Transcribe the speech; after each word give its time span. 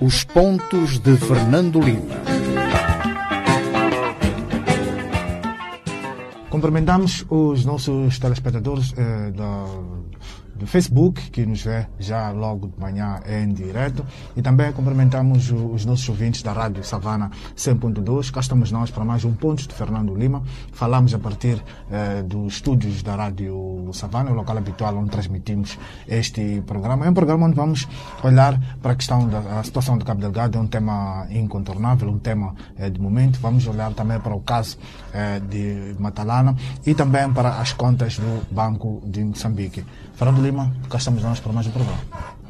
Os 0.00 0.24
pontos 0.24 0.98
de 0.98 1.16
Fernando 1.16 1.80
Lima. 1.80 2.16
Cumprimentamos 6.48 7.26
os 7.28 7.64
nossos 7.64 8.18
telespectadores 8.18 8.94
eh, 8.96 9.30
da 9.32 9.66
do 10.58 10.66
Facebook, 10.66 11.30
que 11.30 11.44
nos 11.46 11.62
vê 11.62 11.86
já 11.98 12.30
logo 12.30 12.68
de 12.68 12.80
manhã 12.80 13.20
em 13.26 13.52
direto. 13.52 14.04
E 14.36 14.42
também 14.42 14.72
cumprimentamos 14.72 15.50
os 15.50 15.84
nossos 15.84 16.08
ouvintes 16.08 16.42
da 16.42 16.52
Rádio 16.52 16.84
Savana 16.84 17.30
100.2. 17.56 18.30
Cá 18.30 18.40
estamos 18.40 18.72
nós 18.72 18.90
para 18.90 19.04
mais 19.04 19.24
um 19.24 19.32
Pontos 19.32 19.66
de 19.66 19.74
Fernando 19.74 20.14
Lima. 20.14 20.42
Falamos 20.72 21.14
a 21.14 21.18
partir 21.18 21.62
eh, 21.90 22.22
dos 22.22 22.54
estúdios 22.54 23.02
da 23.02 23.16
Rádio 23.16 23.90
Savana, 23.92 24.30
o 24.30 24.34
local 24.34 24.58
habitual 24.58 24.96
onde 24.96 25.10
transmitimos 25.10 25.78
este 26.08 26.62
programa. 26.66 27.06
É 27.06 27.10
um 27.10 27.14
programa 27.14 27.46
onde 27.46 27.54
vamos 27.54 27.86
olhar 28.22 28.58
para 28.82 28.92
a 28.92 28.96
questão 28.96 29.28
da 29.28 29.46
a 29.58 29.62
situação 29.62 29.96
de 29.96 30.04
Cabo 30.04 30.20
Delgado, 30.20 30.58
é 30.58 30.60
um 30.60 30.66
tema 30.66 31.26
incontornável, 31.30 32.08
um 32.08 32.18
tema 32.18 32.54
eh, 32.76 32.90
de 32.90 33.00
momento. 33.00 33.38
Vamos 33.40 33.66
olhar 33.66 33.92
também 33.92 34.18
para 34.20 34.34
o 34.34 34.40
caso 34.40 34.78
eh, 35.12 35.40
de 35.40 35.96
Matalana 35.98 36.56
e 36.84 36.94
também 36.94 37.32
para 37.32 37.60
as 37.60 37.72
contas 37.72 38.18
do 38.18 38.42
Banco 38.50 39.02
de 39.06 39.24
Moçambique. 39.24 39.84
Fernando 40.16 40.40
Lima, 40.40 40.72
cá 40.88 40.96
estamos 40.96 41.22
nós 41.22 41.38
para 41.40 41.52
mais 41.52 41.66
um 41.66 41.70
programa. 41.70 41.98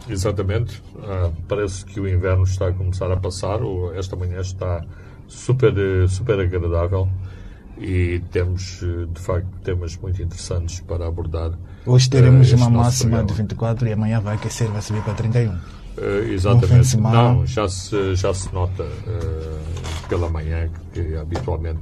Exatamente. 0.09 0.81
Uh, 0.95 1.33
parece 1.49 1.85
que 1.85 1.99
o 1.99 2.09
inverno 2.09 2.45
está 2.45 2.69
a 2.69 2.73
começar 2.73 3.11
a 3.11 3.17
passar. 3.17 3.59
Esta 3.97 4.15
manhã 4.15 4.41
está 4.41 4.85
super, 5.27 5.75
super 6.09 6.39
agradável 6.39 7.09
e 7.77 8.23
temos, 8.31 8.79
de 9.13 9.21
facto, 9.21 9.49
temas 9.65 9.97
muito 9.97 10.23
interessantes 10.23 10.79
para 10.79 11.09
abordar. 11.09 11.59
Hoje 11.85 12.09
teremos 12.09 12.53
uh, 12.53 12.57
uma 12.57 12.71
máxima 12.71 13.17
programa. 13.17 13.27
de 13.27 13.35
24 13.35 13.89
e 13.89 13.93
amanhã 13.93 14.21
vai 14.21 14.37
aquecer, 14.37 14.69
vai 14.71 14.81
subir 14.81 15.03
para 15.03 15.15
31. 15.15 15.51
Uh, 15.51 15.59
exatamente. 16.31 16.97
Não, 16.97 17.45
já 17.45 17.69
se, 17.69 18.15
já 18.15 18.33
se 18.33 18.55
nota 18.55 18.87
pela 20.09 20.31
manhã 20.31 20.71
que 20.93 21.17
habitualmente 21.17 21.81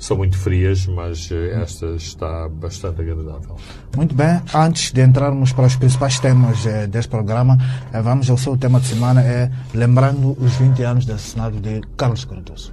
são 0.00 0.16
muito 0.16 0.36
frias, 0.38 0.86
mas 0.86 1.30
eh, 1.30 1.60
esta 1.62 1.94
está 1.94 2.48
bastante 2.48 3.02
agradável. 3.02 3.56
Muito 3.94 4.14
bem, 4.14 4.40
antes 4.54 4.92
de 4.92 5.02
entrarmos 5.02 5.52
para 5.52 5.66
os 5.66 5.76
principais 5.76 6.18
temas 6.18 6.64
eh, 6.64 6.86
deste 6.86 7.10
programa, 7.10 7.58
eh, 7.92 8.00
vamos 8.00 8.30
ao 8.30 8.38
seu 8.38 8.56
tema 8.56 8.80
de 8.80 8.86
semana, 8.86 9.20
é 9.20 9.50
lembrando 9.74 10.34
os 10.40 10.54
20 10.56 10.82
anos 10.82 11.04
de 11.06 11.12
assassinato 11.12 11.60
de 11.60 11.82
Carlos 11.98 12.24
Cardoso. 12.24 12.72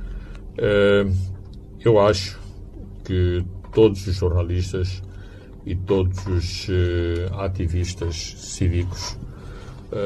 eu 1.84 2.00
acho 2.00 2.40
que 3.04 3.46
todos 3.74 4.08
os 4.08 4.16
jornalistas 4.16 5.04
e 5.66 5.76
todos 5.76 6.26
os 6.26 6.68
ativistas 7.38 8.36
cívicos 8.38 9.18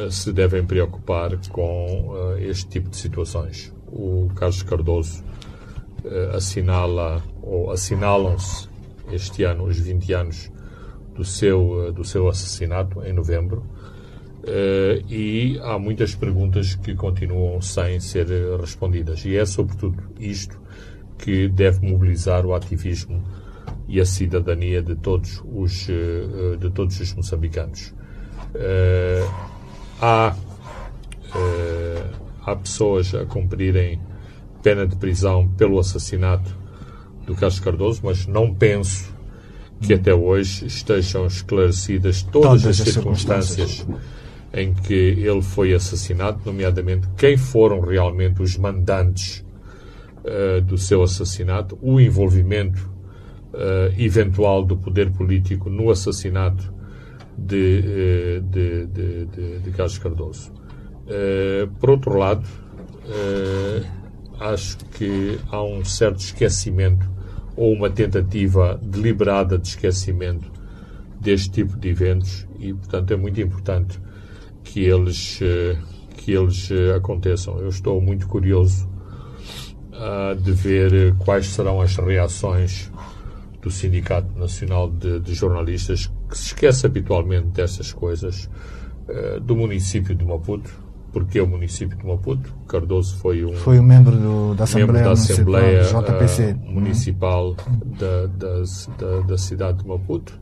se 0.10 0.34
devem 0.34 0.66
preocupar 0.66 1.38
com 1.50 2.36
este 2.40 2.68
tipo 2.68 2.90
de 2.90 2.98
situações. 2.98 3.72
O 3.88 4.30
Carlos 4.36 4.64
Cardoso 4.64 5.24
assinala 6.34 7.22
ou 7.42 7.72
assinalam-se 7.72 8.68
este 9.12 9.44
ano 9.44 9.66
os 9.66 9.78
20 9.78 10.14
anos 10.14 10.52
do 11.16 11.24
seu, 11.24 11.88
uh, 11.88 11.92
do 11.92 12.04
seu 12.04 12.28
assassinato, 12.28 13.04
em 13.04 13.14
novembro, 13.14 13.64
uh, 14.40 15.12
e 15.12 15.60
há 15.62 15.78
muitas 15.78 16.16
perguntas 16.16 16.76
que 16.76 16.96
continuam 16.96 17.62
sem 17.62 18.00
ser 18.00 18.28
respondidas. 18.60 19.24
E 19.26 19.38
é 19.38 19.46
sobretudo 19.46 20.02
isto 20.20 20.60
que 21.18 21.48
deve 21.48 21.88
mobilizar 21.88 22.46
o 22.46 22.54
ativismo 22.54 23.24
e 23.88 24.00
a 24.00 24.06
cidadania 24.06 24.82
de 24.82 24.96
todos 24.96 25.44
os, 25.46 25.86
de 26.60 26.70
todos 26.74 27.00
os 27.00 27.14
moçambicanos. 27.14 27.94
há, 30.02 30.36
há 32.44 32.56
pessoas 32.56 33.14
a 33.14 33.26
cumprirem 33.26 34.00
pena 34.62 34.86
de 34.86 34.96
prisão 34.96 35.48
pelo 35.48 35.80
assassinato 35.80 36.56
do 37.26 37.36
Carlos 37.36 37.60
Cardoso, 37.60 38.02
mas 38.04 38.26
não 38.26 38.54
penso 38.54 39.12
que 39.82 39.94
até 39.94 40.14
hoje 40.14 40.68
estejam 40.68 41.26
esclarecidas 41.26 42.22
todas, 42.24 42.62
todas 42.62 42.66
as 42.68 42.78
circunstâncias, 42.78 43.70
circunstâncias 43.72 44.22
em 44.54 44.74
que 44.74 44.94
ele 44.94 45.42
foi 45.42 45.74
assassinado, 45.74 46.42
nomeadamente 46.46 47.08
quem 47.18 47.38
foram 47.38 47.82
realmente 47.82 48.42
os 48.42 48.58
mandantes 48.58 49.46
uh, 50.24 50.62
do 50.62 50.78
seu 50.78 51.02
assassinato, 51.02 51.78
o 51.82 52.00
envolvimento 52.00 52.92
uh, 53.54 53.94
eventual 53.98 54.64
do 54.64 54.78
poder 54.78 55.10
político 55.12 55.70
no 55.70 55.90
assassinato 55.90 56.72
de, 57.38 58.38
uh, 58.38 58.42
de, 58.42 58.86
de, 58.88 59.26
de, 59.26 59.60
de 59.60 59.72
Carlos 59.72 59.98
Cardoso. 59.98 60.52
por 61.80 61.90
outro 61.90 62.18
lado, 62.18 62.48
acho 64.42 64.78
que 64.98 65.40
há 65.52 65.64
um 65.64 65.86
certo 65.86 66.20
esquecimento 66.20 67.08
ou 67.56 67.74
uma 67.74 67.90
tentativa 67.90 68.80
deliberada 68.82 69.58
de 69.58 69.68
esquecimento 69.68 70.52
deste 71.20 71.52
tipo 71.52 71.78
de 71.78 71.90
eventos 71.90 72.48
e, 72.60 72.74
portanto, 72.74 73.14
é 73.14 73.16
muito 73.16 73.40
importante 73.40 74.00
que 74.64 74.84
eles, 74.84 75.40
eh, 75.42 75.78
que 76.18 76.32
eles 76.32 76.72
eh, 76.72 76.96
aconteçam. 76.96 77.60
Eu 77.60 77.70
estou 77.70 78.02
muito 78.02 78.28
curioso 78.28 78.90
uh, 79.94 80.36
de 80.36 80.52
ver 80.52 81.16
quais 81.18 81.48
serão 81.48 81.80
as 81.80 81.96
reações 81.96 82.92
do 83.62 83.70
Sindicato 83.70 84.38
Nacional 84.40 84.90
de, 84.90 85.20
de 85.20 85.34
Jornalistas, 85.36 86.12
que 86.28 86.38
se 86.38 86.48
esquece 86.48 86.88
habitualmente 86.88 87.48
destas 87.48 87.94
coisas, 87.94 88.50
uh, 89.08 89.40
do 89.40 89.56
município 89.56 90.16
de 90.16 90.26
Maputo, 90.26 90.72
porque 91.12 91.40
é 91.40 91.44
o 91.44 91.48
município 91.48 91.98
de 91.98 92.06
Maputo. 92.06 92.54
Cardoso 92.68 93.18
foi 93.18 93.44
um, 93.44 93.54
foi 93.54 93.80
um 93.80 93.84
membro 93.84 94.16
do, 94.16 94.56
da 94.56 94.64
Assembleia, 94.64 94.88
membro 94.88 95.04
da 95.04 95.12
Assembleia 95.12 95.84
JPC. 95.84 96.52
Uh, 96.54 96.72
Municipal 96.72 97.56
da, 98.00 98.28
da, 98.28 98.64
da, 98.98 99.22
da, 99.28 99.38
cidade 99.38 99.80
de 99.80 99.88
Maputo. 99.88 100.40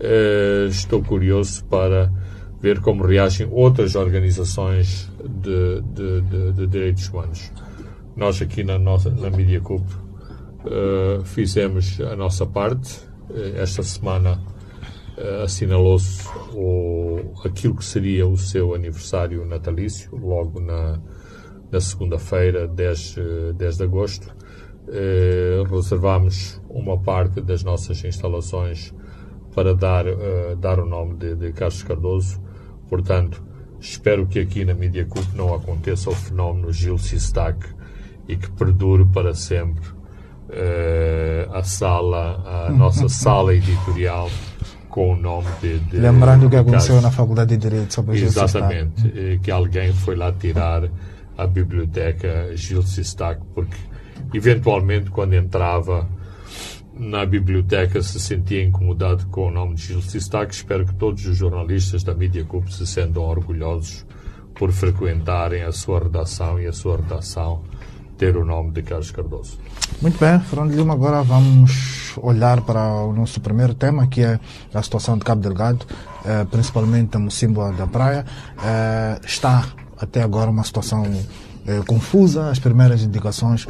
Uh, 0.00 0.68
estou 0.68 1.02
curioso 1.02 1.64
para 1.64 2.12
ver 2.60 2.80
como 2.80 3.04
reagem 3.04 3.48
outras 3.50 3.94
organizações 3.94 5.10
de, 5.24 5.80
de, 5.80 6.20
de, 6.22 6.52
de 6.52 6.66
direitos 6.66 7.08
humanos. 7.08 7.50
Nós 8.14 8.40
aqui 8.42 8.62
na, 8.62 8.78
nossa, 8.78 9.10
na 9.10 9.30
Media 9.30 9.60
Cup 9.60 9.82
uh, 10.64 11.24
fizemos 11.24 11.98
a 12.00 12.14
nossa 12.14 12.44
parte. 12.44 13.00
esta 13.56 13.82
semana 13.82 14.38
uh, 15.16 15.42
assinalou-se 15.44 16.26
aquilo 17.44 17.76
que 17.76 17.84
seria 17.84 18.26
o 18.26 18.36
seu 18.36 18.74
aniversário 18.74 19.44
natalício, 19.44 20.14
logo 20.16 20.60
na, 20.60 21.00
na 21.70 21.80
segunda-feira, 21.80 22.68
10, 22.68 23.16
10 23.56 23.76
de 23.76 23.82
agosto. 23.82 24.34
Uh, 24.82 25.62
reservámos 25.64 26.60
uma 26.68 26.98
parte 26.98 27.40
das 27.40 27.62
nossas 27.62 28.04
instalações 28.04 28.92
para 29.54 29.74
dar, 29.74 30.04
dar 30.58 30.80
o 30.80 30.86
nome 30.86 31.14
de, 31.14 31.34
de 31.36 31.52
Carlos 31.52 31.82
Cardoso. 31.82 32.40
Portanto, 32.88 33.42
espero 33.78 34.26
que 34.26 34.40
aqui 34.40 34.64
na 34.64 34.72
Media 34.74 35.04
Cup 35.04 35.24
não 35.34 35.54
aconteça 35.54 36.08
o 36.08 36.14
fenómeno 36.14 36.72
Gil 36.72 36.96
Sistac 36.96 37.58
e 38.26 38.34
que 38.34 38.50
perdure 38.52 39.04
para 39.04 39.34
sempre 39.34 39.84
a 41.52 41.62
sala, 41.62 42.66
a 42.66 42.72
nossa 42.72 43.08
sala 43.12 43.54
editorial 43.54 44.30
com 44.92 45.14
o 45.14 45.16
nome 45.16 45.48
de. 45.60 45.78
de 45.80 45.96
Lembrando 45.96 46.46
o 46.46 46.50
que 46.50 46.56
aconteceu 46.56 46.96
caso, 46.96 47.06
na 47.06 47.10
Faculdade 47.10 47.56
de 47.56 47.68
Direito 47.68 47.94
sobre 47.94 48.18
Gil 48.18 48.28
Exatamente, 48.28 49.10
eh, 49.16 49.38
que 49.42 49.50
alguém 49.50 49.90
foi 49.90 50.14
lá 50.14 50.30
tirar 50.30 50.82
a 51.36 51.46
biblioteca 51.46 52.54
Gil 52.54 52.82
Sistac, 52.82 53.40
porque 53.54 53.74
eventualmente 54.34 55.10
quando 55.10 55.32
entrava 55.32 56.06
na 56.94 57.24
biblioteca 57.24 58.02
se 58.02 58.20
sentia 58.20 58.62
incomodado 58.62 59.26
com 59.28 59.48
o 59.48 59.50
nome 59.50 59.76
de 59.76 59.82
Gil 59.82 60.02
Sistac. 60.02 60.54
Espero 60.54 60.84
que 60.84 60.94
todos 60.94 61.24
os 61.24 61.38
jornalistas 61.38 62.04
da 62.04 62.14
Media 62.14 62.46
se 62.68 62.86
sentam 62.86 63.22
orgulhosos 63.22 64.04
por 64.54 64.70
frequentarem 64.72 65.62
a 65.62 65.72
sua 65.72 66.00
redação 66.00 66.60
e 66.60 66.66
a 66.66 66.72
sua 66.72 66.98
redação 66.98 67.62
ter 68.22 68.36
o 68.36 68.44
nome 68.44 68.70
de 68.70 68.82
Carlos 68.82 69.10
Cardoso. 69.10 69.58
Muito 70.00 70.16
bem, 70.16 70.38
Fernando 70.38 70.72
Lima, 70.72 70.94
agora 70.94 71.24
vamos 71.24 72.16
olhar 72.18 72.60
para 72.60 72.80
o 73.02 73.12
nosso 73.12 73.40
primeiro 73.40 73.74
tema, 73.74 74.06
que 74.06 74.20
é 74.22 74.38
a 74.72 74.80
situação 74.80 75.18
de 75.18 75.24
Cabo 75.24 75.40
Delgado, 75.40 75.84
eh, 76.24 76.44
principalmente 76.44 77.16
a 77.16 77.18
Mocimboa 77.18 77.72
da 77.72 77.88
Praia. 77.88 78.24
Eh, 78.62 79.20
está 79.26 79.66
até 79.98 80.22
agora 80.22 80.52
uma 80.52 80.62
situação 80.62 81.04
eh, 81.66 81.82
confusa. 81.84 82.48
As 82.48 82.60
primeiras 82.60 83.02
indicações 83.02 83.66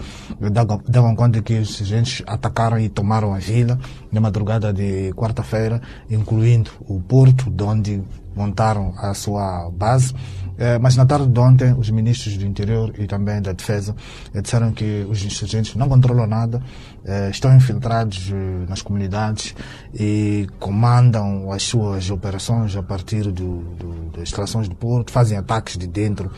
davam 0.86 1.16
conta 1.16 1.40
que 1.40 1.54
os 1.54 1.80
agentes 1.80 2.22
atacaram 2.26 2.78
e 2.78 2.90
tomaram 2.90 3.32
a 3.32 3.38
vila 3.38 3.78
na 4.12 4.20
madrugada 4.20 4.70
de 4.70 5.14
quarta-feira, 5.14 5.80
incluindo 6.10 6.70
o 6.80 7.00
porto, 7.00 7.50
de 7.50 7.62
onde 7.64 8.02
montaram 8.36 8.92
a 8.98 9.14
sua 9.14 9.70
base. 9.70 10.14
Eh, 10.58 10.78
mas 10.78 10.96
na 10.96 11.06
tarde 11.06 11.28
de 11.28 11.40
ontem, 11.40 11.74
os 11.76 11.90
ministros 11.90 12.36
do 12.36 12.44
Interior 12.44 12.92
e 12.98 13.06
também 13.06 13.40
da 13.40 13.52
Defesa 13.52 13.94
eh, 14.34 14.40
disseram 14.40 14.72
que 14.72 15.06
os 15.08 15.24
insurgentes 15.24 15.74
não 15.74 15.88
controlam 15.88 16.26
nada, 16.26 16.62
eh, 17.04 17.30
estão 17.30 17.54
infiltrados 17.56 18.30
nas 18.68 18.82
comunidades 18.82 19.54
e 19.94 20.46
comandam 20.58 21.50
as 21.50 21.62
suas 21.62 22.10
operações 22.10 22.76
a 22.76 22.82
partir 22.82 23.24
do, 23.24 23.60
do, 23.76 24.10
das 24.12 24.22
instalações 24.22 24.68
de 24.68 24.74
porto, 24.74 25.10
fazem 25.10 25.36
ataques 25.36 25.76
de 25.76 25.86
dentro 25.86 26.30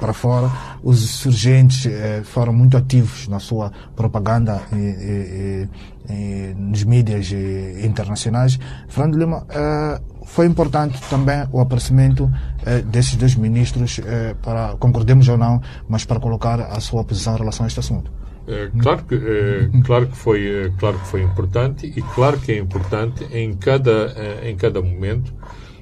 para 0.00 0.12
fora. 0.12 0.50
Os 0.82 1.02
insurgentes 1.02 1.86
foram 2.24 2.52
muito 2.52 2.76
ativos 2.76 3.28
na 3.28 3.38
sua 3.38 3.72
propaganda 3.96 4.60
e, 4.72 4.76
e, 4.76 5.68
e, 6.10 6.54
nos 6.54 6.84
mídias 6.84 7.32
internacionais. 7.82 8.58
Fernando 8.88 9.18
Lima, 9.18 9.46
foi 10.24 10.46
importante 10.46 11.00
também 11.08 11.46
o 11.52 11.60
aparecimento 11.60 12.30
eh, 12.64 12.82
desses 12.82 13.16
dois 13.16 13.34
ministros, 13.36 14.00
eh, 14.04 14.34
para, 14.42 14.76
concordemos 14.76 15.28
ou 15.28 15.36
não, 15.36 15.60
mas 15.88 16.04
para 16.04 16.18
colocar 16.18 16.60
a 16.60 16.80
sua 16.80 17.04
posição 17.04 17.34
em 17.34 17.38
relação 17.38 17.64
a 17.64 17.66
este 17.66 17.80
assunto. 17.80 18.10
É, 18.46 18.70
claro, 18.78 19.04
que, 19.04 19.14
é, 19.14 19.70
claro, 19.84 20.06
que 20.06 20.16
foi, 20.16 20.46
é, 20.46 20.72
claro 20.78 20.98
que 20.98 21.06
foi 21.06 21.22
importante 21.22 21.86
e 21.86 22.02
claro 22.02 22.38
que 22.38 22.52
é 22.52 22.58
importante 22.58 23.24
em 23.32 23.54
cada, 23.54 24.14
em 24.42 24.54
cada 24.54 24.82
momento 24.82 25.32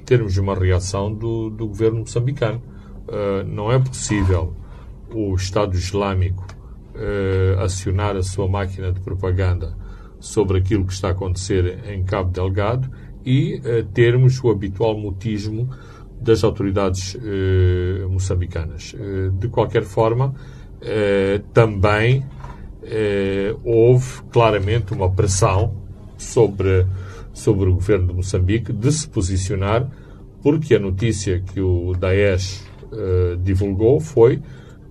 termos 0.05 0.37
uma 0.37 0.55
reação 0.55 1.13
do, 1.13 1.49
do 1.49 1.67
governo 1.67 1.99
moçambicano. 1.99 2.61
Uh, 3.07 3.43
não 3.45 3.71
é 3.71 3.77
possível 3.79 4.53
o 5.13 5.35
Estado 5.35 5.75
Islâmico 5.75 6.45
uh, 6.95 7.59
acionar 7.61 8.15
a 8.15 8.23
sua 8.23 8.47
máquina 8.47 8.91
de 8.91 9.01
propaganda 9.01 9.75
sobre 10.19 10.57
aquilo 10.57 10.85
que 10.85 10.93
está 10.93 11.09
a 11.09 11.11
acontecer 11.11 11.83
em 11.89 12.03
Cabo 12.03 12.31
Delgado 12.31 12.89
e 13.25 13.55
uh, 13.55 13.83
termos 13.93 14.43
o 14.43 14.49
habitual 14.49 14.97
mutismo 14.97 15.69
das 16.19 16.43
autoridades 16.43 17.15
uh, 17.15 18.09
moçambicanas. 18.09 18.93
Uh, 18.93 19.31
de 19.31 19.47
qualquer 19.47 19.83
forma, 19.83 20.33
também 21.53 22.25
houve 23.63 24.21
claramente 24.29 24.93
uma 24.93 25.09
pressão 25.09 25.73
sobre, 26.17 26.85
sobre 27.31 27.69
o 27.69 27.75
governo 27.75 28.07
de 28.07 28.13
Moçambique 28.13 28.73
de 28.73 28.91
se 28.91 29.07
posicionar, 29.07 29.89
porque 30.41 30.75
a 30.75 30.79
notícia 30.79 31.39
que 31.39 31.61
o 31.61 31.93
Daesh 31.93 32.65
divulgou 33.41 34.01
foi, 34.01 34.41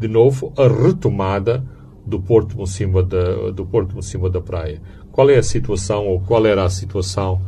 de 0.00 0.08
novo, 0.08 0.50
a 0.56 0.67
retomada 0.67 1.62
do 2.06 2.19
Porto 2.19 2.56
Mocimba 2.56 3.02
da, 3.02 3.50
do 3.50 3.67
Porto 3.67 3.94
da 4.31 4.40
Praia. 4.40 4.81
Qual 5.11 5.28
é 5.28 5.37
a 5.37 5.43
situação, 5.43 6.06
ou 6.06 6.20
qual 6.20 6.46
era 6.46 6.64
a 6.64 6.70
situação 6.70 7.38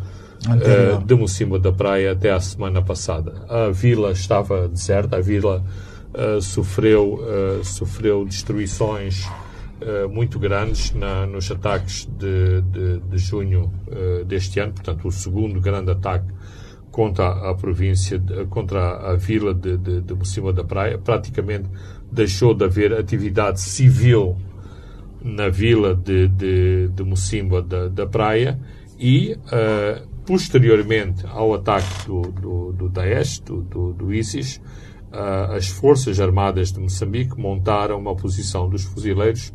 uh, 0.46 1.04
de 1.04 1.14
Mocimbo 1.14 1.58
da 1.58 1.72
Praia 1.72 2.12
até 2.12 2.30
a 2.30 2.40
semana 2.40 2.82
passada. 2.82 3.44
A 3.48 3.70
vila 3.70 4.12
estava 4.12 4.68
deserta, 4.68 5.16
a 5.16 5.20
vila 5.20 5.64
uh, 6.14 6.40
sofreu, 6.40 7.14
uh, 7.14 7.64
sofreu 7.64 8.24
destruições 8.24 9.26
muito 10.10 10.38
grandes 10.38 10.94
na, 10.94 11.26
nos 11.26 11.50
ataques 11.50 12.08
de, 12.18 12.62
de, 12.62 13.00
de 13.00 13.18
junho 13.18 13.70
deste 14.26 14.58
ano, 14.58 14.72
portanto, 14.72 15.06
o 15.06 15.12
segundo 15.12 15.60
grande 15.60 15.90
ataque 15.90 16.32
contra 16.90 17.50
a 17.50 17.54
província, 17.54 18.22
contra 18.48 19.10
a 19.10 19.14
vila 19.14 19.52
de, 19.52 19.76
de, 19.76 20.00
de 20.00 20.14
Mocimbo 20.14 20.52
da 20.54 20.64
Praia. 20.64 20.96
Praticamente 20.96 21.68
deixou 22.10 22.54
de 22.54 22.64
haver 22.64 22.94
atividade 22.94 23.60
civil 23.60 24.38
na 25.20 25.48
vila 25.48 25.94
de, 25.94 26.28
de, 26.28 26.88
de 26.88 27.02
Mocimbo 27.02 27.60
da, 27.60 27.88
da 27.88 28.06
Praia 28.06 28.58
e 28.98 29.36
uh, 29.46 30.13
posteriormente 30.26 31.26
ao 31.26 31.54
ataque 31.54 32.06
do, 32.06 32.22
do, 32.22 32.72
do 32.72 32.88
Daesh, 32.88 33.40
do, 33.40 33.62
do, 33.62 33.92
do 33.92 34.14
ISIS, 34.14 34.60
uh, 35.12 35.52
as 35.52 35.68
Forças 35.68 36.20
Armadas 36.20 36.72
de 36.72 36.80
Moçambique 36.80 37.38
montaram 37.38 37.98
uma 37.98 38.14
posição 38.14 38.68
dos 38.68 38.84
fuzileiros 38.84 39.52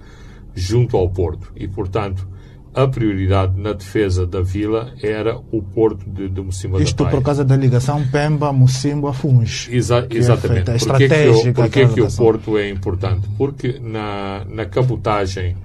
junto 0.53 0.97
ao 0.97 1.09
porto 1.09 1.51
e, 1.55 1.67
portanto, 1.67 2.27
a 2.73 2.87
prioridade 2.87 3.59
na 3.59 3.73
defesa 3.73 4.27
da 4.27 4.41
vila 4.41 4.93
era 5.01 5.37
o 5.51 5.61
porto 5.61 6.07
de, 6.07 6.29
de 6.29 6.41
Mocimbo 6.41 6.79
Isto 6.79 7.05
por 7.07 7.21
causa 7.21 7.43
da 7.43 7.55
ligação 7.55 8.05
Pemba, 8.07 8.53
Mocimbo 8.53 9.07
a 9.07 9.13
Funge. 9.13 9.75
Exa 9.75 10.07
exatamente. 10.09 10.69
É 10.69 10.77
porquê 10.77 11.07
que, 11.07 11.27
o, 11.27 11.53
porquê 11.53 11.87
que 11.87 12.01
o 12.01 12.11
porto 12.11 12.57
é 12.57 12.69
importante? 12.69 13.27
Porque 13.37 13.79
na, 13.79 14.45
na 14.47 14.65
cabotagem 14.65 15.57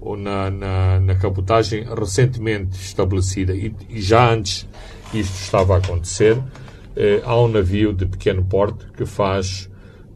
ou 0.00 0.16
na, 0.16 0.50
na, 0.50 1.00
na 1.00 1.14
cabotagem 1.14 1.84
recentemente 1.84 2.78
estabelecida 2.80 3.54
e, 3.54 3.74
e, 3.88 4.00
já 4.00 4.32
antes 4.32 4.66
isto 5.12 5.34
estava 5.34 5.74
a 5.74 5.78
acontecer, 5.78 6.38
eh, 6.96 7.20
há 7.24 7.38
um 7.38 7.48
navio 7.48 7.92
de 7.92 8.06
pequeno 8.06 8.44
porte 8.44 8.86
que 8.96 9.04
faz 9.04 9.68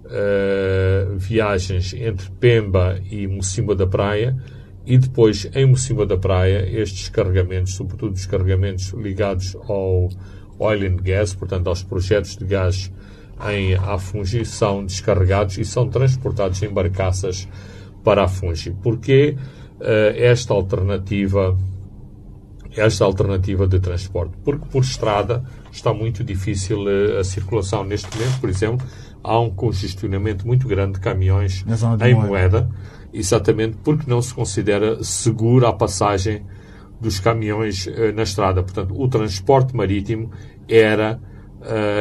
eh, 0.06 1.06
viagens 1.16 1.92
entre 1.94 2.30
Pemba 2.32 3.00
e 3.10 3.26
Mocimba 3.26 3.74
da 3.74 3.86
Praia 3.86 4.36
e 4.86 4.96
depois 4.96 5.50
em 5.54 5.66
Mocimba 5.66 6.06
da 6.06 6.16
Praia 6.16 6.68
estes 6.70 7.08
carregamentos, 7.08 7.74
sobretudo 7.74 8.14
os 8.14 8.26
carregamentos 8.26 8.88
ligados 8.90 9.56
ao 9.68 10.08
oil 10.58 10.86
and 10.86 10.96
gas, 11.02 11.34
portanto 11.34 11.68
aos 11.68 11.82
projetos 11.82 12.36
de 12.36 12.44
gás 12.44 12.92
em 13.50 13.74
Afungi, 13.74 14.44
são 14.44 14.84
descarregados 14.84 15.58
e 15.58 15.64
são 15.64 15.88
transportados 15.88 16.62
em 16.62 16.68
barcaças 16.68 17.48
para 18.04 18.24
Afungi. 18.24 18.70
Porquê? 18.70 19.36
Eh, 19.36 19.63
esta 20.16 20.54
alternativa 20.54 21.56
esta 22.76 23.04
alternativa 23.04 23.66
de 23.66 23.78
transporte, 23.78 24.36
porque 24.44 24.66
por 24.66 24.82
estrada 24.82 25.44
está 25.70 25.92
muito 25.92 26.24
difícil 26.24 26.88
eh, 26.88 27.20
a 27.20 27.24
circulação. 27.24 27.84
Neste 27.84 28.16
momento, 28.16 28.40
por 28.40 28.48
exemplo, 28.48 28.86
há 29.22 29.38
um 29.38 29.50
congestionamento 29.50 30.46
muito 30.46 30.66
grande 30.66 30.94
de 30.94 31.00
caminhões 31.00 31.64
em 32.04 32.14
moeda, 32.14 32.68
exatamente 33.12 33.76
porque 33.82 34.10
não 34.10 34.20
se 34.20 34.34
considera 34.34 35.02
segura 35.02 35.68
a 35.68 35.72
passagem 35.72 36.44
dos 37.00 37.20
caminhões 37.20 37.86
uh, 37.86 38.12
na 38.14 38.22
estrada. 38.22 38.62
Portanto, 38.62 38.94
o 39.00 39.08
transporte 39.08 39.74
marítimo 39.76 40.30
era, 40.68 41.20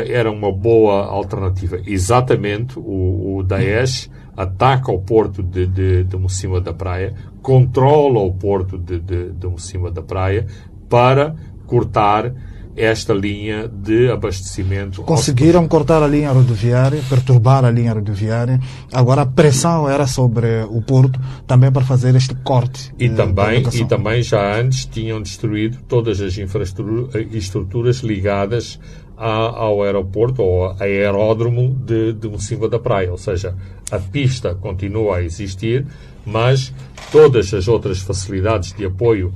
era 0.08 0.32
uma 0.32 0.52
boa 0.52 1.06
alternativa. 1.06 1.80
Exatamente, 1.86 2.80
o, 2.80 3.38
o 3.38 3.44
Daesh 3.44 4.10
ataca 4.36 4.92
o 4.92 5.00
porto 5.00 5.42
de, 5.44 5.66
de, 5.68 6.04
de 6.04 6.18
Mocima 6.18 6.60
da 6.60 6.74
Praia, 6.74 7.14
controla 7.42 8.20
o 8.20 8.34
porto 8.34 8.78
de, 8.78 9.00
de, 9.00 9.32
de 9.32 9.48
Mocima 9.48 9.92
da 9.92 10.02
Praia 10.02 10.48
para 10.90 11.36
cortar 11.66 12.34
esta 12.76 13.14
linha 13.14 13.68
de 13.68 14.10
abastecimento. 14.10 15.04
Conseguiram 15.04 15.68
cortar 15.68 16.02
a 16.02 16.08
linha 16.08 16.32
rodoviária, 16.32 17.02
perturbar 17.08 17.64
a 17.64 17.72
linha 17.72 17.94
rodoviária. 17.94 18.60
Agora 18.92 19.22
a 19.22 19.26
pressão 19.26 19.88
era 19.88 20.08
sobre 20.08 20.64
o 20.70 20.82
porto 20.82 21.20
também 21.46 21.72
para 21.72 21.84
fazer 21.84 22.16
este 22.16 22.34
corte. 22.36 22.94
E 22.98 23.10
também 23.10 23.64
e 23.74 23.86
também 23.86 24.24
já 24.24 24.60
antes 24.60 24.86
tinham 24.86 25.22
destruído 25.22 25.78
todas 25.88 26.20
as 26.20 26.38
infraestruturas 26.38 27.98
ligadas 27.98 28.80
ao 29.15 29.83
aeroporto 29.83 30.42
ou 30.42 30.75
aeródromo 30.80 31.69
de, 31.74 32.13
de 32.13 32.27
Mocimba 32.27 32.68
da 32.68 32.80
Praia. 32.80 33.12
Ou 33.12 33.18
seja, 33.18 33.56
a 33.92 34.00
pista 34.00 34.55
continua 34.55 35.17
a 35.17 35.24
existir, 35.24 35.86
mas 36.25 36.74
todas 37.12 37.53
as 37.53 37.67
outras 37.67 38.00
facilidades 38.00 38.74
de 38.74 38.86
apoio 38.86 39.34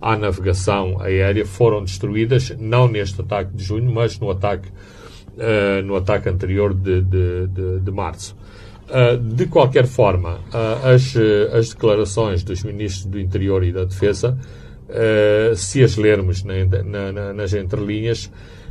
à 0.00 0.16
navegação 0.16 1.00
aérea 1.00 1.44
foram 1.44 1.84
destruídas, 1.84 2.56
não 2.58 2.88
neste 2.88 3.20
ataque 3.20 3.54
de 3.54 3.62
junho, 3.62 3.90
mas 3.92 4.18
no 4.18 4.30
ataque, 4.30 4.68
uh, 4.68 5.82
no 5.84 5.94
ataque 5.94 6.28
anterior 6.28 6.72
de, 6.72 7.02
de, 7.02 7.46
de, 7.48 7.80
de 7.80 7.90
março. 7.90 8.36
Uh, 8.88 9.16
de 9.16 9.46
qualquer 9.46 9.86
forma, 9.86 10.40
uh, 10.52 10.88
as, 10.94 11.14
as 11.54 11.68
declarações 11.68 12.42
dos 12.42 12.64
ministros 12.64 13.04
do 13.04 13.20
Interior 13.20 13.62
e 13.62 13.72
da 13.72 13.84
Defesa, 13.84 14.36
se 15.54 15.84
as 15.84 15.96
lermos 15.96 16.42
na, 16.42 16.54
na, 17.12 17.32
nas 17.32 17.54
entrelinhas, 17.54 18.28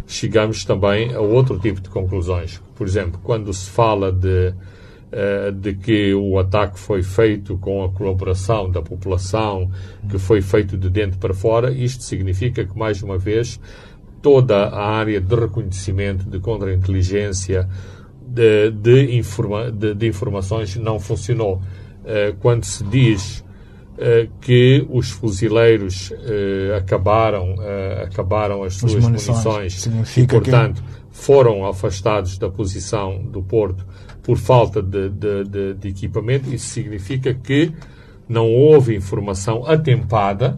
chegamos 0.09 0.65
também 0.65 1.13
a 1.13 1.21
outro 1.21 1.59
tipo 1.59 1.79
de 1.79 1.87
conclusões. 1.87 2.59
Por 2.75 2.87
exemplo, 2.87 3.19
quando 3.23 3.53
se 3.53 3.69
fala 3.69 4.11
de, 4.11 4.53
uh, 5.13 5.51
de 5.51 5.75
que 5.75 6.15
o 6.15 6.39
ataque 6.39 6.79
foi 6.79 7.03
feito 7.03 7.55
com 7.59 7.83
a 7.83 7.89
colaboração 7.89 8.71
da 8.71 8.81
população, 8.81 9.69
que 10.09 10.17
foi 10.17 10.41
feito 10.41 10.75
de 10.75 10.89
dentro 10.89 11.19
para 11.19 11.33
fora, 11.33 11.71
isto 11.71 12.03
significa 12.03 12.65
que, 12.65 12.77
mais 12.77 13.03
uma 13.03 13.19
vez, 13.19 13.59
toda 14.19 14.65
a 14.65 14.89
área 14.97 15.21
de 15.21 15.35
reconhecimento, 15.35 16.27
de 16.27 16.39
contra-inteligência, 16.39 17.69
de, 18.27 18.71
de, 18.71 19.15
informa 19.15 19.71
de, 19.71 19.93
de, 19.93 20.07
informações 20.07 20.75
não 20.75 20.99
funcionou. 20.99 21.61
Uh, 22.01 22.35
quando 22.39 22.63
se 22.63 22.83
diz 22.85 23.43
eh, 23.43 23.48
que 24.39 24.85
os 24.89 25.11
fuzileiros 25.11 26.11
uh, 26.11 26.75
acabaram, 26.77 27.55
uh, 27.55 28.03
acabaram 28.05 28.63
as 28.63 28.75
suas 28.75 28.95
munições, 28.95 29.85
munições 29.85 30.17
e, 30.17 30.25
portanto, 30.25 30.81
que... 30.81 30.89
foram 31.11 31.65
afastados 31.65 32.37
da 32.37 32.49
posição 32.49 33.21
do 33.21 33.43
Porto 33.43 33.85
por 34.23 34.37
falta 34.37 34.81
de, 34.81 35.09
de, 35.09 35.43
de, 35.43 35.73
de, 35.73 35.87
equipamento. 35.89 36.53
Isso 36.53 36.67
significa 36.67 37.33
que 37.33 37.73
não 38.27 38.47
houve 38.47 38.95
informação 38.95 39.65
atempada 39.65 40.57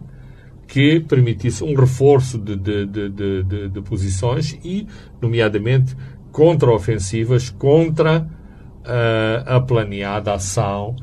que 0.68 1.00
permitisse 1.00 1.64
um 1.64 1.74
reforço 1.74 2.38
de, 2.38 3.82
posições 3.82 4.56
e, 4.64 4.86
nomeadamente, 5.20 5.96
contraofensivas 6.30 7.50
contra 7.50 8.26
a 9.46 9.60
planeada 9.60 10.32
ação 10.32 10.96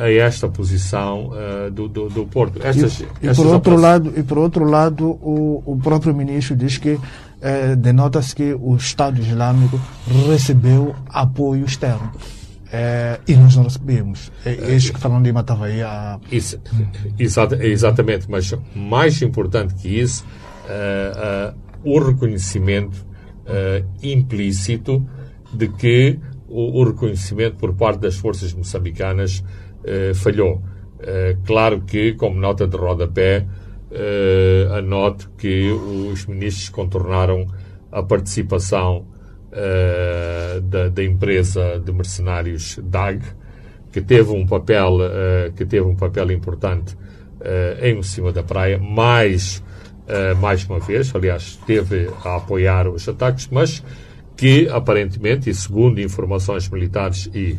a 0.00 0.10
esta 0.10 0.48
posição 0.48 1.30
do, 1.72 1.88
do, 1.88 2.08
do, 2.08 2.26
Porto. 2.26 2.60
Estas, 2.62 3.00
e, 3.00 3.06
e 3.22 3.34
por 3.34 3.46
outro 3.46 3.76
lado, 3.76 4.12
e 4.16 4.22
por 4.22 4.38
outro 4.38 4.64
lado 4.64 5.06
o, 5.06 5.62
o 5.64 5.78
próprio 5.82 6.14
ministro 6.14 6.54
diz 6.54 6.78
que 6.78 6.98
denota-se 7.78 8.34
que 8.34 8.54
o 8.54 8.76
Estado 8.76 9.20
Islâmico 9.20 9.80
recebeu 10.28 10.94
apoio 11.08 11.64
externo. 11.64 12.12
É, 12.74 13.20
e 13.28 13.36
nós 13.36 13.54
não 13.54 13.64
recebemos. 13.64 14.32
É, 14.46 14.74
este 14.74 14.94
que 14.94 14.98
falando 14.98 15.30
de 15.30 15.38
estava 15.38 15.66
aí 15.66 15.82
a... 15.82 16.18
Isso, 16.30 16.58
exatamente, 17.18 18.30
mas 18.30 18.54
mais 18.74 19.20
importante 19.20 19.74
que 19.74 20.00
isso, 20.00 20.24
uh, 20.64 21.54
uh, 21.54 21.54
o 21.84 21.98
reconhecimento 22.02 23.04
uh, 23.44 23.86
implícito 24.02 25.06
de 25.52 25.68
que 25.68 26.18
o, 26.52 26.80
o, 26.80 26.84
reconhecimento 26.84 27.56
por 27.56 27.74
parte 27.74 28.00
das 28.00 28.16
forças 28.16 28.52
moçambicanas 28.52 29.42
falhou. 30.14 30.62
claro 31.44 31.80
que, 31.80 32.12
como 32.12 32.38
nota 32.38 32.68
de 32.68 32.76
rodapé, 32.76 33.44
anoto 34.76 35.28
que 35.36 35.70
os 35.72 36.24
ministros 36.26 36.68
contornaram 36.68 37.48
a 37.90 38.02
participação 38.02 39.04
uh, 39.52 40.60
da, 40.62 40.88
da, 40.88 41.04
empresa 41.04 41.78
de 41.78 41.92
mercenários 41.92 42.78
DAG, 42.82 43.22
que 43.92 44.00
teve 44.00 44.30
um 44.30 44.46
papel, 44.46 44.96
uh, 44.96 45.52
que 45.52 45.66
teve 45.66 45.86
um 45.86 45.94
papel 45.94 46.32
importante 46.32 46.94
uh, 46.94 47.84
em 47.84 48.02
cima 48.02 48.32
da 48.32 48.42
praia, 48.42 48.78
mais, 48.78 49.62
mais 50.40 50.64
uma 50.64 50.78
vez, 50.78 51.14
aliás, 51.14 51.42
esteve 51.42 52.10
a 52.24 52.36
apoiar 52.36 52.88
os 52.88 53.08
ataques, 53.08 53.48
mas 53.50 53.82
que 54.36 54.68
aparentemente, 54.68 55.50
e 55.50 55.54
segundo 55.54 56.00
informações 56.00 56.68
militares 56.68 57.30
e 57.34 57.58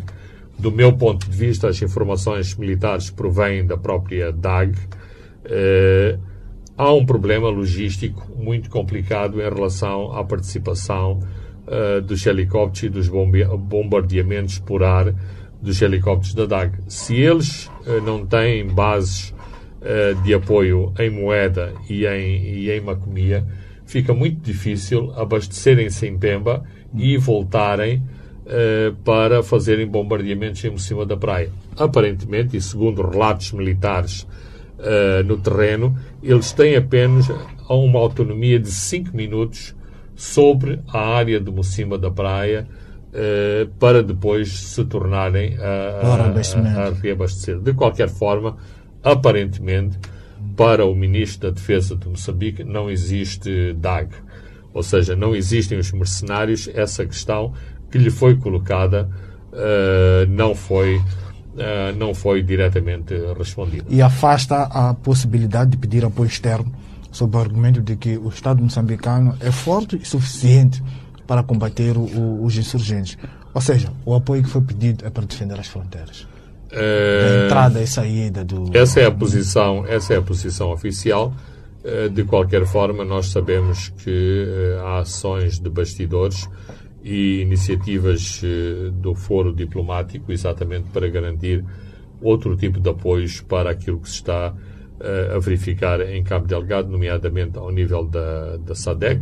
do 0.58 0.72
meu 0.72 0.94
ponto 0.94 1.30
de 1.30 1.36
vista, 1.36 1.68
as 1.68 1.82
informações 1.82 2.56
militares 2.56 3.10
provêm 3.10 3.66
da 3.66 3.76
própria 3.76 4.32
DAG, 4.32 4.78
há 6.78 6.94
um 6.94 7.06
problema 7.06 7.50
logístico 7.50 8.28
muito 8.36 8.70
complicado 8.70 9.42
em 9.42 9.44
relação 9.44 10.16
à 10.16 10.24
participação 10.24 11.20
uh, 11.68 12.02
dos 12.02 12.26
helicópteros 12.26 12.84
e 12.84 12.90
dos 12.90 13.10
bombardeamentos 13.10 14.60
por 14.60 14.84
ar 14.84 15.14
dos 15.62 15.82
helicópteros 15.82 16.34
da 16.34 16.46
DAG. 16.46 16.78
Se 16.88 17.16
eles 17.16 17.68
uh, 17.86 18.02
não 18.04 18.26
têm 18.26 18.68
bases 18.68 19.34
uh, 19.82 20.22
de 20.24 20.34
apoio 20.34 20.94
em 21.00 21.10
moeda 21.10 21.74
e 21.90 22.06
em, 22.06 22.44
e 22.44 22.72
em 22.72 22.82
macomia, 22.82 23.46
fica 23.86 24.14
muito 24.14 24.42
difícil 24.42 25.12
abastecerem-se 25.16 26.08
em 26.08 26.18
Pemba 26.18 26.64
e 26.96 27.18
voltarem 27.18 28.02
para 29.06 29.42
fazerem 29.42 29.88
bombardeamentos 29.88 30.64
em 30.66 30.78
cima 30.78 31.06
da 31.06 31.16
praia. 31.16 31.50
Aparentemente, 31.78 32.58
e 32.58 32.62
segundo 32.62 33.02
relatos 33.02 33.54
militares 33.54 34.28
no 35.26 35.38
terreno, 35.38 35.98
eles 36.22 36.52
têm 36.52 36.76
apenas 36.76 37.32
uma 37.70 38.00
autonomia 38.00 38.60
de 38.60 38.70
5 38.70 39.16
minutos 39.16 39.74
sobre 40.14 40.80
a 40.90 41.00
área 41.00 41.40
de 41.40 41.50
Mocima 41.50 41.98
da 41.98 42.12
Praia 42.12 42.68
eh, 43.16 43.68
para 43.80 44.02
depois 44.02 44.52
se 44.52 44.84
tornarem 44.86 45.56
a, 45.60 46.02
a, 46.02 46.88
a, 46.88 46.90
reabastecer. 46.94 47.60
De 47.60 47.72
qualquer 47.74 48.10
forma, 48.10 48.58
aparentemente, 49.04 50.00
para 50.56 50.86
o 50.86 50.96
Ministro 50.96 51.50
da 51.50 51.56
Defesa 51.56 51.96
de 51.96 52.08
Moçambique 52.08 52.64
não 52.64 52.90
existe 52.90 53.74
DAG. 53.74 54.10
Ou 54.74 54.84
seja, 54.84 55.16
não 55.16 55.36
existem 55.36 55.78
os 55.78 55.92
mercenários. 55.92 56.70
Essa 56.74 57.06
questão 57.06 57.54
que 57.92 57.98
lhe 57.98 58.10
foi 58.10 58.36
colocada 58.36 59.10
uh, 59.52 60.28
não 60.30 60.56
foi 60.56 60.98
uh, 60.98 61.96
não 61.98 62.14
foi 62.14 62.42
diretamente 62.42 63.14
respondida. 63.38 63.86
E 63.90 64.02
afasta 64.02 64.64
a 64.64 64.94
possibilidade 64.94 65.72
de 65.72 65.78
pedir 65.78 66.04
apoio 66.04 66.28
externo 66.28 66.72
sob 67.12 67.38
o 67.38 67.40
argumento 67.40 67.80
de 67.82 67.96
que 67.96 68.18
o 68.18 68.30
Estado 68.30 68.62
moçambicano 68.62 69.38
é 69.40 69.52
forte 69.52 69.96
e 70.02 70.06
suficiente 70.06 70.84
para 71.28 71.44
combater 71.44 71.96
o, 71.96 72.44
os 72.44 72.58
insurgentes. 72.58 73.18
Ou 73.54 73.62
seja, 73.62 73.94
o 74.04 74.16
apoio 74.16 74.42
que 74.42 74.50
foi 74.50 74.62
pedido 74.62 75.06
é 75.06 75.12
para 75.12 75.26
defender 75.26 75.60
as 75.60 75.68
fronteiras. 75.68 76.28
É... 76.74 77.46
Entrada 77.46 77.82
e 77.82 77.88
saída 77.88 78.44
do. 78.44 78.76
Essa 78.76 79.02
é 79.02 79.06
a 79.06 79.12
posição, 79.12 79.86
essa 79.88 80.14
é 80.14 80.18
a 80.18 80.22
posição 80.22 80.72
oficial. 80.72 81.34
Eh, 81.84 82.10
de 82.10 82.24
qualquer 82.24 82.66
forma, 82.66 83.04
nós 83.04 83.28
sabemos 83.28 83.90
que 83.90 84.48
eh, 84.48 84.80
há 84.82 85.00
ações 85.00 85.60
de 85.60 85.70
bastidores 85.70 86.50
e 87.04 87.42
iniciativas 87.42 88.42
do 88.94 89.14
foro 89.14 89.54
diplomático 89.54 90.32
exatamente 90.32 90.86
para 90.94 91.06
garantir 91.10 91.66
outro 92.22 92.56
tipo 92.56 92.80
de 92.80 92.90
apoios 92.90 93.42
para 93.42 93.72
aquilo 93.72 94.00
que 94.00 94.08
se 94.08 94.16
está 94.16 94.54
a 95.36 95.38
verificar 95.40 96.00
em 96.00 96.24
Cabo 96.24 96.48
Delgado, 96.48 96.90
nomeadamente 96.90 97.58
ao 97.58 97.70
nível 97.72 98.06
da, 98.06 98.56
da 98.56 98.74
SADEC, 98.74 99.22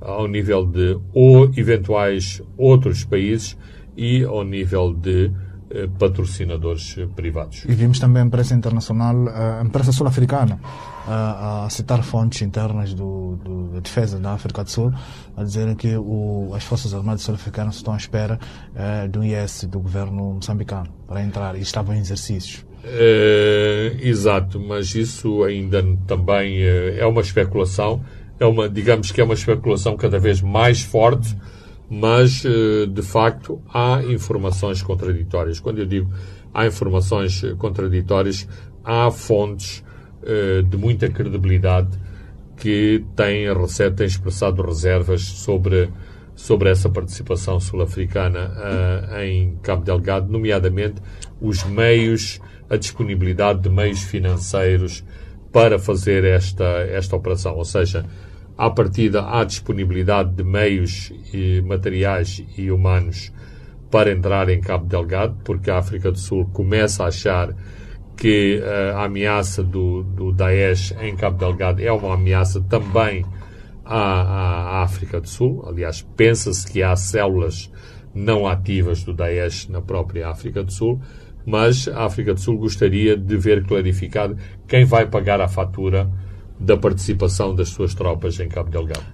ao 0.00 0.26
nível 0.26 0.66
de 0.66 0.98
ou 1.12 1.48
eventuais 1.56 2.42
outros 2.56 3.04
países 3.04 3.56
e 3.96 4.24
ao 4.24 4.42
nível 4.42 4.92
de 4.92 5.30
patrocinadores 5.98 6.96
privados. 7.14 7.64
E 7.68 7.72
vimos 7.72 7.98
também 7.98 8.22
a 8.22 8.26
imprensa 8.26 8.54
internacional, 8.54 9.14
a 9.28 9.62
imprensa 9.64 9.92
sul-africana, 9.92 10.60
a, 11.06 11.64
a, 11.64 11.70
citar 11.70 12.02
fontes 12.02 12.42
internas 12.42 12.94
do, 12.94 13.36
do, 13.36 13.68
da 13.74 13.80
defesa 13.80 14.18
da 14.18 14.32
África 14.32 14.62
do 14.64 14.70
Sul, 14.70 14.92
a 15.36 15.42
dizerem 15.42 15.74
que 15.74 15.96
o, 15.96 16.52
as 16.54 16.64
Forças 16.64 16.94
Armadas 16.94 17.22
sul-africanas 17.22 17.76
estão 17.76 17.94
à 17.94 17.96
espera 17.96 18.38
eh, 18.74 19.08
do 19.08 19.24
IS, 19.24 19.64
do 19.64 19.80
governo 19.80 20.34
moçambicano, 20.34 20.88
para 21.06 21.22
entrar 21.22 21.56
e 21.56 21.60
estavam 21.60 21.94
em 21.94 21.98
exercícios. 21.98 22.64
É, 22.84 23.96
exato, 24.00 24.58
mas 24.58 24.94
isso 24.94 25.44
ainda 25.44 25.84
também 26.06 26.62
é, 26.62 26.98
é 26.98 27.06
uma 27.06 27.20
especulação, 27.20 28.04
é 28.40 28.46
uma, 28.46 28.68
digamos 28.68 29.12
que 29.12 29.20
é 29.20 29.24
uma 29.24 29.34
especulação 29.34 29.96
cada 29.96 30.18
vez 30.18 30.40
mais 30.40 30.82
forte, 30.82 31.36
mas 31.94 32.42
eh, 32.46 32.86
de 32.86 33.02
facto 33.02 33.60
há 33.68 34.02
informações 34.04 34.82
contraditórias. 34.82 35.60
Quando 35.60 35.78
eu 35.78 35.84
digo 35.84 36.10
há 36.54 36.66
informações 36.66 37.42
contraditórias, 37.58 38.48
há 38.82 39.10
fontes 39.10 39.84
de 40.68 40.76
muita 40.76 41.08
credibilidade 41.08 41.98
que 42.56 43.04
têm, 43.16 43.46
têm 43.96 44.06
expressado 44.06 44.62
reservas 44.62 45.22
sobre, 45.22 45.90
sobre 46.36 46.70
essa 46.70 46.88
participação 46.88 47.58
sul-africana 47.58 48.52
em 49.24 49.56
Cabo 49.62 49.84
Delgado, 49.84 50.30
nomeadamente 50.30 51.02
os 51.40 51.64
meios 51.64 52.40
a 52.72 52.76
disponibilidade 52.76 53.60
de 53.60 53.68
meios 53.68 54.02
financeiros 54.02 55.04
para 55.52 55.78
fazer 55.78 56.24
esta, 56.24 56.64
esta 56.64 57.14
operação. 57.14 57.54
Ou 57.56 57.64
seja, 57.66 58.06
à 58.56 58.70
partida 58.70 59.24
há 59.26 59.44
disponibilidade 59.44 60.32
de 60.32 60.44
meios 60.44 61.12
e 61.32 61.60
materiais 61.62 62.44
e 62.56 62.70
humanos 62.70 63.32
para 63.90 64.10
entrar 64.10 64.48
em 64.48 64.60
Cabo 64.60 64.86
Delgado, 64.86 65.36
porque 65.44 65.70
a 65.70 65.78
África 65.78 66.10
do 66.10 66.18
Sul 66.18 66.48
começa 66.52 67.04
a 67.04 67.08
achar 67.08 67.54
que 68.16 68.60
uh, 68.60 68.96
a 68.96 69.04
ameaça 69.04 69.62
do, 69.62 70.02
do 70.02 70.32
Daesh 70.32 70.94
em 71.00 71.14
Cabo 71.16 71.38
Delgado 71.38 71.82
é 71.82 71.92
uma 71.92 72.14
ameaça 72.14 72.60
também 72.60 73.24
à, 73.84 74.78
à 74.78 74.82
África 74.82 75.20
do 75.20 75.28
Sul. 75.28 75.64
Aliás, 75.66 76.02
pensa-se 76.16 76.70
que 76.70 76.82
há 76.82 76.94
células 76.96 77.70
não 78.14 78.46
ativas 78.46 79.02
do 79.02 79.12
Daesh 79.12 79.68
na 79.68 79.80
própria 79.80 80.28
África 80.28 80.62
do 80.62 80.72
Sul 80.72 81.00
mas 81.44 81.88
a 81.88 82.04
África 82.04 82.34
do 82.34 82.40
Sul 82.40 82.58
gostaria 82.58 83.16
de 83.16 83.36
ver 83.36 83.64
clarificado 83.64 84.36
quem 84.66 84.84
vai 84.84 85.06
pagar 85.06 85.40
a 85.40 85.48
fatura 85.48 86.10
da 86.62 86.76
participação 86.76 87.54
das 87.54 87.68
suas 87.68 87.94
tropas 87.94 88.38
em 88.40 88.48
Cabo 88.48 88.70
Delgado. 88.70 89.04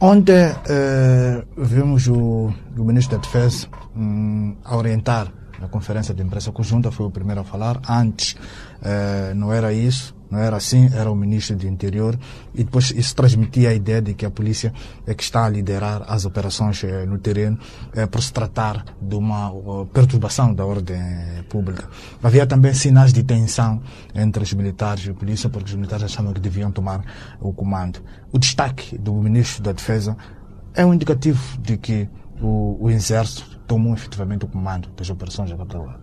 Ontem 0.00 0.52
eh, 0.68 1.44
vimos 1.56 2.08
o, 2.08 2.52
o, 2.76 2.84
Ministro 2.84 3.16
da 3.16 3.22
Defesa 3.22 3.68
um, 3.96 4.56
a 4.64 4.76
orientar 4.76 5.32
na 5.60 5.68
conferência 5.68 6.12
de 6.12 6.22
imprensa 6.22 6.50
conjunta, 6.50 6.90
foi 6.90 7.06
o 7.06 7.10
primeiro 7.10 7.40
a 7.40 7.44
falar. 7.44 7.80
Antes 7.88 8.36
eh, 8.82 9.32
não 9.36 9.52
era 9.52 9.72
isso 9.72 10.12
não 10.32 10.38
era 10.38 10.56
assim, 10.56 10.88
era 10.94 11.10
o 11.10 11.14
ministro 11.14 11.54
do 11.56 11.68
interior 11.68 12.18
e 12.54 12.64
depois 12.64 12.90
isso 12.90 13.14
transmitia 13.14 13.68
a 13.68 13.74
ideia 13.74 14.00
de 14.00 14.14
que 14.14 14.24
a 14.24 14.30
polícia 14.30 14.72
é 15.06 15.12
que 15.12 15.22
está 15.22 15.44
a 15.44 15.48
liderar 15.50 16.04
as 16.08 16.24
operações 16.24 16.82
eh, 16.84 17.04
no 17.04 17.18
terreno 17.18 17.58
é, 17.92 18.06
por 18.06 18.22
se 18.22 18.32
tratar 18.32 18.82
de 18.98 19.14
uma 19.14 19.52
perturbação 19.92 20.54
da 20.54 20.64
ordem 20.64 20.98
pública. 21.50 21.86
Havia 22.22 22.46
também 22.46 22.72
sinais 22.72 23.12
de 23.12 23.22
tensão 23.22 23.82
entre 24.14 24.42
os 24.42 24.54
militares 24.54 25.04
e 25.04 25.10
a 25.10 25.14
polícia 25.14 25.50
porque 25.50 25.68
os 25.68 25.74
militares 25.74 26.04
achavam 26.04 26.32
que 26.32 26.40
deviam 26.40 26.72
tomar 26.72 27.04
o 27.38 27.52
comando. 27.52 28.00
O 28.32 28.38
destaque 28.38 28.96
do 28.96 29.12
ministro 29.12 29.62
da 29.62 29.72
Defesa 29.72 30.16
é 30.72 30.86
um 30.86 30.94
indicativo 30.94 31.60
de 31.60 31.76
que 31.76 32.08
o, 32.40 32.78
o 32.80 32.90
exército 32.90 33.60
tomou 33.66 33.92
efetivamente 33.92 34.46
o 34.46 34.48
comando 34.48 34.88
das 34.96 35.10
operações 35.10 35.50
da 35.50 35.58
capital. 35.58 36.01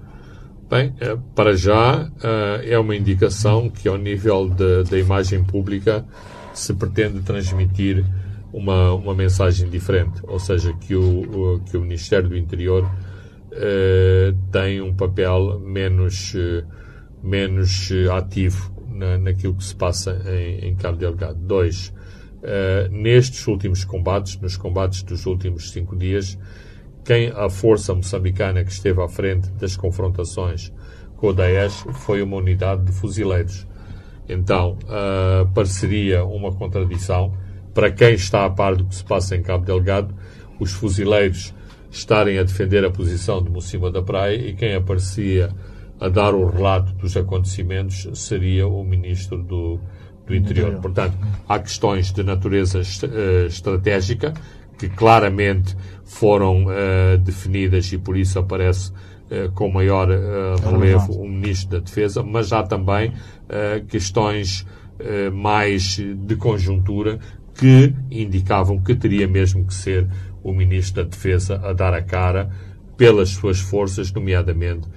Bem, 0.70 0.94
eh, 1.00 1.18
para 1.34 1.56
já 1.56 2.08
eh, 2.22 2.74
é 2.74 2.78
uma 2.80 2.96
indicação 2.96 3.72
que 3.72 3.88
ao 3.88 3.98
nível 3.98 4.48
da 4.48 5.00
imagem 5.00 5.44
pública 5.44 6.06
se 6.54 6.76
pretende 6.76 7.22
transmitir 7.22 8.06
uma, 8.54 8.94
uma 8.94 9.16
mensagem 9.16 9.68
diferente, 9.68 10.22
ou 10.28 10.38
seja, 10.38 10.72
que 10.74 10.94
o, 10.94 11.60
que 11.66 11.76
o 11.76 11.82
Ministério 11.82 12.30
do 12.30 12.38
Interior 12.38 12.88
eh, 13.52 14.32
tem 14.52 14.80
um 14.80 14.94
papel 14.94 15.60
menos, 15.60 16.36
menos 17.24 17.90
ativo 18.16 18.72
na, 18.92 19.18
naquilo 19.18 19.56
que 19.56 19.64
se 19.64 19.76
passa 19.76 20.22
em, 20.28 20.68
em 20.68 20.76
Cabo 20.76 21.00
Delgado. 21.00 21.40
Dois, 21.40 21.92
nestes 22.92 23.48
últimos 23.48 23.84
combates, 23.84 24.40
nos 24.40 24.56
combates 24.56 25.02
dos 25.02 25.26
últimos 25.26 25.72
cinco 25.72 25.96
dias, 25.96 26.38
quem 27.10 27.32
a 27.36 27.50
força 27.50 27.96
moçambicana 27.96 28.64
que 28.64 28.72
esteve 28.72 29.02
à 29.02 29.08
frente 29.08 29.50
das 29.54 29.76
confrontações 29.76 30.72
com 31.18 31.30
o 31.30 31.34
Daesh 31.34 31.84
foi 31.92 32.22
uma 32.22 32.38
unidade 32.38 32.84
de 32.84 32.92
fuzileiros. 32.92 33.66
Então, 34.30 34.78
uh, 34.84 35.52
pareceria 35.52 36.24
uma 36.24 36.54
contradição 36.54 37.34
para 37.74 37.90
quem 37.90 38.14
está 38.14 38.46
a 38.46 38.50
par 38.52 38.76
do 38.76 38.86
que 38.86 38.94
se 38.94 39.04
passa 39.04 39.36
em 39.36 39.42
Cabo 39.42 39.66
Delgado, 39.66 40.14
os 40.60 40.72
fuzileiros 40.72 41.52
estarem 41.90 42.38
a 42.38 42.44
defender 42.44 42.86
a 42.86 42.92
posição 42.92 43.42
de 43.42 43.50
Mocima 43.50 43.90
da 43.90 44.04
Praia 44.04 44.36
e 44.36 44.54
quem 44.54 44.76
aparecia 44.76 45.50
a 46.00 46.10
dar 46.10 46.36
o 46.36 46.48
relato 46.48 46.94
dos 46.94 47.18
acontecimentos 47.18 48.08
seria 48.14 48.68
o 48.68 48.84
Ministro 48.84 49.42
do, 49.42 49.80
do 50.28 50.36
Interior. 50.36 50.80
Portanto, 50.80 51.18
há 51.48 51.58
questões 51.58 52.14
de 52.14 52.22
natureza 52.22 52.82
est 52.82 53.02
uh, 53.02 53.48
estratégica 53.48 54.32
que 54.80 54.90
claramente 54.90 55.76
foram 56.06 56.66
uh, 56.66 57.18
definidas 57.20 57.92
e 57.94 57.98
por 58.00 58.18
isso 58.18 58.40
aparece 58.40 58.92
uh, 58.92 59.52
com 59.54 59.70
maior 59.70 60.08
relevo 60.64 61.14
o 61.14 61.30
Ministro 61.30 61.78
da 61.78 61.80
Defesa, 61.80 62.24
mas 62.24 62.52
há 62.52 62.64
também 62.64 63.14
questões 63.88 64.66
mais 65.34 65.98
de 65.98 66.36
conjuntura 66.36 67.18
que 67.56 67.94
indicavam 68.12 68.80
que 68.80 68.94
teria 68.94 69.28
mesmo 69.28 69.66
que 69.66 69.74
ser 69.74 70.08
o 70.44 70.54
Ministro 70.54 71.04
da 71.04 71.10
Defesa 71.10 71.60
a 71.64 71.74
dar 71.74 71.94
a 71.94 72.02
cara 72.02 72.52
pelas 72.96 73.30
suas 73.30 73.60
forças, 73.60 74.12
nomeadamente 74.12 74.88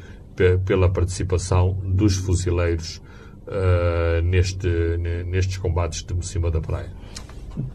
pela 0.64 0.90
participação 0.90 1.78
dos 1.84 2.16
fuzileiros 2.16 3.00
uh, 3.46 4.22
neste, 4.22 4.68
nestes 5.26 5.58
combates 5.58 6.04
de 6.04 6.26
cima 6.26 6.50
da 6.50 6.60
praia. 6.60 6.90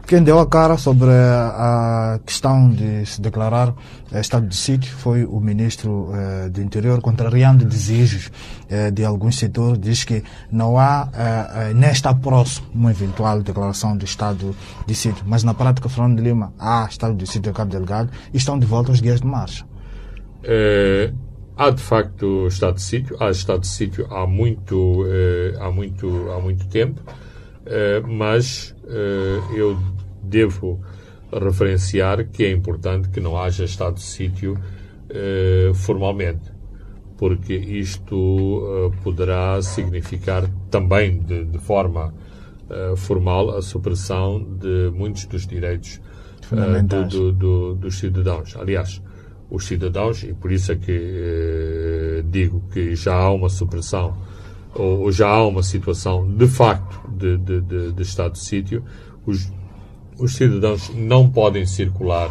Quem 0.06 0.22
deu 0.22 0.40
a 0.40 0.46
cara 0.46 0.76
sobre 0.76 1.10
a 1.10 2.18
questão 2.26 2.68
de 2.68 3.06
se 3.06 3.20
declarar 3.20 3.74
estado 4.12 4.46
de 4.48 4.56
sítio 4.56 4.90
foi 4.92 5.24
o 5.24 5.38
ministro 5.38 6.10
eh, 6.12 6.48
do 6.48 6.60
Interior, 6.60 7.00
contrariando 7.00 7.64
desejos 7.64 8.30
eh, 8.68 8.90
de 8.90 9.04
alguns 9.04 9.38
setores, 9.38 9.78
diz 9.78 10.02
que 10.02 10.24
não 10.50 10.78
há, 10.78 11.08
eh, 11.14 11.74
nem 11.74 11.90
está 11.90 12.12
próximo 12.12 12.66
uma 12.74 12.90
eventual 12.90 13.40
declaração 13.40 13.96
de 13.96 14.04
estado 14.04 14.56
de 14.86 14.94
sítio. 14.94 15.24
Mas 15.26 15.44
na 15.44 15.54
prática, 15.54 15.88
Fernando 15.88 16.16
de 16.16 16.22
Lima, 16.22 16.52
há 16.58 16.86
estado 16.90 17.14
de 17.14 17.26
sítio 17.26 17.50
em 17.50 17.52
Cabo 17.52 17.70
Delgado 17.70 18.10
e 18.32 18.36
estão 18.36 18.58
de 18.58 18.66
volta 18.66 18.90
os 18.90 19.00
guias 19.00 19.20
de 19.20 19.26
marcha. 19.26 19.64
É, 20.42 21.12
há 21.56 21.70
de 21.70 21.82
facto 21.82 22.48
estado 22.48 22.74
de 22.74 22.82
sítio, 22.82 23.16
há 23.20 23.30
estado 23.30 23.60
de 23.60 23.68
sítio 23.68 24.06
há 24.10 24.26
muito, 24.26 25.04
há 25.60 25.70
muito, 25.70 26.30
há 26.32 26.40
muito 26.40 26.66
tempo. 26.66 27.00
Eh, 27.70 28.02
mas 28.06 28.74
eh, 28.77 28.77
eu 29.54 29.76
devo 30.22 30.80
referenciar 31.32 32.26
que 32.28 32.44
é 32.44 32.50
importante 32.50 33.08
que 33.10 33.20
não 33.20 33.36
haja 33.36 33.64
estado 33.64 33.94
de 33.94 34.02
sítio 34.02 34.58
eh, 35.10 35.70
formalmente, 35.74 36.50
porque 37.16 37.54
isto 37.54 38.92
poderá 39.02 39.60
significar 39.60 40.48
também 40.70 41.18
de, 41.18 41.44
de 41.44 41.58
forma 41.58 42.14
formal 42.96 43.56
a 43.56 43.62
supressão 43.62 44.42
de 44.58 44.90
muitos 44.94 45.24
dos 45.24 45.46
direitos 45.46 46.00
do, 46.86 47.04
do, 47.04 47.32
do, 47.32 47.74
dos 47.74 47.98
cidadãos. 47.98 48.54
Aliás, 48.56 49.02
os 49.50 49.64
cidadãos, 49.64 50.22
e 50.22 50.34
por 50.34 50.52
isso 50.52 50.72
é 50.72 50.76
que 50.76 52.22
digo 52.26 52.62
que 52.72 52.94
já 52.94 53.14
há 53.14 53.30
uma 53.30 53.48
supressão 53.48 54.16
ou, 54.78 55.00
ou 55.00 55.12
já 55.12 55.28
há 55.28 55.46
uma 55.46 55.62
situação 55.62 56.26
de 56.26 56.46
facto 56.46 57.00
de, 57.10 57.36
de, 57.36 57.60
de, 57.60 57.92
de 57.92 58.02
estado 58.02 58.32
de 58.32 58.38
sítio, 58.38 58.84
os, 59.26 59.52
os 60.18 60.34
cidadãos 60.34 60.90
não 60.94 61.28
podem 61.28 61.66
circular 61.66 62.28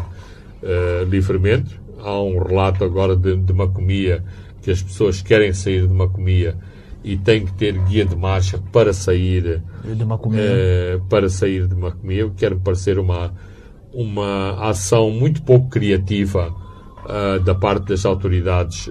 uh, 0.63 1.04
livremente. 1.06 1.80
Há 2.00 2.20
um 2.22 2.42
relato 2.42 2.84
agora 2.84 3.16
de, 3.16 3.36
de 3.36 3.54
Macomia 3.54 4.24
que 4.62 4.72
as 4.72 4.82
pessoas 4.82 5.22
querem 5.22 5.54
sair 5.54 5.88
de 5.88 5.94
Macomia 5.94 6.58
e 7.04 7.18
têm 7.18 7.45
que 7.45 7.54
ter 7.54 7.78
guia 7.86 8.06
de 8.06 8.15
marcha 8.15 8.60
para 8.71 8.93
sair 8.93 9.62
de 9.84 10.06
Macomia. 10.06 10.41
Uh, 10.41 11.06
para 11.08 11.30
sair 11.30 11.67
de 11.67 11.76
Macomia, 11.76 12.30
quer 12.36 12.56
parecer 12.56 12.98
uma 12.98 13.34
uma 13.93 14.69
ação 14.69 15.10
muito 15.10 15.41
pouco 15.41 15.69
criativa 15.69 16.54
uh, 17.04 17.39
da 17.39 17.56
parte 17.56 17.88
das 17.88 18.06
autoridades 18.06 18.88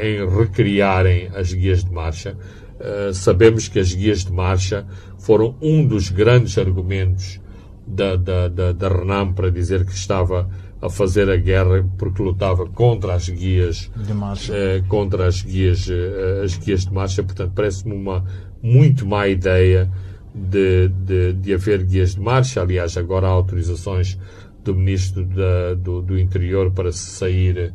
em 0.00 0.26
recriarem 0.26 1.28
as 1.34 1.52
guias 1.52 1.84
de 1.84 1.92
marcha. 1.92 2.34
Uh, 2.78 3.12
sabemos 3.12 3.66
que 3.66 3.78
as 3.78 3.92
guias 3.92 4.24
de 4.24 4.32
marcha 4.32 4.86
foram 5.18 5.56
um 5.60 5.84
dos 5.84 6.10
grandes 6.10 6.56
argumentos 6.56 7.40
da, 7.86 8.14
da, 8.14 8.48
da, 8.48 8.72
da 8.72 8.88
Renam 8.88 9.32
para 9.32 9.50
dizer 9.50 9.84
que 9.84 9.92
estava 9.92 10.48
a 10.80 10.88
fazer 10.88 11.28
a 11.28 11.36
guerra 11.36 11.84
porque 11.98 12.22
lutava 12.22 12.66
contra 12.66 13.14
as 13.14 13.28
guias 13.28 13.90
de 13.96 14.14
marcha. 14.14 14.52
Uh, 14.52 14.86
contra 14.86 15.26
as 15.26 15.42
guias, 15.42 15.88
uh, 15.88 16.44
as 16.44 16.56
guias 16.56 16.86
de 16.86 16.92
marcha. 16.92 17.22
Portanto, 17.22 17.52
parece-me 17.54 17.94
uma 17.94 18.24
muito 18.62 19.06
má 19.06 19.26
ideia 19.26 19.90
de, 20.34 20.88
de, 20.88 21.32
de 21.32 21.54
haver 21.54 21.84
guias 21.84 22.14
de 22.14 22.20
marcha. 22.20 22.60
Aliás, 22.60 22.96
agora 22.96 23.26
há 23.26 23.30
autorizações 23.30 24.16
do 24.62 24.74
Ministro 24.74 25.24
da, 25.24 25.74
do, 25.74 26.02
do 26.02 26.18
Interior 26.18 26.70
para 26.70 26.92
se 26.92 27.10
sair 27.10 27.72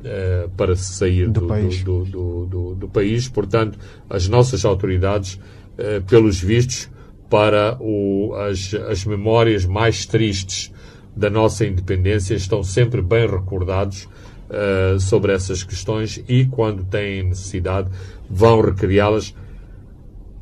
uh, 0.00 0.48
para 0.50 0.76
sair 0.76 1.28
do, 1.28 1.40
do 1.40 1.46
país. 1.46 1.82
Do, 1.82 2.74
do, 2.74 2.88
país. 2.88 3.28
Portanto, 3.28 3.78
as 4.08 4.28
nossas 4.28 4.64
autoridades, 4.64 5.34
uh, 5.34 6.02
pelos 6.08 6.40
vistos, 6.40 6.88
para 7.28 7.76
o, 7.80 8.34
as, 8.34 8.74
as 8.74 9.04
memórias 9.04 9.64
mais 9.64 10.04
tristes 10.04 10.72
da 11.14 11.30
nossa 11.30 11.64
independência, 11.64 12.34
estão 12.34 12.62
sempre 12.62 13.02
bem 13.02 13.28
recordados 13.28 14.08
uh, 14.48 14.98
sobre 14.98 15.32
essas 15.32 15.62
questões 15.62 16.22
e, 16.28 16.46
quando 16.46 16.84
têm 16.84 17.22
necessidade, 17.22 17.88
vão 18.28 18.60
recriá-las 18.60 19.34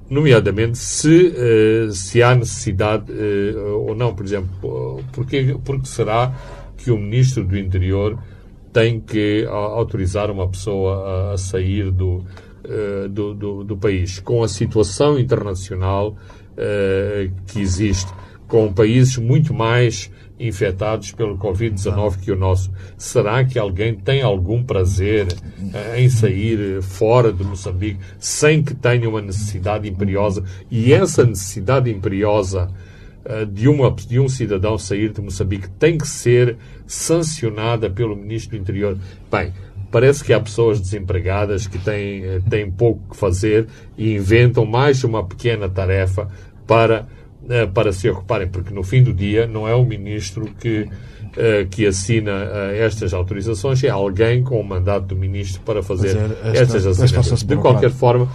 nomeadamente 0.09 0.79
se, 0.79 1.35
se 1.93 2.23
há 2.23 2.35
necessidade 2.35 3.13
ou 3.85 3.95
não, 3.95 4.15
por 4.15 4.25
exemplo, 4.25 5.05
porque, 5.13 5.55
porque 5.63 5.87
será 5.87 6.35
que 6.79 6.91
o 6.91 6.97
Ministro 6.97 7.45
do 7.45 7.59
Interior 7.59 8.19
tem 8.73 9.01
que 9.01 9.47
autorizar 9.47 10.31
uma 10.31 10.49
pessoa 10.49 11.31
a, 11.31 11.33
a 11.33 11.37
sair 11.39 11.91
do, 11.91 12.25
uh, 12.65 13.09
do, 13.09 13.35
do, 13.35 13.65
do, 13.65 13.77
país. 13.77 14.21
Com 14.21 14.43
a 14.43 14.49
situação 14.49 15.19
internacional 15.19 16.11
uh, 16.11 17.33
que 17.47 17.61
existe, 17.61 18.13
com 18.47 18.73
países 18.73 19.17
muito 19.19 19.53
mais 19.53 20.11
infectados 20.41 21.11
pelo 21.13 21.37
Covid-19 21.37 22.21
que 22.21 22.31
o 22.31 22.37
nosso, 22.37 22.71
será 22.97 23.45
que 23.45 23.59
alguém 23.59 23.95
tem 23.95 24.23
algum 24.23 24.63
prazer 24.63 25.27
uh, 25.27 25.97
em 25.97 26.09
sair 26.09 26.81
fora 26.83 27.33
de 27.33 27.43
Moçambique 27.43 27.99
sem 28.19 28.63
que 28.63 28.75
tenha 28.75 29.09
uma 29.09 29.21
necessidade 29.21 29.89
imperiosa? 29.89 30.45
E 30.71 30.93
essa 30.93 31.25
necessidade 31.25 31.91
imperiosa 31.91 32.71
eh, 32.71 32.88
de, 33.51 33.69
uma, 33.69 33.91
de 33.91 34.19
um 34.19 34.29
cidadão 34.29 34.79
sair 34.79 35.13
de 35.13 35.21
Moçambique 35.21 35.69
tem 35.79 35.99
que 35.99 36.07
ser 36.07 36.57
sancionada 36.87 37.91
pelo 37.91 38.17
Ministro 38.17 38.57
do 38.57 38.63
Interior. 38.63 38.99
Bem, 39.31 39.53
parece 39.91 40.25
que 40.25 40.33
há 40.33 40.41
pessoas 40.41 40.81
desempregadas 40.81 41.67
que 41.67 41.79
têm, 41.79 42.25
eh, 42.25 42.41
têm 42.49 42.71
pouco 42.71 43.11
que 43.11 43.17
fazer 43.17 43.67
e 43.97 44.15
inventam 44.15 44.65
mais 44.65 45.05
uma 45.05 45.25
pequena 45.27 45.69
tarefa 45.69 46.29
para, 46.67 47.07
eh, 47.49 47.67
para 47.67 47.93
se 47.93 48.09
ocuparem, 48.09 48.49
porque 48.49 48.73
no 48.73 48.83
fim 48.83 49.03
do 49.03 49.13
dia 49.13 49.47
não 49.47 49.69
é 49.69 49.75
o 49.75 49.85
Ministro 49.85 50.47
que, 50.61 50.89
que 51.71 51.87
assina 51.87 52.33
estas 52.75 53.15
autorizações, 53.15 53.85
é 53.85 53.91
alguém 53.91 54.43
com 54.43 54.61
o 54.61 54.65
mandato 54.65 55.07
do 55.07 55.17
Ministro 55.17 55.61
para 55.61 55.83
fazer, 55.83 56.17
fazer 56.17 56.37
esta, 56.43 56.77
estas 56.77 56.87
assinaturas. 56.87 57.43
De 57.45 57.57
qualquer 57.57 57.91
forma, 57.91 58.29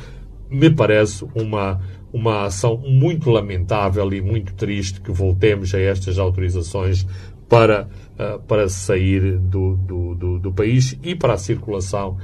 me 0.49 0.69
parece 0.69 1.25
uma 1.35 1.81
uma 2.13 2.45
ação 2.45 2.77
muito 2.77 3.31
lamentável 3.31 4.13
e 4.13 4.21
muito 4.21 4.53
triste 4.53 5.01
que 5.01 5.11
voltemos 5.11 5.73
a 5.73 5.79
estas 5.79 6.19
autorizações 6.19 7.07
para, 7.49 7.89
uh, 8.13 8.39
para 8.41 8.69
sair 8.69 9.37
do, 9.39 9.75
do, 9.75 10.15
do, 10.15 10.39
do, 10.39 10.51
país 10.51 10.97
e 11.01 11.15
para 11.15 11.33
a 11.33 11.37
circulação 11.37 12.17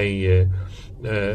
em, 0.00 0.26
uh, 0.26 0.48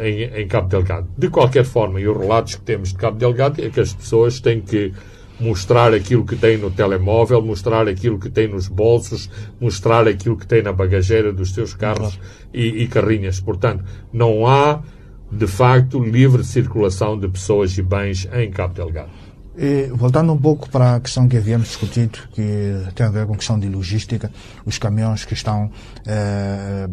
em, 0.04 0.41
em, 0.41 0.48
Cabo 0.48 0.70
Delgado. 0.70 1.10
De 1.17 1.30
qualquer 1.30 1.65
forma, 1.65 2.00
e 2.00 2.08
os 2.08 2.17
relatos 2.17 2.56
que 2.56 2.62
temos 2.62 2.89
de 2.89 2.96
Cabo 2.96 3.17
Delgado 3.17 3.62
é 3.62 3.70
que 3.70 3.82
as 3.82 3.93
pessoas 3.93 4.39
têm 4.39 4.62
que 4.62 4.93
mostrar 5.39 5.93
aquilo 5.93 6.26
que 6.26 6.36
têm 6.36 6.58
no 6.58 6.72
telemóvel, 6.72 7.41
mostrar 7.41 7.88
aquilo 7.88 8.17
que 8.17 8.30
têm 8.30 8.48
nos 8.48 8.67
bolsos, 8.67 9.30
mostrar 9.60 10.08
aquilo 10.08 10.36
que 10.36 10.48
têm 10.48 10.63
na 10.63 10.74
bagageira 10.74 11.32
dos 11.32 11.54
seus 11.54 11.74
carros 11.74 12.20
e, 12.54 12.84
e 12.84 12.88
carrinhas. 12.88 13.39
Portanto, 13.39 13.84
não 14.12 14.48
há 14.48 14.82
de 15.32 15.48
facto, 15.48 16.00
livre 16.00 16.44
circulação 16.44 17.20
de 17.20 17.28
pessoas 17.28 17.78
e 17.78 17.82
bens 17.82 18.28
em 18.34 18.50
Cabo 18.50 18.74
Delgado. 18.74 19.10
E, 19.60 19.88
voltando 19.92 20.32
um 20.32 20.38
pouco 20.38 20.70
para 20.70 20.96
a 20.96 21.00
questão 21.00 21.28
que 21.28 21.36
havíamos 21.36 21.70
discutido, 21.70 22.20
que 22.32 22.76
tem 22.94 23.08
a 23.08 23.10
ver 23.10 23.26
com 23.26 23.34
a 23.34 23.36
questão 23.36 23.60
de 23.60 23.68
logística, 23.68 24.32
os 24.63 24.78
caminhões 24.78 25.26
que 25.26 25.34
estão 25.34 25.72
eh, 26.06 26.88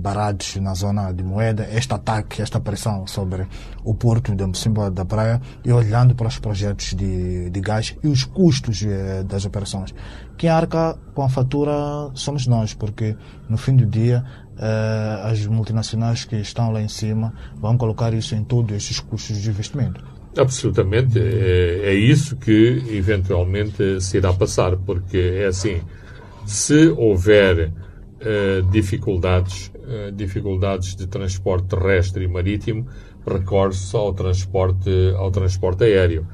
na 0.63 0.73
zona 0.73 1.13
de 1.13 1.23
Moeda, 1.23 1.69
este 1.71 1.93
ataque, 1.93 2.41
esta 2.41 2.59
pressão 2.59 3.07
sobre 3.07 3.47
o 3.85 3.95
porto 3.95 4.35
de 4.35 4.47
Mocimboa 4.47 4.91
da 4.91 5.05
Praia 5.05 5.43
e 5.63 5.71
olhando 5.71 6.15
para 6.15 6.27
os 6.27 6.39
projetos 6.39 6.95
de, 6.95 7.51
de 7.51 7.61
gás 7.61 7.95
e 8.03 8.09
os 8.09 8.25
custos 8.25 8.83
eh, 8.83 9.23
das 9.25 9.45
operações. 9.45 9.95
Quem 10.39 10.49
arca 10.49 10.99
com 11.15 11.23
a 11.23 11.29
fatura 11.29 11.73
somos 12.15 12.47
nós, 12.47 12.73
porque 12.73 13.15
no 13.47 13.59
fim 13.59 13.77
do 13.77 13.85
dia 13.85 14.25
eh, 14.57 15.21
as 15.23 15.47
multinacionais 15.47 16.25
que 16.25 16.37
estão 16.37 16.71
lá 16.71 16.81
em 16.81 16.89
cima 16.89 17.35
vão 17.57 17.77
colocar 17.77 18.15
isso 18.15 18.35
em 18.35 18.45
todos 18.45 18.77
esses 18.77 19.01
custos 19.01 19.41
de 19.41 19.51
investimento. 19.51 20.05
Absolutamente. 20.37 21.19
É, 21.19 21.81
é, 21.85 21.95
isso 21.95 22.37
que 22.37 22.83
eventualmente 22.91 24.01
se 24.01 24.17
irá 24.17 24.33
passar, 24.33 24.77
porque 24.77 25.19
é 25.19 25.47
assim, 25.47 25.81
se 26.45 26.89
houver 26.89 27.69
uh, 27.69 28.71
dificuldades, 28.71 29.73
uh, 29.75 30.13
dificuldades 30.13 30.95
de 30.95 31.07
transporte 31.07 31.69
terrestre 31.69 32.25
e 32.25 32.29
marítimo, 32.29 32.87
recorre-se 33.27 33.95
ao 33.97 34.13
transporte, 34.13 34.91
ao 35.17 35.31
transporte 35.31 35.85
aéreo. 35.85 36.27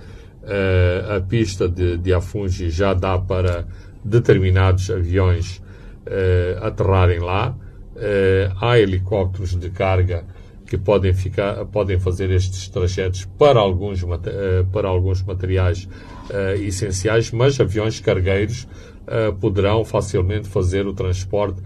Uh, 0.42 1.16
a 1.16 1.20
pista 1.20 1.68
de, 1.68 1.98
de 1.98 2.12
Afungi 2.12 2.70
já 2.70 2.94
dá 2.94 3.18
para 3.18 3.66
determinados 4.04 4.90
aviões 4.90 5.62
aterrarem 6.62 7.20
lá. 7.20 7.54
Há 8.60 8.78
helicópteros 8.78 9.54
de 9.54 9.70
carga 9.70 10.24
que 10.70 10.78
podem, 10.78 11.12
ficar, 11.12 11.64
podem 11.66 11.98
fazer 11.98 12.30
estes 12.30 12.68
trajetos 12.68 13.24
para 13.36 13.58
alguns, 13.58 14.04
eh, 14.04 14.64
para 14.72 14.86
alguns 14.86 15.20
materiais 15.20 15.88
uh, 16.30 16.62
essenciais, 16.62 17.32
mas 17.32 17.58
aviões 17.60 17.98
cargueiros 17.98 18.68
uh, 19.02 19.34
poderão 19.40 19.84
facilmente 19.84 20.46
fazer 20.46 20.86
o 20.86 20.92
transporte 20.92 21.60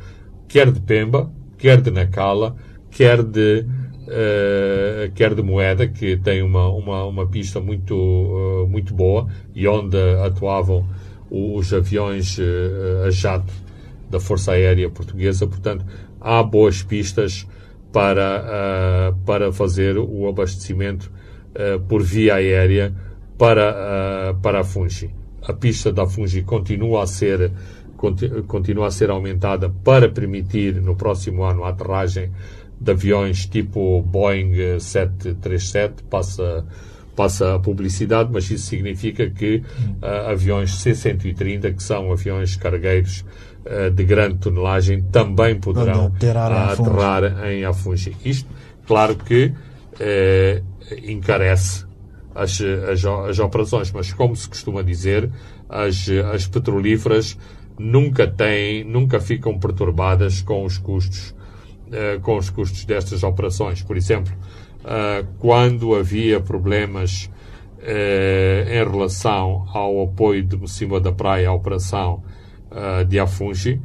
quer 0.49 0.73
de 0.73 0.81
Pemba, 0.81 1.31
quer 1.59 1.83
de 1.83 1.91
Nacala, 1.91 2.57
quer 2.91 3.23
de, 3.23 3.67
uh, 4.05 5.13
quer 5.15 5.35
de 5.35 5.43
Moeda, 5.43 5.87
que 5.87 6.17
tem 6.17 6.43
uma, 6.43 6.67
uma, 6.71 7.05
uma 7.05 7.27
pista 7.27 7.61
muito, 7.61 8.67
muito 8.71 8.95
boa 8.95 9.29
e 9.55 9.69
onde 9.69 9.99
atuavam 10.25 10.89
os 11.31 11.75
aviões 11.75 12.39
a 13.07 13.11
jato 13.11 13.53
da 14.09 14.21
Força 14.21 14.53
Aérea 14.53 14.89
Portuguesa. 14.89 15.47
Portanto, 15.47 15.85
há 16.25 16.43
boas 16.43 16.83
pistas 16.83 17.47
para, 17.93 19.13
uh, 19.13 19.17
para 19.25 19.53
fazer 19.53 19.99
o 19.99 20.27
abastecimento 20.27 21.13
uh, 21.51 21.79
por 21.81 22.03
via 22.03 22.37
aérea 22.37 22.93
para, 23.39 24.33
uh, 24.33 24.41
para 24.41 24.61
a 24.61 24.65
Fungi. 24.65 25.15
A 25.47 25.53
pista 25.53 25.93
da 25.93 26.07
Fungi 26.07 26.43
continua 26.43 27.05
a 27.05 27.07
ser 27.07 27.53
continua 28.47 28.89
a 28.89 28.91
ser 28.91 29.09
aumentada 29.09 29.71
para 29.83 30.11
permitir 30.11 30.75
no 30.83 30.95
próximo 30.95 31.43
ano 31.43 31.65
a 31.65 31.71
aterragem 31.71 32.31
de 32.79 32.91
aviões 32.91 33.47
tipo 33.47 34.03
Boeing 34.03 34.79
737, 34.79 36.03
passa, 36.11 36.67
passa 37.17 37.55
a 37.55 37.59
publicidade, 37.59 38.31
mas 38.31 38.51
isso 38.51 38.67
significa 38.67 39.31
que 39.31 39.63
uh, 40.03 40.31
aviões 40.31 40.75
C-130, 40.75 41.75
que 41.75 41.83
são 41.83 42.13
aviões 42.13 42.57
cargueiros 42.57 43.25
de 43.95 44.05
grande 44.05 44.39
tonelagem, 44.39 45.03
também 45.03 45.59
poderão 45.59 46.07
aterrar 46.07 47.47
em 47.51 47.65
Afungi. 47.65 48.15
Isto, 48.25 48.49
claro 48.87 49.17
que 49.17 49.47
uh, 49.47 51.11
encarece 51.11 51.87
as, 52.35 52.61
as, 52.61 53.05
as, 53.05 53.39
operações, 53.39 53.91
mas 53.93 54.13
como 54.13 54.37
se 54.37 54.49
costuma 54.49 54.83
dizer, 54.83 55.31
as, 55.69 56.09
as 56.33 56.47
petrolíferas 56.47 57.39
nunca 57.79 58.27
têm, 58.27 58.85
nunca 58.85 59.21
ficam 59.21 59.59
perturbadas 59.59 60.43
com 60.43 60.65
os 60.65 60.77
custos, 60.79 61.35
com 62.23 62.37
os 62.37 62.51
custos 62.51 62.85
destas 62.85 63.23
operações. 63.23 63.83
Por 63.83 63.97
exemplo, 63.97 64.33
uh, 64.85 65.27
quando 65.39 65.95
havia 65.95 66.41
problemas 66.41 67.31
uh, 67.79 68.69
em 68.69 68.91
relação 68.91 69.67
ao 69.73 70.03
apoio 70.03 70.43
de 70.43 70.57
Mocimboa 70.57 71.01
da 71.01 71.13
Praia 71.13 71.49
à 71.49 71.53
operação 71.53 72.23
uh, 72.75 73.05
de 73.05 73.19
Afungi, 73.19 73.81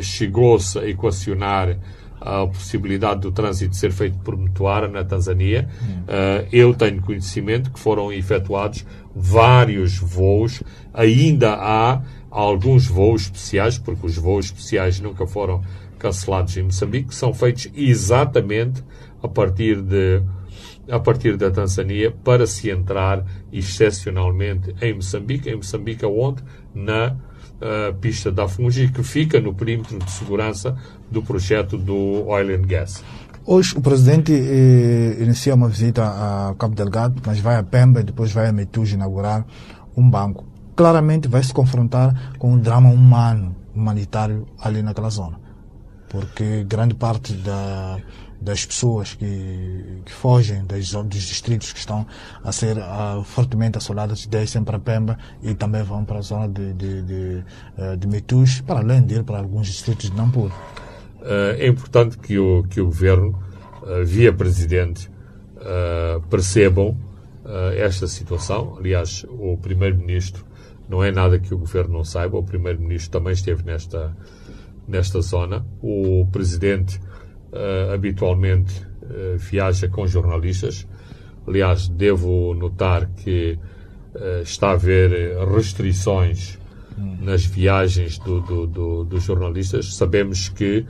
chegou-se 0.00 0.78
a 0.78 0.88
equacionar 0.88 1.76
a 2.24 2.46
possibilidade 2.46 3.20
do 3.20 3.32
trânsito 3.32 3.74
ser 3.74 3.90
feito 3.90 4.16
por 4.18 4.36
Mutuara, 4.36 4.86
na 4.86 5.04
Tanzânia. 5.04 5.68
Uh, 5.82 6.48
eu 6.52 6.72
tenho 6.72 7.02
conhecimento 7.02 7.70
que 7.70 7.80
foram 7.80 8.12
efetuados 8.12 8.86
vários 9.14 9.98
voos. 9.98 10.62
Ainda 10.94 11.54
há 11.54 12.00
alguns 12.30 12.86
voos 12.86 13.22
especiais, 13.22 13.76
porque 13.76 14.06
os 14.06 14.16
voos 14.16 14.46
especiais 14.46 15.00
nunca 15.00 15.26
foram 15.26 15.62
cancelados 15.98 16.56
em 16.56 16.62
Moçambique, 16.62 17.08
que 17.08 17.14
são 17.14 17.34
feitos 17.34 17.68
exatamente 17.74 18.82
a 19.22 19.28
partir 19.28 19.80
de 19.82 20.22
a 20.90 20.98
partir 20.98 21.36
da 21.36 21.48
Tanzânia 21.48 22.10
para 22.24 22.44
se 22.44 22.68
entrar 22.68 23.24
excepcionalmente 23.52 24.74
em 24.82 24.94
Moçambique, 24.94 25.48
em 25.48 25.54
Moçambique 25.54 26.04
onde 26.04 26.42
na 26.74 27.16
uh, 27.62 27.94
pista 27.94 28.30
da 28.30 28.48
Fungi 28.48 28.88
que 28.88 29.02
fica 29.02 29.40
no 29.40 29.54
perímetro 29.54 29.98
de 29.98 30.10
segurança 30.10 30.76
do 31.10 31.22
projeto 31.22 31.78
do 31.78 32.26
Oil 32.26 32.56
and 32.56 32.66
Gas. 32.66 33.02
Hoje 33.44 33.76
o 33.76 33.80
presidente 33.80 34.32
eh, 34.32 35.16
inicia 35.20 35.52
uma 35.54 35.68
visita 35.68 36.04
a 36.04 36.54
Cabo 36.56 36.76
Delgado, 36.76 37.20
mas 37.26 37.40
vai 37.40 37.56
a 37.56 37.62
Pemba 37.62 38.00
e 38.00 38.04
depois 38.04 38.30
vai 38.30 38.46
a 38.46 38.52
Metuge 38.52 38.94
inaugurar 38.94 39.44
um 39.96 40.08
banco. 40.08 40.44
Claramente 40.76 41.26
vai 41.26 41.42
se 41.42 41.52
confrontar 41.52 42.34
com 42.38 42.52
um 42.52 42.58
drama 42.58 42.88
humano, 42.88 43.56
humanitário 43.74 44.46
ali 44.60 44.80
naquela 44.80 45.10
zona. 45.10 45.40
Porque 46.08 46.62
grande 46.64 46.94
parte 46.94 47.32
da, 47.32 47.98
das 48.42 48.66
pessoas 48.66 49.14
que, 49.14 50.02
que 50.04 50.12
fogem 50.12 50.64
das, 50.64 50.90
dos 50.90 51.22
distritos 51.22 51.72
que 51.72 51.78
estão 51.78 52.06
a 52.42 52.50
ser 52.50 52.76
uh, 52.76 53.22
fortemente 53.24 53.78
assoladas 53.78 54.26
descem 54.26 54.64
para 54.64 54.78
Pemba 54.78 55.16
e 55.42 55.54
também 55.54 55.82
vão 55.82 56.04
para 56.04 56.18
a 56.18 56.22
zona 56.22 56.48
de, 56.48 56.72
de, 56.72 57.02
de, 57.02 57.44
uh, 57.78 57.96
de 57.96 58.06
Metus, 58.08 58.60
para 58.60 58.80
além 58.80 59.02
de 59.02 59.14
ir 59.14 59.24
para 59.24 59.38
alguns 59.38 59.68
distritos 59.68 60.10
de 60.10 60.16
Nampula. 60.16 60.50
Uh, 61.20 61.54
é 61.56 61.68
importante 61.68 62.18
que 62.18 62.38
o, 62.38 62.64
que 62.64 62.80
o 62.80 62.86
Governo, 62.86 63.40
via 64.04 64.32
Presidente, 64.32 65.10
percebam 66.30 66.96
esta 67.76 68.06
situação. 68.06 68.76
Aliás, 68.78 69.24
o 69.28 69.56
Primeiro-Ministro 69.56 70.44
não 70.88 71.02
é 71.02 71.10
nada 71.10 71.38
que 71.40 71.52
o 71.52 71.58
Governo 71.58 71.94
não 71.94 72.04
saiba, 72.04 72.38
o 72.38 72.44
Primeiro-Ministro 72.44 73.10
também 73.10 73.32
esteve 73.32 73.64
nesta, 73.64 74.16
nesta 74.86 75.20
zona. 75.20 75.66
O 75.80 76.26
Presidente 76.30 77.00
uh, 77.52 77.92
habitualmente 77.92 78.80
uh, 79.02 79.36
viaja 79.36 79.88
com 79.88 80.06
jornalistas. 80.06 80.86
Aliás, 81.46 81.88
devo 81.88 82.54
notar 82.54 83.08
que 83.16 83.58
uh, 84.14 84.42
está 84.42 84.68
a 84.68 84.72
haver 84.72 85.36
restrições 85.48 86.58
nas 87.20 87.44
viagens 87.44 88.18
do, 88.18 88.40
do, 88.40 88.66
do, 88.66 89.04
dos 89.04 89.24
jornalistas. 89.24 89.94
Sabemos 89.94 90.50
que 90.50 90.84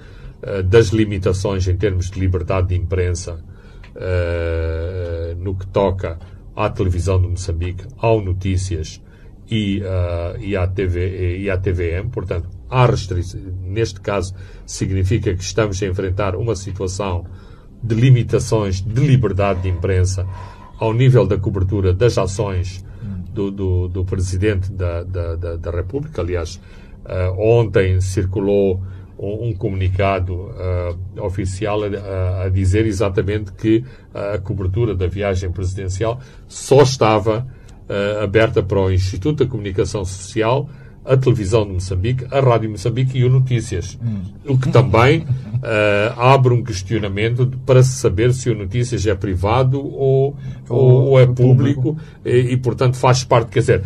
das 0.65 0.89
limitações 0.89 1.69
em 1.69 1.77
termos 1.77 2.11
de 2.11 2.19
liberdade 2.19 2.71
de 2.71 2.75
imprensa 2.75 3.43
no 5.39 5.55
que 5.55 5.65
toca 5.69 6.19
à 6.57 6.69
televisão 6.69 7.23
de 7.23 7.29
Moçambique, 7.29 7.85
ao 7.97 8.21
Notícias 8.21 9.01
e, 9.49 9.81
e, 10.41 10.57
à 10.57 10.67
TV, 10.67 11.39
e 11.39 11.49
à 11.49 11.57
TVM, 11.57 12.11
portanto, 12.11 12.49
há 12.73 12.87
restrições. 12.87 13.45
Neste 13.63 14.01
caso, 14.01 14.35
significa 14.65 15.35
que 15.35 15.43
estamos 15.43 15.83
a 15.83 15.87
enfrentar 15.87 16.35
uma 16.35 16.57
situação 16.57 17.27
de 17.83 17.95
limitações 17.95 18.81
de 18.81 19.01
liberdade 19.07 19.63
de 19.63 19.69
imprensa 19.69 20.27
ao 20.79 20.95
nível 20.95 21.27
da 21.27 21.37
cobertura 21.37 21.93
das 21.93 22.17
ações 22.17 22.83
do, 23.33 23.51
do, 23.51 23.89
do 23.89 24.05
Presidente 24.05 24.73
da, 24.73 25.03
da, 25.03 25.37
da, 25.37 25.57
da, 25.57 25.71
República. 25.71 26.23
Aliás, 26.23 26.61
uh, 27.05 27.39
ontem 27.39 28.01
circulou 28.01 28.83
um, 29.19 29.49
um 29.49 29.55
comunicado 29.55 30.35
uh, 30.35 31.25
oficial 31.25 31.81
a, 31.85 32.45
a, 32.45 32.49
dizer 32.49 32.87
exatamente 32.87 33.53
que 33.53 33.85
a 34.15 34.39
cobertura 34.39 34.95
da 34.95 35.07
viagem 35.07 35.51
presidencial 35.51 36.21
só 36.47 36.83
estava 36.83 37.47
uh, 37.89 38.23
aberta 38.23 38.63
para 38.63 38.81
o 38.81 38.91
Instituto 38.91 39.45
da 39.45 39.51
Comunicação 39.51 40.05
Social 40.05 40.69
a 41.05 41.17
televisão 41.17 41.67
de 41.67 41.73
Moçambique, 41.73 42.27
a 42.31 42.41
Rádio 42.41 42.71
Moçambique 42.71 43.19
e 43.19 43.25
o 43.25 43.31
Notícias. 43.31 43.99
Hum. 44.03 44.23
O 44.47 44.59
que 44.59 44.71
também 44.71 45.21
uh, 45.21 46.21
abre 46.21 46.55
um 46.55 46.63
questionamento 46.63 47.47
para 47.67 47.83
se 47.83 47.97
saber 47.99 48.33
se 48.33 48.51
o 48.51 48.55
Notícias 48.55 49.07
é 49.07 49.15
privado 49.15 49.81
ou, 49.81 50.37
ou, 50.69 51.09
ou 51.09 51.21
é 51.21 51.27
público, 51.27 51.97
E, 52.25 52.53
e, 52.53 52.57
portanto, 52.57 52.97
faz 52.97 53.25
parte, 53.25 53.51
quer 53.51 53.61
dizer, 53.61 53.83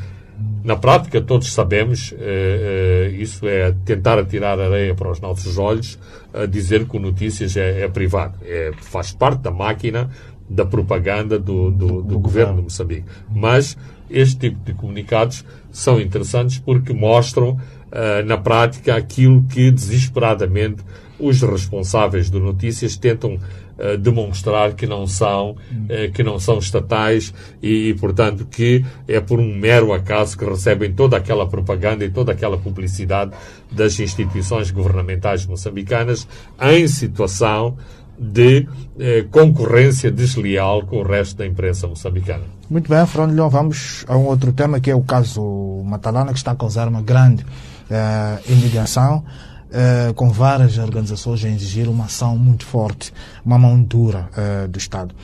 na 0.62 0.76
prática, 0.76 1.20
todos 1.20 1.52
sabemos, 1.52 2.12
uh, 2.12 2.16
uh, 2.16 3.14
isso 3.14 3.46
é 3.46 3.72
tentar 3.84 4.18
atirar 4.18 4.58
areia 4.58 4.94
para 4.94 5.10
os 5.10 5.20
nossos 5.20 5.56
olhos, 5.58 5.98
a 6.34 6.44
dizer 6.44 6.86
que 6.86 6.96
o 6.96 7.00
Notícias 7.00 7.56
é, 7.56 7.82
é 7.82 7.88
privado. 7.88 8.34
É, 8.42 8.72
faz 8.82 9.12
parte 9.12 9.40
da 9.40 9.50
máquina 9.50 10.10
da 10.48 10.64
propaganda 10.64 11.38
do, 11.38 11.70
do, 11.70 12.02
do 12.02 12.18
governo 12.18 12.56
de 12.56 12.62
Moçambique. 12.62 13.04
Mas 13.28 13.76
este 14.10 14.50
tipo 14.50 14.64
de 14.64 14.74
comunicados 14.74 15.44
são 15.70 16.00
interessantes 16.00 16.58
porque 16.58 16.92
mostram 16.92 17.50
uh, 17.50 18.24
na 18.24 18.36
prática 18.36 18.96
aquilo 18.96 19.42
que 19.44 19.70
desesperadamente 19.70 20.82
os 21.18 21.40
responsáveis 21.40 22.30
de 22.30 22.38
notícias 22.38 22.96
tentam 22.96 23.34
uh, 23.34 23.96
demonstrar 23.98 24.74
que 24.74 24.86
não 24.86 25.06
são 25.06 25.50
uh, 25.50 26.12
que 26.12 26.22
não 26.22 26.38
são 26.38 26.58
estatais 26.58 27.32
e, 27.62 27.88
e, 27.88 27.94
portanto 27.94 28.46
que 28.46 28.84
é 29.08 29.20
por 29.20 29.40
um 29.40 29.54
mero 29.54 29.92
acaso 29.92 30.36
que 30.36 30.44
recebem 30.44 30.92
toda 30.92 31.16
aquela 31.16 31.46
propaganda 31.46 32.04
e 32.04 32.10
toda 32.10 32.32
aquela 32.32 32.58
publicidade 32.58 33.32
das 33.70 33.98
instituições 33.98 34.70
governamentais 34.70 35.46
moçambicanas 35.46 36.28
em 36.60 36.86
situação 36.86 37.76
de 38.18 38.66
eh, 38.98 39.26
concorrência 39.30 40.10
desleal 40.10 40.82
com 40.82 40.98
o 40.98 41.02
resto 41.02 41.36
da 41.36 41.46
imprensa 41.46 41.86
moçambicana. 41.86 42.44
Muito 42.68 42.88
bem, 42.88 43.06
Fernando 43.06 43.48
vamos 43.48 44.04
a 44.08 44.16
um 44.16 44.26
outro 44.26 44.52
tema 44.52 44.80
que 44.80 44.90
é 44.90 44.94
o 44.94 45.02
caso 45.02 45.82
Matalana, 45.84 46.32
que 46.32 46.38
está 46.38 46.52
a 46.52 46.56
causar 46.56 46.88
uma 46.88 47.02
grande 47.02 47.44
eh, 47.88 48.38
indignação, 48.48 49.24
eh, 49.70 50.12
com 50.16 50.30
várias 50.30 50.76
organizações 50.76 51.44
a 51.44 51.48
exigir 51.48 51.88
uma 51.88 52.06
ação 52.06 52.36
muito 52.36 52.66
forte, 52.66 53.12
uma 53.44 53.56
mão 53.56 53.80
dura 53.80 54.28
eh, 54.36 54.66
do 54.66 54.78
Estado. 54.78 55.14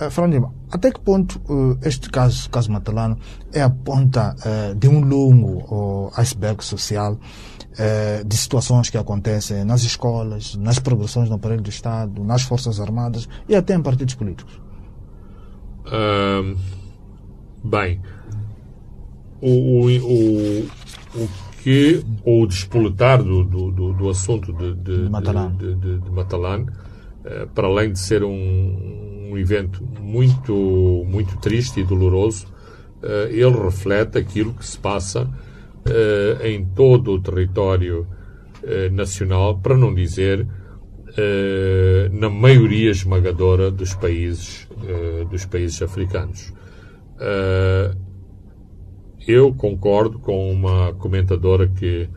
Uh, 0.00 0.10
Fernando 0.10 0.50
até 0.72 0.90
que 0.90 0.98
ponto 0.98 1.40
uh, 1.48 1.78
este 1.82 2.08
caso, 2.10 2.48
caso 2.50 2.72
Matalano, 2.72 3.18
é 3.52 3.60
a 3.60 3.68
ponta 3.68 4.34
de 4.76 4.88
um 4.88 5.00
longo 5.00 6.10
iceberg 6.16 6.64
social 6.64 7.18
eh, 7.78 8.22
de 8.24 8.36
situações 8.36 8.90
que 8.90 8.98
acontecem 8.98 9.64
nas 9.64 9.82
escolas, 9.82 10.54
nas 10.56 10.78
progressões 10.78 11.28
no 11.28 11.36
aparelho 11.36 11.62
do 11.62 11.70
Estado, 11.70 12.22
nas 12.24 12.42
Forças 12.42 12.80
Armadas 12.80 13.28
e 13.48 13.54
até 13.54 13.74
em 13.74 13.82
partidos 13.82 14.14
políticos? 14.14 14.60
bem, 17.64 18.00
o, 19.40 19.86
o, 19.86 20.68
o, 21.16 21.28
que 21.62 22.02
o 22.24 22.46
despoletar 22.46 23.22
do, 23.22 23.44
do, 23.44 23.92
do, 23.92 24.08
assunto 24.08 24.52
de, 24.52 24.74
de, 24.74 25.04
de 25.04 25.10
Matalan, 25.10 25.54
de, 25.56 25.74
de, 25.74 26.10
Matalan 26.10 26.62
uh, 26.62 27.46
para 27.54 27.66
além 27.66 27.92
de 27.92 27.98
ser 27.98 28.24
um, 28.24 29.30
um, 29.30 29.38
evento 29.38 29.86
muito, 30.00 30.54
muito 31.06 31.36
triste 31.38 31.80
e 31.80 31.84
doloroso, 31.84 32.46
uh, 33.02 33.28
ele 33.28 33.62
reflete 33.62 34.18
aquilo 34.18 34.54
que 34.54 34.66
se 34.66 34.78
passa 34.78 35.28
uh, 35.86 36.46
em 36.46 36.64
todo 36.64 37.12
o 37.12 37.20
território 37.20 38.06
uh, 38.62 38.92
nacional, 38.92 39.58
para 39.58 39.76
não 39.76 39.94
dizer 39.94 40.40
uh, 40.42 42.16
na 42.16 42.28
maioria 42.28 42.90
esmagadora 42.90 43.70
dos 43.70 43.94
países, 43.94 44.68
dos 45.30 45.44
países 45.44 45.80
africanos. 45.82 46.52
eu 49.26 49.52
concordo 49.54 50.18
com 50.18 50.50
uma 50.50 50.94
comentadora 50.94 51.68
que 51.68 52.08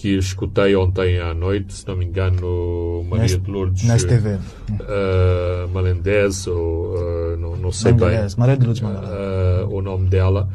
que 0.00 0.16
escutei 0.16 0.76
ontem 0.76 1.18
à 1.18 1.34
noite, 1.34 1.74
se 1.74 1.86
não 1.86 1.96
me 1.96 2.04
engano, 2.04 3.04
Maria 3.04 3.22
neste, 3.22 3.38
de 3.38 3.50
Lourdes 3.50 4.04
TV. 4.04 4.34
Uh, 4.70 5.68
Melendez, 5.74 6.46
ou 6.46 6.94
uh, 6.94 7.36
não, 7.36 7.56
não 7.56 7.72
sei 7.72 7.92
Melendez, 7.92 8.34
bem 8.34 8.40
Maria 8.40 8.56
de 8.56 8.64
Lourdes 8.64 8.82
uh, 8.82 9.68
o 9.68 9.82
nome 9.82 10.08
dela, 10.08 10.48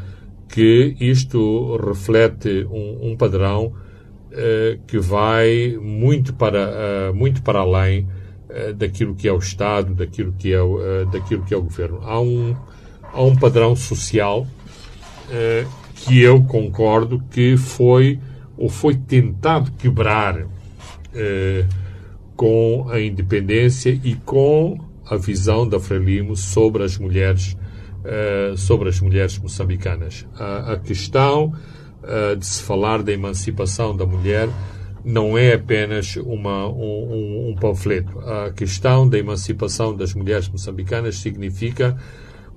que 0.49 0.95
isto 0.99 1.77
reflete 1.77 2.65
um, 2.69 3.11
um 3.11 3.17
padrão 3.17 3.73
uh, 4.33 4.79
que 4.87 4.99
vai 4.99 5.77
muito 5.81 6.33
para, 6.33 6.69
uh, 7.11 7.15
muito 7.15 7.41
para 7.41 7.59
além 7.59 8.07
uh, 8.49 8.73
daquilo 8.73 9.15
que 9.15 9.27
é 9.27 9.33
o 9.33 9.37
Estado, 9.37 9.93
daquilo 9.93 10.33
que 10.33 10.53
é 10.53 10.61
o, 10.61 11.05
daquilo 11.05 11.43
que 11.43 11.53
é 11.53 11.57
o 11.57 11.63
governo. 11.63 11.99
Há 12.03 12.19
um, 12.19 12.55
há 13.01 13.21
um 13.21 13.35
padrão 13.35 13.75
social 13.75 14.45
que 15.95 16.21
eu 16.21 16.43
concordo 16.43 17.23
que 17.31 17.57
foi 17.57 18.19
ou 18.57 18.69
foi 18.69 18.93
tentado 18.93 19.71
quebrar 19.71 20.45
com 22.35 22.87
a 22.91 22.99
independência 22.99 23.99
e 24.03 24.13
com 24.13 24.77
a 25.09 25.15
visão 25.15 25.67
da 25.67 25.79
Frelimo 25.79 26.35
sobre 26.35 26.83
as 26.83 26.97
mulheres 26.97 27.55
uh, 28.03 28.57
sobre 28.57 28.89
as 28.89 28.99
mulheres 28.99 29.37
moçambicanas. 29.37 30.25
A, 30.35 30.73
a 30.73 30.79
questão 30.79 31.53
uh, 32.03 32.35
de 32.35 32.45
se 32.45 32.61
falar 32.63 33.01
da 33.01 33.11
emancipação 33.11 33.95
da 33.95 34.05
mulher 34.05 34.49
não 35.03 35.37
é 35.37 35.53
apenas 35.53 36.15
uma, 36.15 36.67
um, 36.67 37.49
um, 37.49 37.55
panfleto. 37.59 38.19
A 38.19 38.51
questão 38.51 39.07
da 39.07 39.17
emancipação 39.17 39.95
das 39.95 40.13
mulheres 40.13 40.47
moçambicanas 40.47 41.17
significa 41.17 41.97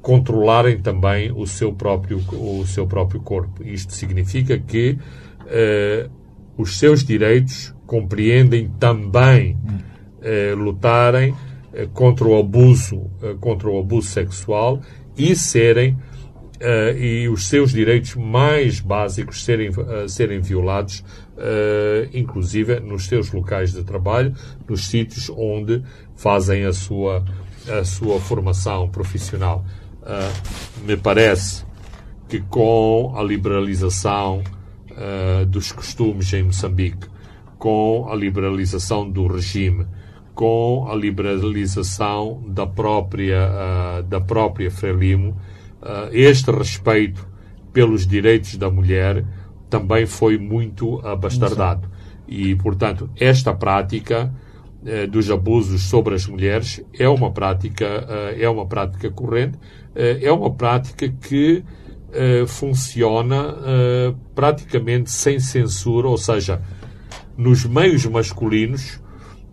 controlarem 0.01 0.79
também 0.79 1.33
o 1.33 1.45
seu 1.45 1.73
próprio, 1.73 2.19
o 2.33 2.65
seu 2.65 2.87
próprio 2.87 3.21
corpo. 3.21 3.65
Isto 3.65 3.93
significa 3.93 4.57
que 4.57 4.97
uh, 5.43 6.11
os 6.57 6.79
seus 6.79 7.05
direitos 7.05 7.75
compreendem 7.87 8.69
também 8.81 9.57
lutarem 10.57 11.33
contra 11.93 12.27
o 12.27 12.37
abuso, 12.37 13.09
contra 13.39 13.69
o 13.69 13.79
abuso 13.79 14.09
sexual 14.09 14.81
e 15.17 15.35
serem 15.35 15.97
Uh, 16.57 16.97
e 16.97 17.29
os 17.29 17.49
seus 17.49 17.71
direitos 17.71 18.15
mais 18.15 18.81
básicos 18.81 19.45
serem, 19.45 19.69
uh, 19.69 20.09
serem 20.09 20.41
violados, 20.41 21.01
uh, 21.37 22.09
inclusive 22.15 22.81
nos 22.81 23.05
seus 23.05 23.31
locais 23.31 23.75
de 23.75 23.85
trabalho, 23.85 24.35
nos 24.67 24.87
sítios 24.87 25.29
onde 25.29 25.83
fazem 26.15 26.65
a 26.65 26.73
sua, 26.73 27.23
a 27.69 27.85
sua 27.85 28.19
formação 28.19 28.89
profissional. 28.89 29.67
me 30.83 30.97
parece 30.97 31.67
que 32.27 32.41
com 32.41 33.13
a 33.15 33.23
liberalização 33.23 34.43
dos 35.49 35.73
costumes 35.73 36.33
em 36.33 36.45
Moçambique, 36.45 37.07
com 37.59 38.09
a 38.11 38.15
liberalização 38.15 39.09
do 39.11 39.27
regime, 39.27 39.87
com 40.37 40.87
a 40.87 40.95
liberalização 40.95 42.45
da 42.47 42.67
própria, 42.67 43.49
uh, 43.49 44.03
da 44.03 44.21
própria 44.21 44.71
Frelimo, 44.71 45.31
uh, 45.31 46.11
este 46.13 46.51
respeito 46.51 47.27
pelos 47.73 48.07
direitos 48.07 48.55
da 48.59 48.71
mulher 48.71 49.25
também 49.71 50.05
foi 50.05 50.37
muito 50.37 51.01
abastardado. 51.05 51.89
E, 52.29 52.55
portanto, 52.55 53.09
esta 53.19 53.55
prática 53.55 54.31
uh, 54.83 55.11
dos 55.11 55.31
abusos 55.31 55.85
sobre 55.85 56.15
as 56.15 56.27
mulheres 56.27 56.85
é 56.93 57.09
uma 57.09 57.31
prática, 57.33 57.87
é 58.39 58.47
uma 58.49 58.67
prática 58.67 59.11
corrente, 59.11 59.59
é 59.95 60.31
uma 60.31 60.53
prática 60.53 61.09
que 61.09 61.65
funciona 62.47 63.57
praticamente 64.35 65.11
sem 65.11 65.39
censura, 65.39 66.09
ou 66.09 66.17
seja, 66.17 66.63
nos 67.37 67.65
meios 67.65 68.07
masculinos 68.07 69.01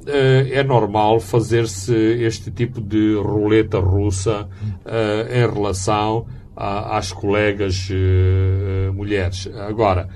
é 0.08 0.64
normal 0.64 1.20
fazer-se 1.20 1.94
este 1.94 2.52
tipo 2.52 2.82
de 2.82 3.16
roleta 3.16 3.80
russa 3.80 4.48
uh, 4.86 5.34
em 5.34 5.54
relação 5.54 6.26
às 6.56 7.12
colegas 7.12 7.90
uh, 7.90 8.94
mulheres. 8.94 9.50
Agora, 9.68 10.08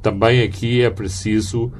também 0.00 0.42
aqui 0.42 0.80
é 0.80 0.88
preciso 0.88 1.70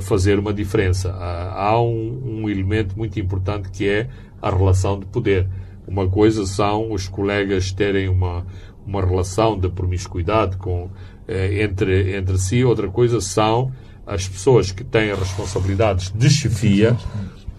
fazer 0.00 0.38
uma 0.38 0.54
diferença. 0.54 1.12
há 1.12 1.78
um, 1.78 2.40
um, 2.44 2.48
elemento 2.48 2.96
muito 2.96 3.20
importante 3.20 3.70
que 3.70 3.86
é 3.86 4.08
a 4.40 4.48
relação 4.48 4.98
de 4.98 5.04
poder. 5.04 5.46
Uma 5.86 6.08
coisa 6.08 6.46
são 6.46 6.92
os 6.92 7.08
colegas 7.08 7.72
terem 7.72 8.08
uma, 8.08 8.46
uma 8.86 9.04
relação 9.04 9.58
de 9.58 9.68
promiscuidade 9.68 10.56
com, 10.56 10.88
entre, 11.28 12.16
entre 12.16 12.38
si, 12.38 12.64
outra 12.64 12.88
coisa 12.88 13.20
são 13.20 13.70
as 14.10 14.28
pessoas 14.28 14.72
que 14.72 14.82
têm 14.82 15.14
responsabilidades 15.14 16.12
de 16.12 16.28
chefia 16.28 16.96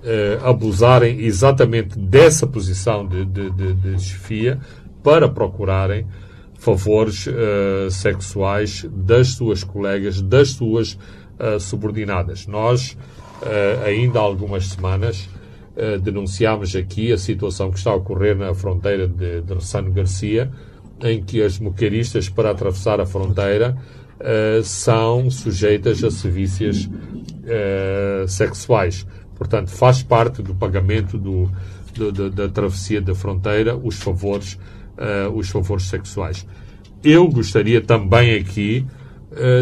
eh, 0.03 0.37
abusarem 0.43 1.21
exatamente 1.21 1.97
dessa 1.97 2.45
posição 2.45 3.07
de, 3.07 3.23
de, 3.23 3.49
de, 3.51 3.73
de 3.73 3.99
chefia 3.99 4.59
para 5.01 5.29
procurarem 5.29 6.05
favores 6.59 7.25
eh, 7.27 7.87
sexuais 7.89 8.85
das 8.91 9.29
suas 9.29 9.63
colegas, 9.63 10.21
das 10.21 10.49
suas 10.49 10.97
eh, 11.39 11.57
subordinadas. 11.57 12.45
Nós, 12.45 12.97
eh, 13.43 13.79
ainda 13.85 14.19
há 14.19 14.21
algumas 14.21 14.67
semanas, 14.67 15.29
eh, 15.77 15.97
denunciámos 15.99 16.75
aqui 16.75 17.13
a 17.13 17.17
situação 17.17 17.71
que 17.71 17.77
está 17.77 17.91
a 17.91 17.95
ocorrer 17.95 18.35
na 18.35 18.53
fronteira 18.53 19.07
de, 19.07 19.41
de 19.41 19.53
Ressano 19.53 19.89
Garcia, 19.91 20.51
em 21.01 21.23
que 21.23 21.41
as 21.41 21.57
moqueiristas, 21.59 22.27
para 22.27 22.51
atravessar 22.51 22.99
a 22.99 23.05
fronteira, 23.05 23.77
uh, 24.21 24.63
são 24.63 25.29
sujeitas 25.29 26.03
a 26.03 26.11
serviços 26.11 26.85
uh, 26.85 28.27
sexuais. 28.27 29.05
Portanto, 29.35 29.69
faz 29.69 30.03
parte 30.03 30.41
do 30.41 30.53
pagamento 30.53 31.17
do, 31.17 31.49
do, 31.93 32.11
do, 32.11 32.29
da 32.29 32.47
travessia 32.47 33.01
da 33.01 33.15
fronteira 33.15 33.75
os 33.75 33.95
favores, 33.95 34.57
uh, 34.97 35.29
os 35.35 35.49
favores 35.49 35.85
sexuais. 35.85 36.45
Eu 37.03 37.27
gostaria 37.27 37.81
também 37.81 38.35
aqui 38.35 38.85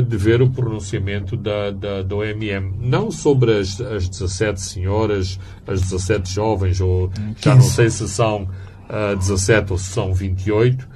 de 0.08 0.18
ver 0.18 0.42
o 0.42 0.50
pronunciamento 0.50 1.38
da, 1.38 1.70
da, 1.70 2.02
da 2.02 2.16
OMM. 2.16 2.74
Não 2.80 3.12
sobre 3.12 3.56
as, 3.60 3.80
as 3.80 4.10
17 4.10 4.60
senhoras, 4.60 5.40
as 5.68 5.82
17 5.82 6.34
jovens, 6.34 6.82
ou 6.82 7.10
15. 7.10 7.36
já 7.40 7.54
não 7.54 7.62
sei 7.62 7.88
se 7.92 8.10
são 8.10 8.50
uh, 8.90 9.16
17 9.16 9.72
ou 9.72 9.78
se 9.78 9.92
são 9.92 10.12
28, 10.12 10.84
uh, 10.84 10.88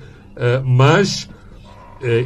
mas 0.65 1.29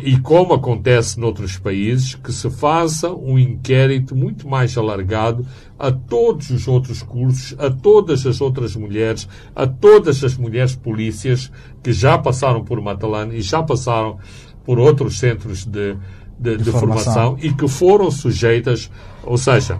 e 0.04 0.20
como 0.20 0.56
acontece 0.56 1.20
noutros 1.20 1.58
países, 1.58 2.16
que 2.16 2.34
se 2.34 2.50
faça 2.50 3.12
um 3.12 3.38
inquérito 3.38 4.16
muito 4.16 4.48
mais 4.48 4.76
alargado 4.76 5.46
a 5.78 5.92
todos 5.92 6.50
os 6.50 6.68
outros 6.68 7.04
cursos, 7.04 7.56
a 7.60 7.70
todas 7.70 8.26
as 8.26 8.42
outras 8.42 8.76
mulheres, 8.76 9.28
a 9.56 9.68
todas 9.68 10.24
as 10.24 10.36
mulheres 10.36 10.76
polícias 10.76 11.52
que 11.84 11.94
já 11.94 12.18
passaram 12.18 12.64
por 12.64 12.82
Matalan 12.82 13.30
e 13.34 13.42
já 13.42 13.62
passaram 13.62 14.18
por 14.66 14.80
outros 14.80 15.20
centros 15.20 15.64
de, 15.64 15.96
de, 16.40 16.58
de, 16.58 16.64
de 16.64 16.72
formação. 16.72 17.14
formação 17.14 17.38
e 17.40 17.54
que 17.54 17.68
foram 17.68 18.10
sujeitas, 18.10 18.90
ou 19.24 19.38
seja, 19.38 19.80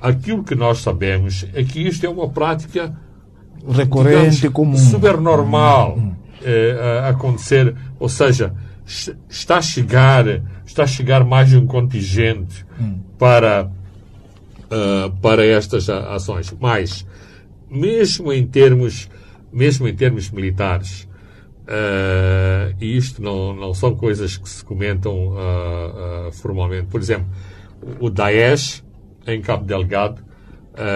aquilo 0.00 0.44
que 0.44 0.54
nós 0.54 0.78
sabemos 0.78 1.44
é 1.54 1.64
que 1.64 1.80
isto 1.80 2.06
é 2.06 2.08
uma 2.08 2.28
prática 2.28 2.96
recorrente, 3.68 4.36
digamos, 4.36 4.54
comum, 4.54 4.76
super 4.76 5.20
normal 5.20 5.96
hum. 5.98 6.12
é, 6.42 7.00
a 7.02 7.08
acontecer, 7.08 7.74
ou 7.98 8.08
seja, 8.08 8.54
está 9.28 9.58
a 9.58 9.62
chegar, 9.62 10.24
está 10.64 10.84
a 10.84 10.86
chegar 10.86 11.22
mais 11.22 11.50
de 11.50 11.58
um 11.58 11.66
contingente 11.66 12.64
hum. 12.80 13.00
para, 13.18 13.66
uh, 13.66 15.10
para 15.20 15.44
estas 15.44 15.90
ações. 15.90 16.54
Mas, 16.58 17.06
mesmo 17.70 18.32
em 18.32 18.46
termos, 18.46 19.08
mesmo 19.52 19.86
em 19.86 19.94
termos 19.94 20.30
militares, 20.30 21.06
uh, 21.64 22.74
e 22.80 22.96
isto 22.96 23.22
não, 23.22 23.54
não 23.54 23.74
são 23.74 23.94
coisas 23.94 24.38
que 24.38 24.48
se 24.48 24.64
comentam 24.64 25.34
uh, 25.34 26.32
formalmente. 26.32 26.86
Por 26.86 27.00
exemplo, 27.00 27.28
o 28.00 28.08
Daesh, 28.08 28.82
em 29.26 29.42
Cabo 29.42 29.64
Delgado, 29.64 30.26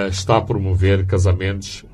está 0.09 0.37
a 0.37 0.41
promover 0.41 1.05
casamentos 1.07 1.85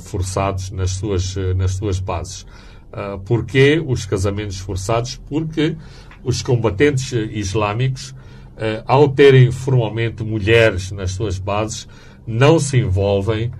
forçados 0.00 0.70
nas 0.70 0.90
suas, 0.90 1.34
nas 1.56 1.76
suas 1.76 1.98
bases. 1.98 2.44
Uh, 2.92 3.18
porquê 3.20 3.82
os 3.84 4.06
casamentos 4.06 4.58
forçados? 4.58 5.20
Porque 5.28 5.76
os 6.24 6.42
combatentes 6.42 7.12
islâmicos, 7.12 8.10
uh, 8.10 8.82
ao 8.86 9.08
terem 9.08 9.50
formalmente 9.50 10.24
mulheres 10.24 10.90
nas 10.90 11.12
suas 11.12 11.38
bases, 11.38 11.86
não 12.26 12.58
se 12.58 12.78
envolvem 12.78 13.50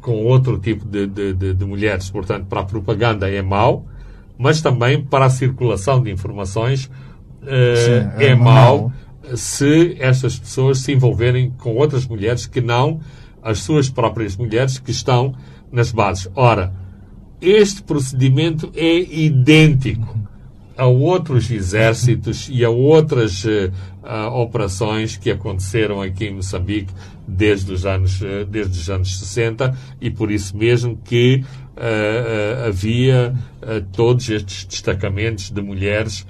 com 0.00 0.24
outro 0.24 0.58
tipo 0.58 0.84
de, 0.86 1.06
de, 1.06 1.32
de, 1.32 1.54
de 1.54 1.64
mulheres. 1.64 2.10
Portanto, 2.10 2.46
para 2.46 2.60
a 2.60 2.64
propaganda 2.64 3.30
é 3.30 3.40
mau, 3.40 3.86
mas 4.36 4.60
também 4.60 5.02
para 5.02 5.24
a 5.24 5.30
circulação 5.30 6.02
de 6.02 6.10
informações 6.10 6.86
uh, 6.86 7.76
Sim, 7.76 8.22
é, 8.22 8.28
é 8.28 8.34
mau 8.34 8.92
se 9.34 9.96
estas 9.98 10.38
pessoas 10.38 10.78
se 10.78 10.92
envolverem 10.92 11.50
com 11.50 11.76
outras 11.76 12.06
mulheres 12.06 12.46
que 12.46 12.60
não 12.60 13.00
as 13.42 13.60
suas 13.60 13.88
próprias 13.88 14.36
mulheres 14.36 14.78
que 14.78 14.90
estão 14.90 15.34
nas 15.70 15.92
bases. 15.92 16.30
Ora, 16.34 16.72
este 17.40 17.82
procedimento 17.82 18.70
é 18.74 18.98
idêntico 18.98 20.18
a 20.78 20.86
outros 20.86 21.50
exércitos 21.50 22.48
e 22.48 22.64
a 22.64 22.70
outras 22.70 23.44
uh, 23.44 23.72
uh, 24.04 24.32
operações 24.34 25.16
que 25.16 25.28
aconteceram 25.28 26.00
aqui 26.00 26.26
em 26.26 26.34
Moçambique 26.36 26.92
desde 27.26 27.72
os 27.72 27.84
anos, 27.84 28.20
uh, 28.20 28.46
desde 28.48 28.78
os 28.78 28.88
anos 28.88 29.18
60 29.18 29.76
e 30.00 30.08
por 30.08 30.30
isso 30.30 30.56
mesmo 30.56 30.96
que 31.04 31.44
havia 32.66 33.32
todos 33.92 34.28
estes 34.28 34.64
destacamentos 34.64 35.48
de 35.48 35.62
mulheres 35.62 36.26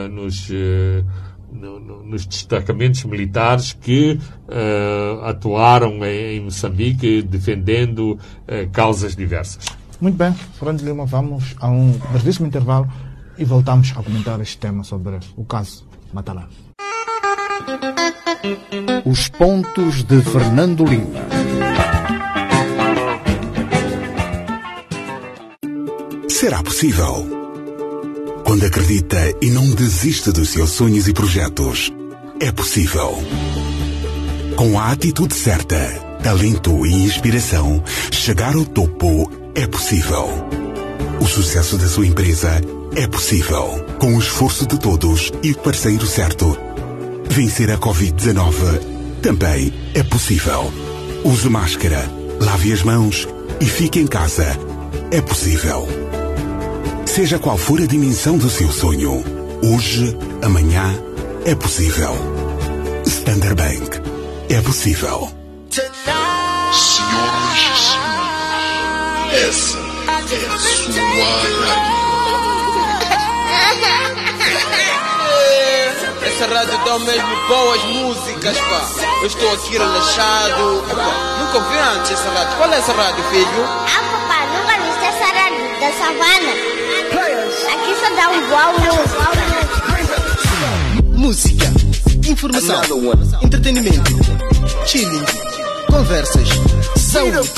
nos, 0.00 0.48
nos 2.04 2.24
destacamentos 2.24 3.02
militares 3.02 3.72
que 3.72 4.16
atuaram 5.24 6.04
em 6.04 6.40
Moçambique 6.40 7.20
defendendo 7.20 8.16
causas 8.70 9.16
diversas. 9.16 9.77
Muito 10.00 10.16
bem, 10.16 10.32
Fernando 10.32 10.82
Lima, 10.82 11.04
vamos 11.04 11.56
a 11.58 11.68
um 11.68 11.90
brevíssimo 12.12 12.46
intervalo 12.46 12.88
e 13.36 13.44
voltamos 13.44 13.92
a 13.96 14.02
comentar 14.02 14.40
este 14.40 14.56
tema 14.56 14.84
sobre 14.84 15.18
o 15.36 15.44
caso 15.44 15.84
Matalã. 16.12 16.44
Os 19.04 19.28
pontos 19.28 20.04
de 20.04 20.20
Fernando 20.22 20.84
Lima. 20.84 21.26
Será 26.28 26.62
possível? 26.62 27.26
Quando 28.44 28.66
acredita 28.66 29.18
e 29.42 29.50
não 29.50 29.68
desiste 29.70 30.30
dos 30.30 30.50
seus 30.50 30.70
sonhos 30.70 31.08
e 31.08 31.12
projetos, 31.12 31.92
é 32.40 32.52
possível. 32.52 33.14
Com 34.54 34.78
a 34.78 34.92
atitude 34.92 35.34
certa, 35.34 35.76
talento 36.22 36.86
e 36.86 36.92
inspiração, 36.92 37.82
chegar 38.12 38.54
ao 38.54 38.64
topo 38.64 39.37
é 39.58 39.66
possível. 39.66 40.28
O 41.20 41.26
sucesso 41.26 41.76
da 41.76 41.88
sua 41.88 42.06
empresa 42.06 42.60
é 42.94 43.08
possível. 43.08 43.84
Com 43.98 44.14
o 44.14 44.20
esforço 44.20 44.64
de 44.64 44.78
todos 44.78 45.32
e 45.42 45.50
o 45.50 45.58
parceiro 45.58 46.06
certo. 46.06 46.56
Vencer 47.28 47.68
a 47.72 47.76
Covid-19 47.76 48.80
também 49.20 49.74
é 49.94 50.02
possível. 50.04 50.72
Use 51.24 51.48
máscara, 51.48 52.08
lave 52.40 52.72
as 52.72 52.84
mãos 52.84 53.26
e 53.60 53.64
fique 53.64 53.98
em 53.98 54.06
casa. 54.06 54.46
É 55.10 55.20
possível. 55.20 55.88
Seja 57.04 57.40
qual 57.40 57.58
for 57.58 57.80
a 57.80 57.86
dimensão 57.86 58.38
do 58.38 58.48
seu 58.48 58.70
sonho, 58.70 59.24
hoje, 59.60 60.16
amanhã, 60.40 60.94
é 61.44 61.56
possível. 61.56 62.14
Standard 63.04 63.56
Bank. 63.56 64.00
É 64.48 64.60
possível. 64.60 65.32
Essa 69.30 69.78
é 69.78 70.46
a 70.46 70.58
sua 70.58 71.02
rádio. 71.02 71.98
Essa 76.22 76.46
rádio 76.46 76.78
dá 76.84 76.98
mesmo 77.00 77.48
boas 77.48 77.84
músicas, 77.84 78.58
pá. 78.58 78.88
Eu 79.20 79.26
estou 79.26 79.52
aqui 79.52 79.72
relaxado. 79.72 80.82
nunca 81.40 81.58
ouvi 81.58 81.76
antes 81.76 82.12
essa 82.12 82.30
rádio. 82.30 82.56
Qual 82.56 82.72
é 82.72 82.78
essa 82.78 82.92
rádio, 82.92 83.24
filho? 83.24 83.64
Ah, 83.64 84.02
papá, 84.12 84.46
nunca 84.46 84.74
viste 84.82 85.04
essa 85.04 85.26
rádio 85.34 85.64
da 85.80 85.90
savana? 85.98 86.52
Aqui 87.74 87.92
só 88.00 88.08
dá 88.14 88.30
um 88.30 88.40
boa 88.48 88.68
música. 88.78 89.28
Música, 91.18 91.66
informação, 92.30 92.82
entretenimento, 93.42 94.12
chilling, 94.86 95.24
conversas, 95.90 96.48
saúde. 96.96 97.50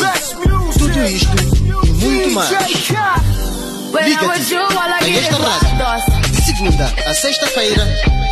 Tudo 0.79 1.05
isto 1.05 1.60
muito 1.87 2.31
mais. 2.33 2.51
Liga-te. 2.51 2.95
a 4.55 5.11
esta 5.11 5.37
rádio. 5.37 6.31
de 6.31 6.43
segunda 6.43 6.95
a 7.07 7.15
sexta-feira, 7.15 7.85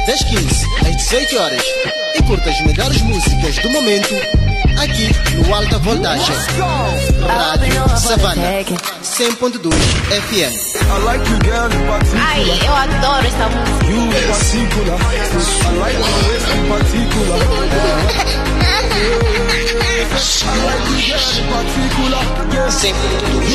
das 0.06 0.22
15 0.22 0.66
às 0.86 0.96
18 0.96 1.38
horas 1.38 1.62
e 2.18 2.22
curta 2.22 2.50
as 2.50 2.60
melhores 2.62 3.00
músicas 3.02 3.56
do 3.58 3.70
momento 3.70 4.14
aqui 4.82 5.10
no 5.34 5.54
Alta 5.54 5.78
Voltagem. 5.78 6.34
Rádio 7.26 7.98
Savana 7.98 8.42
100.2 9.02 9.72
FM. 10.22 10.54
Ai, 12.18 12.42
eu 12.66 12.74
adoro 12.74 13.26
essa 13.26 13.48
música. 13.48 13.86
Sempre 22.70 23.08
tudo 23.18 23.48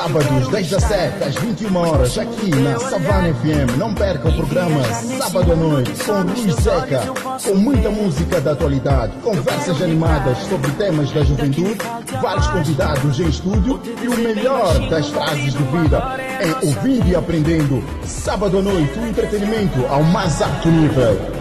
sábados, 0.00 0.48
das 0.48 0.66
17 0.66 1.24
às 1.24 1.34
21 1.34 1.76
horas, 1.76 2.16
aqui 2.16 2.50
na 2.50 2.78
Savana 2.78 3.34
FM. 3.34 3.76
Não 3.76 3.92
perca 3.92 4.28
o 4.28 4.34
programa 4.34 4.82
Sábado 4.94 5.52
à 5.52 5.56
Noite 5.56 5.92
com 6.04 6.22
Luiz 6.22 6.54
Zeca, 6.54 7.00
com 7.44 7.54
muita 7.54 7.90
música 7.90 8.40
da 8.40 8.52
atualidade, 8.52 9.12
conversas 9.22 9.82
animadas 9.82 10.38
sobre 10.38 10.70
temas 10.72 11.10
da 11.12 11.22
juventude, 11.22 11.78
vários 12.22 12.46
convidados 12.46 13.20
em 13.20 13.28
estúdio 13.28 13.78
e 14.02 14.08
o 14.08 14.16
melhor 14.16 14.88
das 14.88 15.08
frases 15.08 15.52
de 15.52 15.62
vida 15.64 16.02
em 16.40 16.66
Ouvindo 16.66 17.06
e 17.06 17.14
Aprendendo. 17.14 17.84
Sábado 18.02 18.58
à 18.58 18.62
noite, 18.62 18.98
o 18.98 19.06
entretenimento 19.06 19.84
ao 19.90 20.02
mais 20.02 20.40
alto 20.40 20.68
nível. 20.68 21.39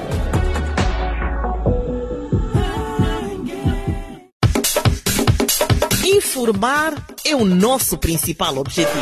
Informar 6.40 6.94
é 7.25 7.35
o 7.35 7.44
nosso 7.44 7.98
principal 7.98 8.60
objetivo. 8.60 8.96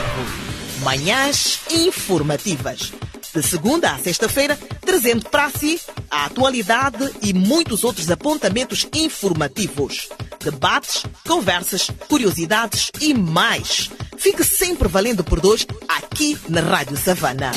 Manhãs 0.82 1.60
informativas. 1.70 2.92
De 3.32 3.44
segunda 3.44 3.92
a 3.92 4.00
sexta-feira, 4.00 4.58
trazendo 4.82 5.30
para 5.30 5.48
si 5.52 5.80
a 6.10 6.26
atualidade 6.26 7.14
e 7.22 7.34
muitos 7.34 7.84
outros 7.84 8.10
apontamentos 8.10 8.88
informativos 8.92 10.10
debates, 10.44 11.04
conversas, 11.28 11.92
curiosidades 12.08 12.92
e 13.00 13.14
mais. 13.14 13.92
Fique 14.18 14.44
sempre 14.44 14.88
valendo 14.88 15.24
por 15.24 15.40
dois 15.40 15.68
aqui 15.88 16.36
na 16.50 16.62
Rádio 16.62 16.98
Savana. 16.98 17.52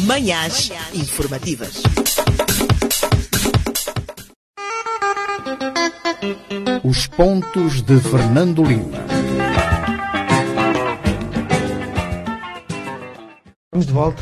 Manhãs 0.00 0.72
informativas. 0.92 1.82
Os 6.82 7.06
pontos 7.06 7.82
de 7.82 8.00
Fernando 8.00 8.64
Lima. 8.64 9.19
Vamos 13.72 13.86
de 13.86 13.92
volta 13.92 14.20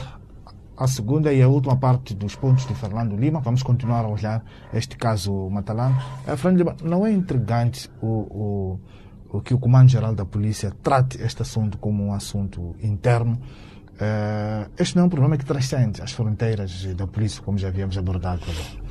à 0.77 0.87
segunda 0.87 1.33
e 1.33 1.41
à 1.41 1.49
última 1.49 1.75
parte 1.75 2.15
dos 2.15 2.37
pontos 2.37 2.67
de 2.67 2.75
Fernando 2.75 3.17
Lima. 3.17 3.41
Vamos 3.41 3.63
continuar 3.63 4.05
a 4.05 4.09
olhar 4.09 4.45
este 4.75 4.95
caso 4.99 5.49
Matalano. 5.49 5.97
Eh, 6.27 6.37
Fernando 6.37 6.59
Lima, 6.59 6.77
não 6.85 7.07
é 7.07 7.11
intrigante 7.11 7.89
o, 8.03 8.07
o, 8.07 8.81
o 9.39 9.41
que 9.41 9.55
o 9.55 9.59
Comando-Geral 9.59 10.15
da 10.15 10.27
Polícia 10.27 10.71
trate 10.83 11.23
este 11.23 11.41
assunto 11.41 11.79
como 11.79 12.05
um 12.05 12.13
assunto 12.13 12.77
interno? 12.83 13.41
Uh, 13.95 14.71
este 14.77 14.97
não 14.97 15.05
é 15.05 15.07
um 15.07 15.09
problema 15.09 15.39
que 15.39 15.47
transcende 15.47 16.03
as 16.03 16.13
fronteiras 16.13 16.85
da 16.95 17.07
polícia, 17.07 17.43
como 17.43 17.57
já 17.57 17.69
havíamos 17.69 17.97
abordado 17.97 18.43
agora. 18.43 18.89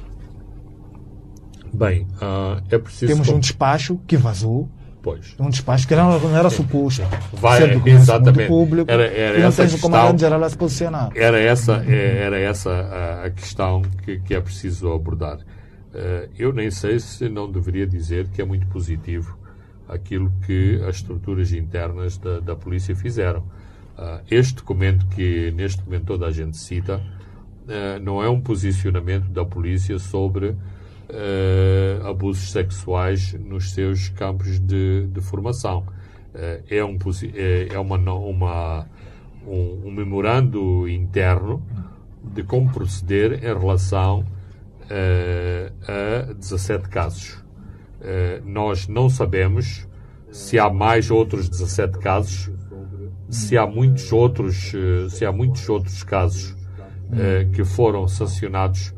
Bem, 1.71 2.07
uh, 2.15 2.63
é 2.67 2.79
preciso. 2.79 3.13
Temos 3.13 3.29
um 3.29 3.39
despacho 3.39 3.99
que 4.07 4.17
vazou. 4.17 4.67
Pois. 5.07 5.35
Um 5.39 5.49
despacho 5.49 5.87
que 5.87 5.95
não, 5.95 6.19
não 6.19 6.35
era 6.35 6.49
suposto. 6.49 7.01
Vai, 7.31 7.61
ser 7.61 7.79
do 7.79 7.87
exatamente. 7.87 8.49
público. 8.49 8.91
Era, 8.91 9.05
era 9.05 9.37
e 9.37 9.39
não 9.39 9.47
essa 9.47 9.61
tens 9.61 9.75
o 9.75 9.79
comandante-geral 9.79 10.43
a 10.43 10.49
se 10.49 10.57
posicionar. 10.57 11.11
Era 11.15 11.39
essa, 11.39 11.81
é, 11.87 12.23
era 12.23 12.37
essa 12.37 13.23
a, 13.23 13.29
questão 13.29 13.83
que, 14.03 14.19
que, 14.19 14.35
é 14.35 14.41
preciso 14.41 14.91
abordar. 14.91 15.37
Uh, 15.37 16.29
eu 16.37 16.51
nem 16.51 16.69
sei 16.69 16.99
se 16.99 17.29
não 17.29 17.49
deveria 17.49 17.87
dizer 17.87 18.27
que 18.27 18.41
é 18.41 18.45
muito 18.45 18.67
positivo 18.67 19.39
aquilo 19.87 20.29
que 20.45 20.81
as 20.85 20.97
estruturas 20.97 21.53
internas 21.53 22.17
da, 22.17 22.41
da 22.41 22.55
polícia 22.57 22.93
fizeram. 22.93 23.39
Uh, 23.97 24.19
este 24.29 24.55
documento 24.55 25.07
que 25.07 25.51
neste 25.51 25.81
momento 25.85 26.03
toda 26.03 26.25
a 26.25 26.31
gente 26.31 26.57
cita 26.57 26.97
uh, 26.97 28.03
não 28.03 28.21
é 28.21 28.29
um 28.29 28.41
posicionamento 28.41 29.29
da 29.29 29.45
polícia 29.45 29.97
sobre 29.99 30.53
uh, 31.09 32.07
abusos 32.07 32.51
sexuais 32.51 33.33
nos 33.33 33.71
seus 33.71 34.09
campos 34.09 34.59
de, 34.59 35.07
de 35.07 35.21
formação. 35.21 35.85
Uh, 36.33 36.63
é 36.69 36.83
um, 36.83 36.97
é, 37.33 37.67
é 37.73 37.79
uma, 37.79 37.97
uma, 37.97 38.87
um, 39.45 39.81
um, 39.85 39.91
memorando 39.91 40.87
interno 40.87 41.63
de 42.23 42.43
como 42.43 42.71
proceder 42.71 43.43
em 43.43 43.57
relação 43.57 44.19
uh, 44.19 46.29
a 46.29 46.33
17 46.33 46.89
casos. 46.89 47.43
nós 48.45 48.87
não 48.87 49.09
sabemos 49.09 49.87
se 50.31 50.59
há 50.59 50.69
mais 50.69 51.09
outros 51.09 51.49
17 51.49 51.97
casos, 51.99 52.51
se 53.29 53.57
há 53.57 53.65
muitos 53.65 54.11
outros, 54.11 54.73
se 55.09 55.25
há 55.25 55.31
muitos 55.31 55.67
outros 55.67 56.03
casos 56.03 56.55
que 57.53 57.63
foram 57.63 58.07
sancionados 58.07 58.93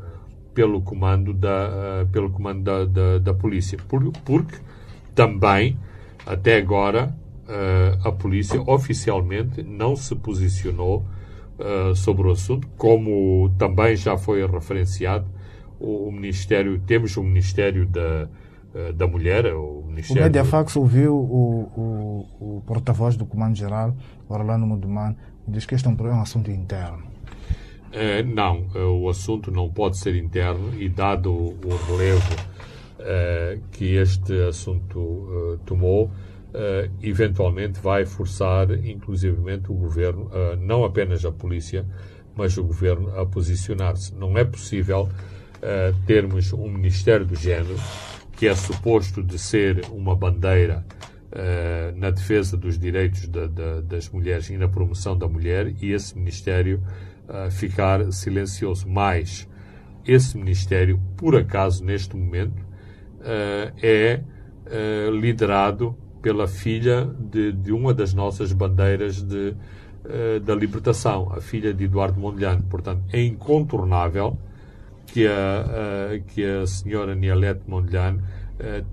pelo 0.60 0.82
comando 0.82 1.34
da, 1.34 1.70
uh, 2.04 2.08
pelo 2.10 2.30
comando 2.30 2.62
da, 2.64 2.84
da, 2.84 3.18
da 3.18 3.34
polícia. 3.34 3.78
Por, 3.88 4.12
porque 4.26 4.58
também, 5.16 5.78
até 6.26 6.58
agora, 6.58 7.16
uh, 7.48 8.06
a 8.06 8.12
polícia 8.12 8.62
oficialmente 8.64 9.64
não 9.64 9.96
se 9.96 10.14
posicionou 10.18 11.06
uh, 11.58 11.96
sobre 11.96 12.28
o 12.28 12.32
assunto, 12.32 12.68
como 12.76 13.50
também 13.58 13.96
já 13.96 14.18
foi 14.18 14.46
referenciado. 14.46 15.26
O, 15.80 16.12
Ministério, 16.12 16.78
temos 16.86 17.16
o 17.16 17.24
Ministério 17.24 17.86
da, 17.86 18.28
da 18.94 19.08
Mulher, 19.08 19.46
o 19.56 19.82
Ministério... 19.88 20.22
O 20.22 20.26
Mediafax 20.26 20.76
ouviu 20.76 21.16
o, 21.16 22.26
o, 22.42 22.58
o 22.58 22.62
porta-voz 22.68 23.16
do 23.16 23.26
Comando-Geral, 23.26 23.96
Orlando 24.28 24.66
Muduman, 24.66 25.16
diz 25.48 25.66
que 25.66 25.76
este 25.76 25.88
é 25.88 25.90
um, 25.90 25.96
é 26.06 26.22
assunto 26.22 26.52
interno. 26.52 27.09
Uh, 27.90 28.24
não, 28.24 28.68
uh, 28.76 29.02
o 29.02 29.10
assunto 29.10 29.50
não 29.50 29.68
pode 29.68 29.98
ser 29.98 30.16
interno 30.16 30.80
e, 30.80 30.88
dado 30.88 31.32
o, 31.34 31.60
relevo 31.88 32.36
uh, 33.00 33.60
que 33.72 33.96
este 33.96 34.34
assunto 34.48 35.60
tomou, 35.66 36.12
eventualmente 37.04 37.80
vai 37.80 38.06
forçar, 38.08 38.72
inclusivamente, 38.72 39.72
o 39.72 39.76
governo, 39.76 40.32
não 40.60 40.84
apenas 40.84 41.24
a 41.24 41.32
polícia, 41.32 41.86
mas 42.36 42.58
o 42.58 42.64
governo 42.64 43.16
a 43.20 43.24
posicionar-se. 43.24 44.16
Não 44.16 44.36
é 44.36 44.44
possível 44.44 45.08
termos 46.08 46.52
um 46.52 46.68
Ministério 46.68 47.24
do 47.24 47.36
Género, 47.36 47.76
que 48.36 48.48
é 48.48 48.56
suposto 48.56 49.22
de 49.22 49.38
ser 49.38 49.86
uma 49.92 50.16
bandeira 50.16 50.84
na 51.96 52.10
defesa 52.10 52.58
dos 52.58 52.80
direitos 52.80 53.28
da, 53.28 53.46
da, 53.46 53.82
das 53.82 54.10
mulheres 54.10 54.50
e 54.50 54.58
na 54.58 54.68
promoção 54.68 55.16
da 55.16 55.28
mulher, 55.28 55.72
e 55.80 55.92
esse 55.92 56.18
Ministério 56.18 56.82
ficar 57.52 58.12
silencioso. 58.12 58.88
Mas 58.88 59.48
esse 60.06 60.38
Ministério, 60.38 61.00
por 61.16 61.36
acaso, 61.36 61.84
neste 61.84 62.16
momento, 62.16 62.62
uh, 63.20 63.74
é 63.82 64.22
uh, 64.66 65.12
liderado 65.12 65.96
pela 66.22 66.48
filha 66.48 67.06
de, 67.06 67.52
de, 67.52 67.72
uma 67.72 67.94
das 67.94 68.14
nossas 68.14 68.52
bandeiras 68.52 69.24
de, 69.24 69.56
da 70.44 70.54
libertação, 70.54 71.32
a 71.32 71.40
filha 71.40 71.74
de 71.74 71.86
Eduardo 71.86 72.20
Mondlane. 72.20 72.62
Portanto, 72.64 73.04
é 73.14 73.24
incontornável 73.24 74.38
que 75.06 75.26
a, 75.26 76.20
que 76.28 76.44
a 76.44 76.68
senhora 76.68 77.16
Nialete 77.16 77.62
Mondlane 77.66 78.20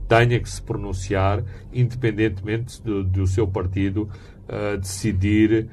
tenha 0.07 0.39
que 0.39 0.49
se 0.49 0.63
pronunciar, 0.63 1.43
independentemente 1.73 2.81
do, 2.81 3.03
do 3.03 3.27
seu 3.27 3.49
partido 3.49 4.09
decidir 4.81 5.53
eh, 5.53 5.67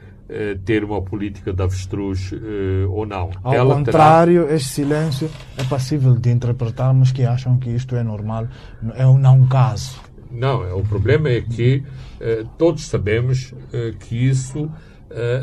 ter 0.65 0.83
uma 0.83 1.01
política 1.01 1.53
de 1.53 1.61
avestruz 1.61 2.31
uh, 2.31 2.89
ou 2.89 3.05
não. 3.05 3.29
Ao 3.43 3.53
Ela 3.53 3.75
contrário, 3.75 4.43
terá... 4.43 4.55
este 4.55 4.69
silêncio 4.69 5.29
é 5.57 5.63
passível 5.63 6.15
de 6.15 6.29
interpretarmos 6.31 7.11
que 7.11 7.23
acham 7.23 7.57
que 7.57 7.69
isto 7.69 7.95
é 7.95 8.03
normal, 8.03 8.47
é 8.95 9.05
um 9.05 9.17
não 9.17 9.45
caso. 9.47 10.01
Não, 10.31 10.63
é, 10.63 10.73
o 10.73 10.81
problema 10.81 11.29
é 11.29 11.41
que 11.41 11.83
uh, 12.19 12.47
todos 12.57 12.85
sabemos 12.85 13.53
que 13.99 14.15
isso 14.15 14.71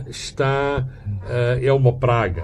está 0.08 0.84
é 1.62 1.72
uma 1.72 1.92
praga 1.92 2.42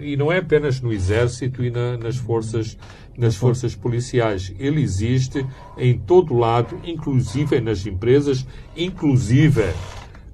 e 0.00 0.16
não 0.16 0.32
é 0.32 0.38
apenas 0.38 0.80
no 0.80 0.92
exército 0.92 1.62
e 1.62 1.70
na, 1.70 1.96
nas 1.96 2.16
forças 2.16 2.76
nas 3.16 3.36
forças 3.36 3.76
policiais. 3.76 4.52
Ele 4.58 4.82
existe 4.82 5.46
em 5.78 5.96
todo 5.96 6.34
lado, 6.34 6.80
inclusive 6.84 7.60
nas 7.60 7.86
empresas, 7.86 8.44
inclusive 8.76 9.62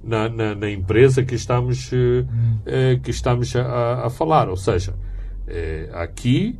na, 0.03 0.27
na, 0.29 0.55
na 0.55 0.69
empresa 0.69 1.23
que 1.23 1.35
estamos, 1.35 1.91
eh, 2.65 2.99
que 3.01 3.11
estamos 3.11 3.55
a, 3.55 4.05
a, 4.05 4.09
falar. 4.09 4.49
Ou 4.49 4.57
seja, 4.57 4.95
eh, 5.47 5.89
aqui 5.93 6.59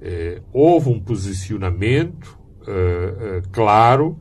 eh, 0.00 0.40
houve 0.52 0.90
um 0.90 1.00
posicionamento 1.00 2.36
claro 3.52 4.18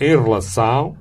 em 0.00 0.20
relação 0.20 0.96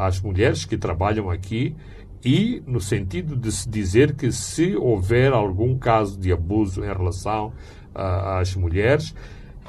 às 0.00 0.22
mulheres 0.22 0.64
que 0.64 0.78
trabalham 0.78 1.28
aqui 1.28 1.76
e 2.24 2.62
no 2.66 2.80
sentido 2.80 3.36
de 3.36 3.52
se 3.52 3.68
dizer 3.68 4.14
que 4.14 4.32
se 4.32 4.74
houver 4.74 5.34
algum 5.34 5.76
caso 5.76 6.18
de 6.18 6.32
abuso 6.32 6.82
em 6.82 6.86
relação 6.86 7.52
às 7.94 8.56
mulheres, 8.56 9.14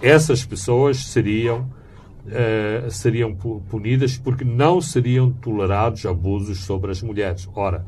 essas 0.02 0.46
pessoas 0.46 1.08
seriam 1.08 1.70
uh, 2.30 2.92
seriam 2.92 3.36
punidas 3.36 4.18
porque 4.18 4.44
não 4.44 4.80
seriam 4.80 5.32
tolerados 5.32 6.06
abusos 6.06 6.64
sobre 6.64 6.92
as 6.92 7.02
mulheres. 7.02 7.50
Ora, 7.56 7.86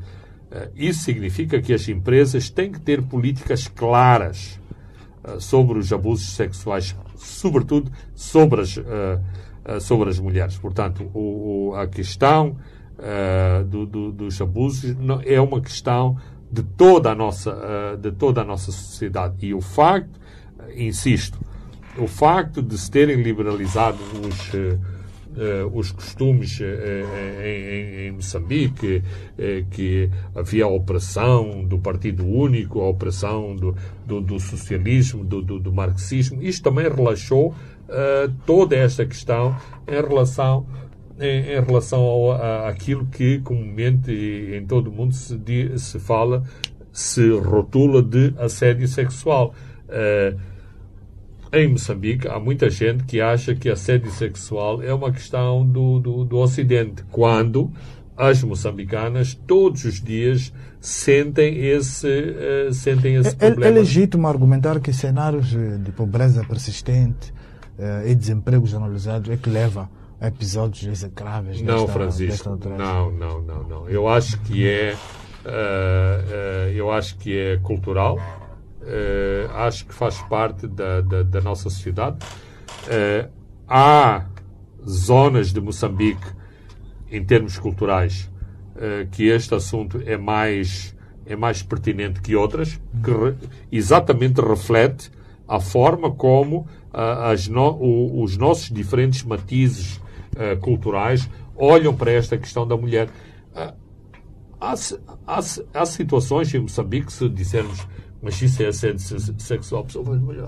uh, 0.52 0.70
isso 0.76 1.04
significa 1.04 1.62
que 1.62 1.74
as 1.74 1.88
empresas 1.88 2.50
têm 2.50 2.72
que 2.72 2.80
ter 2.80 3.02
políticas 3.02 3.68
claras 3.68 4.60
uh, 5.24 5.40
sobre 5.40 5.78
os 5.78 5.94
abusos 5.94 6.30
sexuais, 6.34 6.96
sobretudo 7.16 7.92
sobre 8.16 8.62
as, 8.62 8.80
sobre 9.82 10.10
as 10.10 10.20
mulheres. 10.20 10.58
Portanto, 10.58 11.10
o, 11.14 11.70
o, 11.70 11.76
a 11.76 11.88
questão 11.88 12.58
do, 13.68 13.86
do, 13.86 14.12
dos 14.12 14.42
abusos 14.42 14.96
é 15.26 15.40
uma 15.40 15.62
questão 15.62 16.18
de 16.52 16.64
toda 16.64 17.12
a 17.12 17.16
nossa, 17.16 17.96
de 18.00 18.12
toda 18.12 18.42
a 18.42 18.44
nossa 18.44 18.72
sociedade. 18.72 19.36
E 19.46 19.54
o 19.54 19.62
facto, 19.62 20.20
insisto, 20.76 21.40
o 21.98 22.08
facto 22.08 22.62
de 22.62 22.78
se 22.78 22.90
terem 22.90 23.22
liberalizado 23.22 24.00
os, 24.28 24.54
uh, 24.54 25.72
os 25.74 25.92
costumes 25.92 26.60
uh, 26.60 26.64
em, 27.44 28.08
em, 28.08 28.12
Moçambique, 28.12 28.98
uh, 28.98 29.66
que 29.70 30.10
havia 30.36 30.66
a 30.66 30.68
opressão 30.68 31.64
do 31.66 31.80
Partido 31.80 32.26
Único, 32.26 32.82
a 32.82 32.90
opressão 32.90 33.56
do, 33.56 33.76
do, 34.06 34.22
do 34.22 34.40
socialismo, 34.40 35.24
do, 35.24 35.42
do, 35.42 35.60
do, 35.60 35.72
marxismo, 35.72 36.42
isto 36.42 36.64
também 36.64 36.90
relaxou 36.90 37.54
toda 38.46 38.74
esta 38.74 39.06
questão 39.06 39.54
em 39.86 40.02
relação 40.02 40.66
em, 41.20 41.58
em 41.58 41.62
relação 41.62 42.00
ao, 42.00 42.32
a, 42.32 42.70
àquilo 42.70 43.06
que 43.06 43.40
comumente 43.40 44.12
em 44.12 44.66
todo 44.66 44.88
o 44.88 44.94
mundo 44.94 45.14
se, 45.14 45.38
se 45.78 46.00
fala, 46.00 46.42
se 46.94 47.30
rotula 47.32 48.02
de 48.02 48.34
assédio 48.38 48.88
sexual. 48.88 49.54
Uh, 49.90 50.51
em 51.54 51.68
Moçambique 51.68 52.28
há 52.28 52.40
muita 52.40 52.70
gente 52.70 53.04
que 53.04 53.20
acha 53.20 53.54
que 53.54 53.70
assédio 53.70 54.12
sexual 54.12 54.82
é 54.82 54.94
uma 54.94 55.12
questão 55.12 55.66
do, 55.66 56.00
do, 56.00 56.24
do 56.24 56.38
Ocidente, 56.38 57.04
quando 57.12 57.72
as 58.16 58.44
moçambicanas 58.44 59.34
todos 59.34 59.84
os 59.84 60.02
dias 60.02 60.54
sentem 60.80 61.66
esse, 61.66 62.08
uh, 62.08 62.74
sentem 62.74 63.16
esse 63.16 63.36
é, 63.40 63.50
problema. 63.50 63.66
É 63.66 63.80
legítimo 63.80 64.28
argumentar 64.28 64.80
que 64.80 64.94
cenários 64.94 65.50
de 65.50 65.92
pobreza 65.92 66.44
persistente 66.44 67.34
uh, 67.78 68.08
e 68.08 68.16
desemprego 68.16 68.66
generalizado 68.66 69.32
é 69.32 69.38
que 69.38 69.50
leva 69.50 69.90
a 70.20 70.28
episódios 70.28 70.86
execráveis 70.86 71.62
Não, 71.62 71.86
desta, 71.86 71.94
Francisco, 71.94 72.56
desta 72.56 72.70
não, 72.78 73.12
não, 73.12 73.42
não, 73.42 73.64
não. 73.64 73.90
Eu 73.90 74.08
acho 74.08 74.40
que 74.42 74.68
é, 74.68 74.96
uh, 75.46 76.70
eu 76.70 76.92
acho 76.92 77.18
que 77.18 77.36
é 77.36 77.58
cultural, 77.58 78.20
acho 79.54 79.86
que 79.86 79.94
faz 79.94 80.20
parte 80.24 80.68
da, 80.68 81.02
da, 81.02 81.24
da 81.24 81.42
nossa 81.42 81.70
sociedade. 81.70 82.18
há 83.68 84.26
zonas 84.88 85.54
de 85.54 85.62
Moçambique 85.62 86.42
em 87.12 87.24
termos 87.24 87.60
culturais, 87.60 88.32
uh, 88.76 89.08
que 89.12 89.28
este 89.28 89.54
assunto 89.54 90.02
é 90.06 90.18
mais, 90.18 90.96
é 91.26 91.36
mais 91.36 91.62
pertinente 91.62 92.22
que 92.22 92.36
outras, 92.36 92.80
que 93.04 93.12
re, 93.12 93.36
exatamente 93.72 94.40
reflete 94.40 95.12
a 95.48 95.60
forma 95.60 96.10
como 96.10 96.68
uh, 96.94 97.52
no, 97.52 97.72
o, 97.74 98.24
os 98.24 98.38
nossos 98.38 98.70
diferentes 98.70 99.24
matizes 99.24 99.98
uh, 99.98 100.58
culturais 100.62 101.30
olham 101.56 101.94
para 101.94 102.12
esta 102.12 102.38
questão 102.38 102.66
da 102.66 102.78
mulher. 102.78 103.10
Há, 104.60 104.74
há, 105.28 105.40
há, 105.74 105.86
situações 105.86 106.54
em 106.54 106.60
Moçambique, 106.60 107.12
se 107.12 107.28
dissermos 107.28 107.86
mas 108.22 108.40
isso 108.42 108.62
é 108.62 108.68
assédio 108.68 109.00
sexual. 109.40 109.86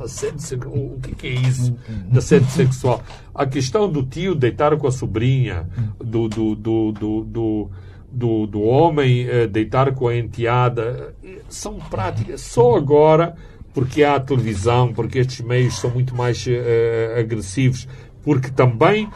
Assédio, 0.04 0.70
o 0.70 1.00
que 1.00 1.28
é 1.28 1.32
isso 1.32 1.76
de 2.08 2.18
assédio 2.18 2.50
sexual? 2.50 3.04
A 3.34 3.46
questão 3.46 3.92
do 3.92 4.04
tio 4.04 4.36
deitar 4.36 4.78
com 4.78 4.88
a 4.88 4.92
sobrinha, 4.92 5.68
do, 5.98 6.28
do, 6.28 6.56
do, 6.56 6.92
do, 6.92 7.72
do, 8.12 8.48
do 8.48 8.62
homem 8.62 9.28
eh, 9.28 9.48
deitar 9.48 9.94
com 9.96 10.08
a 10.08 10.16
enteada, 10.16 11.16
são 11.50 11.80
práticas. 11.80 12.42
Só 12.42 12.76
agora, 12.76 13.36
porque 13.74 14.04
há 14.04 14.16
a 14.16 14.20
televisão, 14.20 14.94
porque 14.94 15.18
estes 15.18 15.42
meios 15.42 15.80
são 15.80 15.90
muito 15.90 16.16
mais 16.16 16.46
uh, 16.46 17.20
agressivos, 17.20 17.88
porque 18.22 18.52
também 18.52 19.10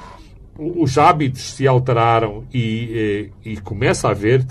os 0.58 0.98
hábitos 0.98 1.54
se 1.54 1.68
alteraram 1.68 2.44
e, 2.52 3.30
e, 3.46 3.52
e 3.52 3.58
começa 3.58 4.08
a 4.08 4.12
haver, 4.12 4.44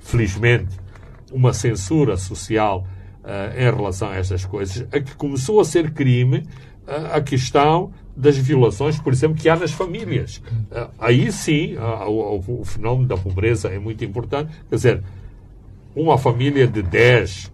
felizmente, 0.00 0.76
uma 1.32 1.52
censura 1.52 2.16
social 2.16 2.84
em 3.56 3.76
relação 3.76 4.08
a 4.08 4.16
estas 4.16 4.44
coisas, 4.44 4.86
a 4.92 5.00
que 5.00 5.14
começou 5.14 5.60
a 5.60 5.64
ser 5.64 5.90
crime 5.90 6.38
uh, 6.86 7.14
a 7.16 7.20
questão 7.20 7.92
das 8.16 8.36
violações, 8.36 8.98
por 8.98 9.12
exemplo, 9.12 9.40
que 9.40 9.48
há 9.48 9.56
nas 9.56 9.72
famílias. 9.72 10.38
Uh, 10.38 10.90
aí 10.98 11.30
sim, 11.32 11.76
o, 12.06 12.64
fenómeno 12.64 13.06
da 13.06 13.16
pobreza 13.16 13.68
é 13.68 13.78
muito 13.78 14.04
importante. 14.04 14.52
Quer 14.68 14.74
dizer, 14.74 15.02
uma 15.94 16.18
família 16.18 16.66
de 16.66 16.82
10 16.82 17.52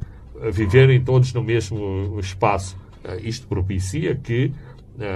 viverem 0.53 1.03
todos 1.03 1.33
no 1.33 1.43
mesmo 1.43 2.19
espaço, 2.21 2.77
isto 3.23 3.47
propicia 3.47 4.15
que 4.15 4.53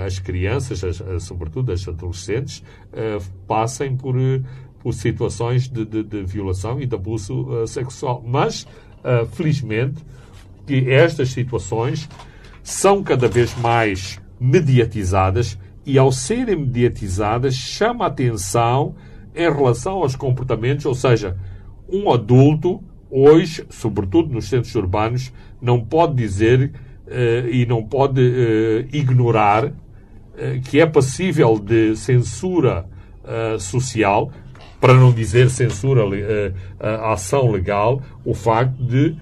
as 0.06 0.18
crianças, 0.18 0.82
as, 0.82 1.22
sobretudo 1.22 1.72
as 1.72 1.86
adolescentes, 1.86 2.62
passem 3.46 3.94
por, 3.96 4.14
por 4.82 4.94
situações 4.94 5.68
de, 5.68 5.84
de, 5.84 6.02
de, 6.02 6.22
violação 6.22 6.80
e 6.80 6.86
de 6.86 6.94
abuso 6.94 7.66
sexual. 7.66 8.24
Mas, 8.26 8.66
felizmente, 9.32 10.02
que 10.70 10.88
estas 10.88 11.30
situações 11.30 12.08
são 12.62 13.02
cada 13.02 13.26
vez 13.26 13.56
mais 13.56 14.20
mediatizadas 14.38 15.58
e, 15.84 15.98
ao 15.98 16.12
serem 16.12 16.54
mediatizadas, 16.54 17.56
chama 17.56 18.04
a 18.04 18.08
atenção 18.08 18.94
em 19.34 19.52
relação 19.52 19.94
aos 19.94 20.14
comportamentos, 20.14 20.86
ou 20.86 20.94
seja, 20.94 21.36
um 21.88 22.08
adulto, 22.12 22.80
hoje, 23.10 23.66
sobretudo 23.68 24.32
nos 24.32 24.48
centros 24.48 24.72
urbanos, 24.76 25.32
não 25.60 25.84
pode 25.84 26.14
dizer 26.14 26.70
uh, 27.06 27.48
e 27.50 27.66
não 27.66 27.84
pode 27.84 28.20
uh, 28.20 28.96
ignorar 28.96 29.64
uh, 29.66 29.72
que 30.68 30.78
é 30.80 30.86
passível 30.86 31.58
de 31.58 31.96
censura 31.96 32.86
social, 33.60 34.32
para 34.80 34.94
não 34.94 35.12
dizer 35.12 35.50
censura, 35.50 36.02
ação 37.12 37.48
legal, 37.48 38.02
o 38.24 38.34
facto 38.34 38.82
de 38.82 39.14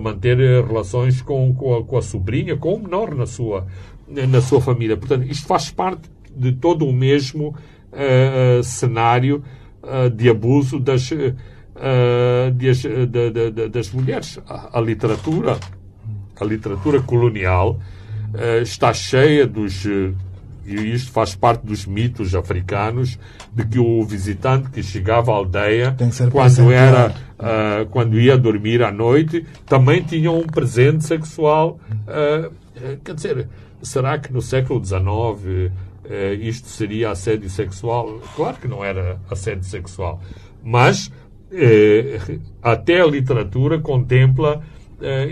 manter 0.00 0.38
eh, 0.40 0.60
relações 0.60 1.20
com, 1.22 1.54
com, 1.54 1.76
a, 1.76 1.84
com 1.84 1.96
a 1.96 2.02
sobrinha, 2.02 2.56
com 2.56 2.74
o 2.74 2.82
menor 2.82 3.14
na 3.14 3.26
sua, 3.26 3.66
na 4.08 4.40
sua 4.40 4.60
família. 4.60 4.96
Portanto, 4.96 5.24
isto 5.24 5.46
faz 5.46 5.70
parte 5.70 6.10
de 6.34 6.52
todo 6.52 6.86
o 6.86 6.92
mesmo 6.92 7.48
uh, 7.48 8.62
cenário 8.62 9.42
uh, 9.82 10.08
de 10.10 10.28
abuso 10.28 10.78
das, 10.80 11.10
uh, 11.10 12.50
de, 12.54 13.68
das 13.68 13.90
mulheres. 13.92 14.38
A, 14.46 14.78
a, 14.78 14.80
literatura, 14.80 15.58
a 16.40 16.44
literatura 16.44 17.00
colonial 17.00 17.78
está 18.62 18.94
cheia 18.94 19.46
dos 19.46 19.86
e 20.64 20.92
isto 20.92 21.10
faz 21.10 21.34
parte 21.34 21.64
dos 21.66 21.86
mitos 21.86 22.34
africanos 22.34 23.18
de 23.52 23.66
que 23.66 23.78
o 23.78 24.04
visitante 24.04 24.70
que 24.70 24.82
chegava 24.82 25.32
à 25.32 25.34
aldeia 25.34 25.96
quando 26.30 26.72
era 26.72 27.10
uh, 27.10 27.86
quando 27.90 28.18
ia 28.18 28.36
dormir 28.38 28.82
à 28.82 28.92
noite 28.92 29.44
também 29.66 30.02
tinha 30.02 30.30
um 30.30 30.46
presente 30.46 31.04
sexual 31.04 31.80
uh, 32.06 32.52
quer 33.04 33.14
dizer 33.14 33.48
será 33.82 34.18
que 34.18 34.32
no 34.32 34.40
século 34.40 34.84
XIX 34.84 35.00
uh, 35.00 35.70
isto 36.40 36.68
seria 36.68 37.10
assédio 37.10 37.50
sexual? 37.50 38.20
Claro 38.36 38.56
que 38.58 38.68
não 38.68 38.84
era 38.84 39.18
assédio 39.30 39.64
sexual 39.64 40.20
mas 40.62 41.10
até 42.62 43.02
a 43.02 43.06
literatura 43.06 43.78
contempla 43.78 44.62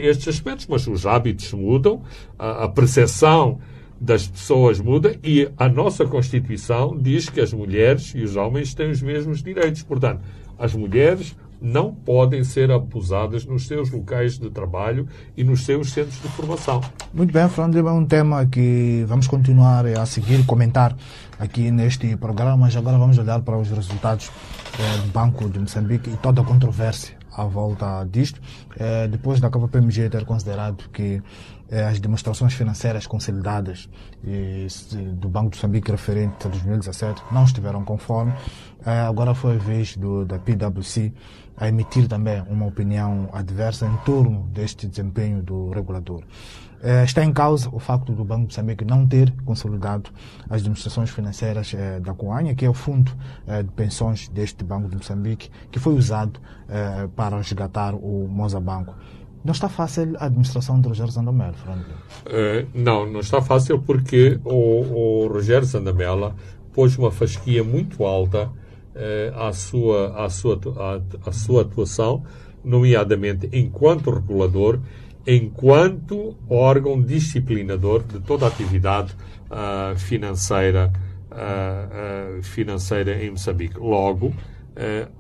estes 0.03 0.29
aspectos 0.29 0.67
mas 0.69 0.87
os 0.87 1.07
hábitos 1.07 1.51
mudam 1.55 2.03
a, 2.39 2.65
a 2.65 2.69
percepção 2.69 3.59
das 4.01 4.27
pessoas 4.27 4.81
muda 4.81 5.15
e 5.23 5.49
a 5.59 5.69
nossa 5.69 6.07
Constituição 6.07 6.97
diz 6.97 7.29
que 7.29 7.41
as 7.41 7.53
mulheres 7.53 8.13
e 8.15 8.23
os 8.23 8.35
homens 8.35 8.73
têm 8.73 8.91
os 8.91 9.03
mesmos 9.03 9.43
direitos. 9.43 9.83
Portanto, 9.83 10.23
as 10.59 10.75
mulheres 10.75 11.37
não 11.61 11.95
podem 11.95 12.43
ser 12.43 12.71
abusadas 12.71 13.45
nos 13.45 13.67
seus 13.67 13.91
locais 13.91 14.39
de 14.39 14.49
trabalho 14.49 15.07
e 15.37 15.45
nos 15.45 15.65
seus 15.65 15.93
centros 15.93 16.21
de 16.23 16.29
formação. 16.29 16.81
Muito 17.13 17.33
bem, 17.33 17.47
Fernando, 17.49 17.77
é 17.77 17.93
um 17.93 18.07
tema 18.07 18.47
que 18.47 19.05
vamos 19.07 19.27
continuar 19.27 19.85
a 19.85 20.07
seguir, 20.07 20.47
comentar 20.47 20.97
aqui 21.39 21.71
neste 21.71 22.17
programa, 22.17 22.57
mas 22.57 22.77
agora 22.77 22.97
vamos 22.97 23.19
olhar 23.19 23.43
para 23.43 23.59
os 23.59 23.71
resultados 23.71 24.31
eh, 24.79 25.03
do 25.03 25.13
Banco 25.13 25.49
de 25.51 25.59
Moçambique 25.59 26.09
e 26.09 26.17
toda 26.17 26.41
a 26.41 26.45
controvérsia 26.45 27.21
à 27.37 27.45
volta 27.45 28.07
disto, 28.11 28.41
eh, 28.79 29.09
depois 29.09 29.41
da 29.41 29.51
KPMG 29.51 30.09
ter 30.09 30.25
considerado 30.25 30.89
que 30.93 31.23
as 31.71 32.01
demonstrações 32.01 32.53
financeiras 32.53 33.07
consolidadas 33.07 33.89
do 35.15 35.29
Banco 35.29 35.51
de 35.51 35.57
Moçambique 35.59 35.91
referente 35.91 36.47
a 36.47 36.51
2017 36.51 37.23
não 37.31 37.45
estiveram 37.45 37.85
conforme. 37.85 38.33
Eh, 38.85 39.01
agora 39.01 39.35
foi 39.35 39.57
a 39.57 39.59
vez 39.59 39.97
do, 39.97 40.25
da 40.25 40.39
PwC 40.39 41.13
a 41.57 41.69
emitir 41.69 42.09
também 42.09 42.43
uma 42.49 42.67
opinião 42.67 43.29
adversa 43.33 43.87
em 43.87 43.97
torno 43.99 44.49
deste 44.53 44.87
desempenho 44.87 45.43
do 45.43 45.71
regulador. 45.71 46.25
Eh, 46.83 47.05
está 47.05 47.23
em 47.23 47.33
causa 47.33 47.69
o 47.71 47.79
facto 47.79 48.13
do 48.13 48.25
Banco 48.25 48.41
de 48.41 48.47
Moçambique 48.47 48.85
não 48.85 49.07
ter 49.07 49.31
consolidado 49.45 50.11
as 50.49 50.63
demonstrações 50.63 51.11
financeiras 51.11 51.75
da 52.03 52.15
Coanha, 52.15 52.55
que 52.55 52.65
é 52.65 52.71
o 52.71 52.75
fundo 52.75 53.13
de 53.47 53.71
pensões 53.73 54.29
deste 54.29 54.65
Banco 54.65 54.89
de 54.89 54.97
Moçambique, 54.97 55.51
que 55.71 55.79
foi 55.79 55.95
usado 55.95 56.41
para 57.15 57.37
resgatar 57.37 57.95
o 57.95 58.27
Moza 58.29 58.59
Banco. 58.59 58.95
Não 59.45 59.53
está 59.53 59.69
fácil 59.69 60.17
a 60.19 60.27
administração 60.27 60.81
de 60.81 60.89
Rogério 60.89 61.13
Sandamela, 61.13 61.55
Fernando? 61.55 61.87
Uh, 61.87 62.69
não, 62.75 63.11
não 63.11 63.21
está 63.21 63.41
fácil 63.41 63.81
porque 63.81 64.39
o, 64.45 65.25
o 65.25 65.29
Rogério 65.29 65.67
Sandamela 65.67 66.35
pôs 66.73 66.97
uma 66.99 67.11
fasquia 67.11 67.65
muito 67.65 68.05
alta 68.05 68.45
uh, 68.47 69.39
à, 69.41 69.53
sua, 69.53 70.25
à, 70.25 70.29
sua, 70.29 70.61
à, 70.77 71.29
à 71.29 71.33
sua 71.33 71.63
atuação, 71.63 72.23
nomeadamente 72.63 73.49
enquanto 73.53 74.11
regulador, 74.11 74.81
enquanto 75.27 76.37
órgão 76.49 77.01
disciplinador 77.01 78.03
de 78.03 78.21
toda 78.21 78.47
a 78.47 78.49
atividade 78.49 79.15
uh, 79.51 79.99
financeira, 79.99 80.93
uh, 81.31 82.43
financeira 82.43 83.23
em 83.23 83.31
Moçambique. 83.31 83.79
Logo, 83.79 84.29
eh, 84.29 84.35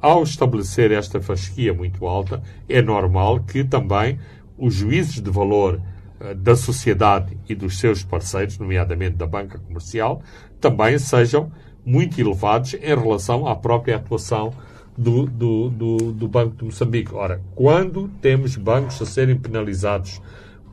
ao 0.01 0.23
estabelecer 0.23 0.91
esta 0.91 1.21
fasquia 1.21 1.75
muito 1.75 2.07
alta, 2.07 2.43
é 2.69 2.81
normal 2.81 3.41
que 3.41 3.63
também 3.63 4.19
os 4.57 4.75
juízes 4.75 5.21
de 5.21 5.31
valor 5.31 5.81
eh, 6.21 6.35
da 6.35 6.55
sociedade 6.55 7.37
e 7.49 7.55
dos 7.55 7.79
seus 7.79 8.05
parceiros, 8.05 8.59
nomeadamente 8.59 9.17
da 9.17 9.27
banca 9.27 9.59
comercial, 9.59 10.23
também 10.61 10.99
sejam 10.99 11.51
muito 11.85 12.21
elevados 12.21 12.75
em 12.75 12.95
relação 12.95 13.47
à 13.47 13.57
própria 13.57 13.97
atuação 13.97 14.53
do, 14.97 15.25
do, 15.25 15.71
do, 15.71 15.97
do 16.13 16.29
Banco 16.29 16.57
de 16.57 16.65
Moçambique. 16.65 17.15
Ora, 17.15 17.41
quando 17.55 18.09
temos 18.21 18.55
bancos 18.57 19.01
a 19.01 19.07
serem 19.07 19.37
penalizados 19.37 20.21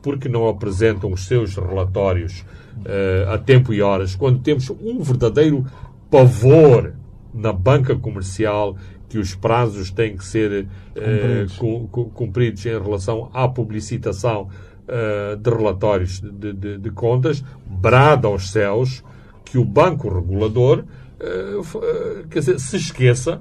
porque 0.02 0.28
não 0.28 0.46
apresentam 0.46 1.10
os 1.10 1.26
seus 1.26 1.56
relatórios 1.56 2.44
uh, 2.76 3.32
a 3.32 3.38
tempo 3.38 3.72
e 3.72 3.80
horas, 3.80 4.14
quando 4.14 4.40
temos 4.40 4.68
um 4.70 5.00
verdadeiro 5.00 5.64
pavor 6.10 6.92
na 7.32 7.52
banca 7.52 7.96
comercial 7.96 8.76
que 9.08 9.18
os 9.18 9.34
prazos 9.34 9.90
têm 9.90 10.16
que 10.16 10.24
ser 10.24 10.66
uh, 10.66 11.88
cumpridos 12.12 12.64
em 12.66 12.70
relação 12.70 13.30
à 13.32 13.48
publicitação 13.48 14.48
uh, 14.88 15.36
de 15.36 15.50
relatórios 15.50 16.20
de, 16.20 16.52
de, 16.52 16.78
de, 16.78 16.90
contas, 16.90 17.42
brada 17.66 18.28
aos 18.28 18.50
céus 18.50 19.02
que 19.44 19.56
o 19.56 19.64
banco 19.64 20.12
regulador 20.12 20.84
uh, 21.20 22.28
quer 22.28 22.40
dizer, 22.40 22.60
se 22.60 22.76
esqueça 22.76 23.40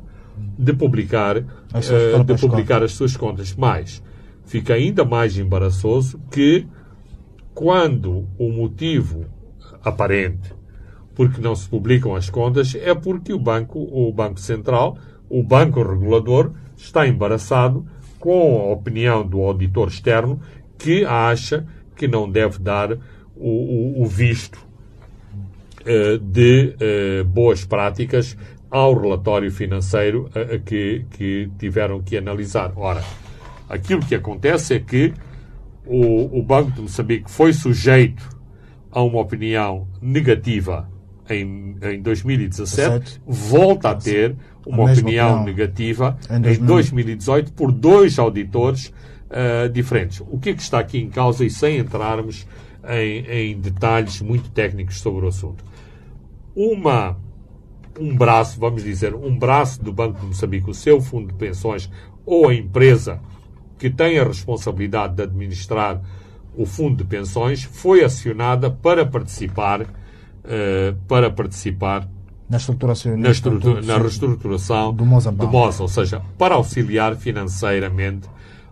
de 0.57 0.71
publicar, 0.73 1.41
de 1.41 2.35
publicar 2.39 2.83
as 2.83 2.93
suas 2.93 3.17
contas. 3.17 3.55
Mas 3.55 4.01
fica 4.45 4.75
ainda 4.75 5.03
mais 5.03 5.37
embaraçoso 5.37 6.19
que 6.31 6.65
quando 7.53 8.27
o 8.37 8.51
motivo 8.51 9.25
aparente 9.83 10.53
porque 11.17 11.41
não 11.41 11.55
se 11.55 11.67
publicam 11.67 12.15
as 12.15 12.29
contas 12.29 12.75
é 12.75 12.93
porque 12.93 13.33
o 13.33 13.39
banco, 13.39 13.79
o 13.79 14.13
Banco 14.13 14.39
Central, 14.39 14.99
o 15.27 15.41
banco 15.41 15.81
regulador 15.81 16.51
está 16.77 17.07
embaraçado 17.07 17.87
com 18.19 18.61
a 18.61 18.71
opinião 18.71 19.27
do 19.27 19.41
auditor 19.41 19.87
externo 19.87 20.39
que 20.77 21.03
acha 21.03 21.65
que 21.95 22.07
não 22.07 22.29
deve 22.29 22.59
dar 22.59 22.93
o, 23.35 23.49
o, 23.49 24.03
o 24.03 24.05
visto 24.05 24.59
uh, 25.81 26.19
de 26.19 26.75
uh, 26.75 27.25
boas 27.25 27.65
práticas 27.65 28.37
ao 28.69 28.93
relatório 28.93 29.51
financeiro 29.51 30.29
uh, 30.35 30.59
que, 30.63 31.03
que 31.09 31.49
tiveram 31.57 31.99
que 31.99 32.15
analisar. 32.15 32.73
Ora, 32.75 33.03
aquilo 33.67 34.05
que 34.05 34.13
acontece 34.13 34.75
é 34.75 34.79
que 34.79 35.11
o, 35.83 36.37
o 36.37 36.43
Banco 36.43 36.73
de 36.73 36.81
Moçambique 36.81 37.31
foi 37.31 37.53
sujeito 37.53 38.29
a 38.91 39.01
uma 39.01 39.19
opinião 39.19 39.87
negativa 39.99 40.87
em, 41.29 41.75
em 41.81 42.01
2017, 42.01 43.21
volta 43.25 43.91
a 43.91 43.95
ter 43.95 44.35
uma 44.65 44.89
a 44.89 44.91
opinião, 44.91 45.35
opinião, 45.35 45.43
negativa 45.43 46.17
em, 46.29 46.53
em 46.53 46.65
2018 46.65 47.53
por 47.53 47.71
dois 47.71 48.19
auditores 48.19 48.93
uh, 49.29 49.69
diferentes. 49.69 50.21
O 50.21 50.37
que 50.39 50.49
é 50.49 50.53
que 50.53 50.61
está 50.61 50.79
aqui 50.79 50.99
em 50.99 51.09
causa 51.09 51.45
e 51.45 51.49
sem 51.49 51.77
entrarmos 51.77 52.47
em, 52.87 53.51
em 53.51 53.59
detalhes 53.59 54.21
muito 54.21 54.49
técnicos 54.49 54.99
sobre 54.99 55.25
o 55.25 55.29
assunto? 55.29 55.63
Uma, 56.55 57.17
um 57.99 58.15
braço, 58.15 58.59
vamos 58.59 58.83
dizer, 58.83 59.13
um 59.13 59.37
braço 59.37 59.83
do 59.83 59.93
Banco 59.93 60.19
de 60.19 60.25
Moçambique, 60.27 60.69
o 60.69 60.73
seu 60.73 60.99
fundo 61.01 61.27
de 61.27 61.33
pensões 61.33 61.89
ou 62.25 62.49
a 62.49 62.53
empresa 62.53 63.19
que 63.77 63.89
tem 63.89 64.17
a 64.19 64.23
responsabilidade 64.23 65.15
de 65.15 65.23
administrar 65.23 66.01
o 66.55 66.65
fundo 66.65 66.97
de 66.97 67.03
pensões 67.03 67.63
foi 67.63 68.03
acionada 68.03 68.71
para 68.71 69.05
participar 69.05 69.85
para 71.07 71.29
participar 71.29 72.07
na, 72.49 72.57
estruturação, 72.57 73.17
na, 73.17 73.29
estrutura, 73.29 73.81
na 73.81 73.97
reestruturação 73.97 74.93
do 74.93 75.05
Mozabank. 75.05 75.45
do 75.45 75.51
Moza, 75.51 75.83
ou 75.83 75.89
seja, 75.89 76.21
para 76.37 76.55
auxiliar 76.55 77.15
financeiramente 77.15 78.27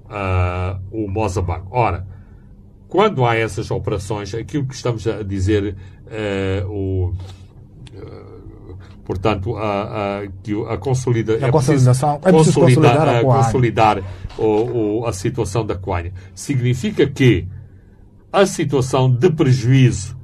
uh, 0.06 0.80
o 0.92 1.10
Mozabank. 1.10 1.66
Ora, 1.72 2.08
quando 2.88 3.26
há 3.26 3.36
essas 3.36 3.70
operações, 3.72 4.34
aquilo 4.34 4.66
que 4.66 4.74
estamos 4.74 5.06
a 5.06 5.22
dizer, 5.24 5.76
uh, 6.06 6.72
o, 6.72 7.14
portanto, 9.04 9.58
a, 9.58 10.22
a, 10.22 10.74
a, 10.74 10.78
consolida, 10.78 11.34
a 11.34 11.48
é 11.48 11.52
consolidação, 11.52 12.16
é 12.24 12.32
preciso 12.32 12.60
consolidar, 12.62 13.10
a, 13.10 13.22
consolidar 13.22 14.04
o, 14.38 15.02
o, 15.02 15.06
a 15.06 15.12
situação 15.12 15.66
da 15.66 15.76
Coanha. 15.76 16.14
Significa 16.34 17.06
que 17.08 17.46
a 18.32 18.46
situação 18.46 19.12
de 19.12 19.30
prejuízo 19.30 20.16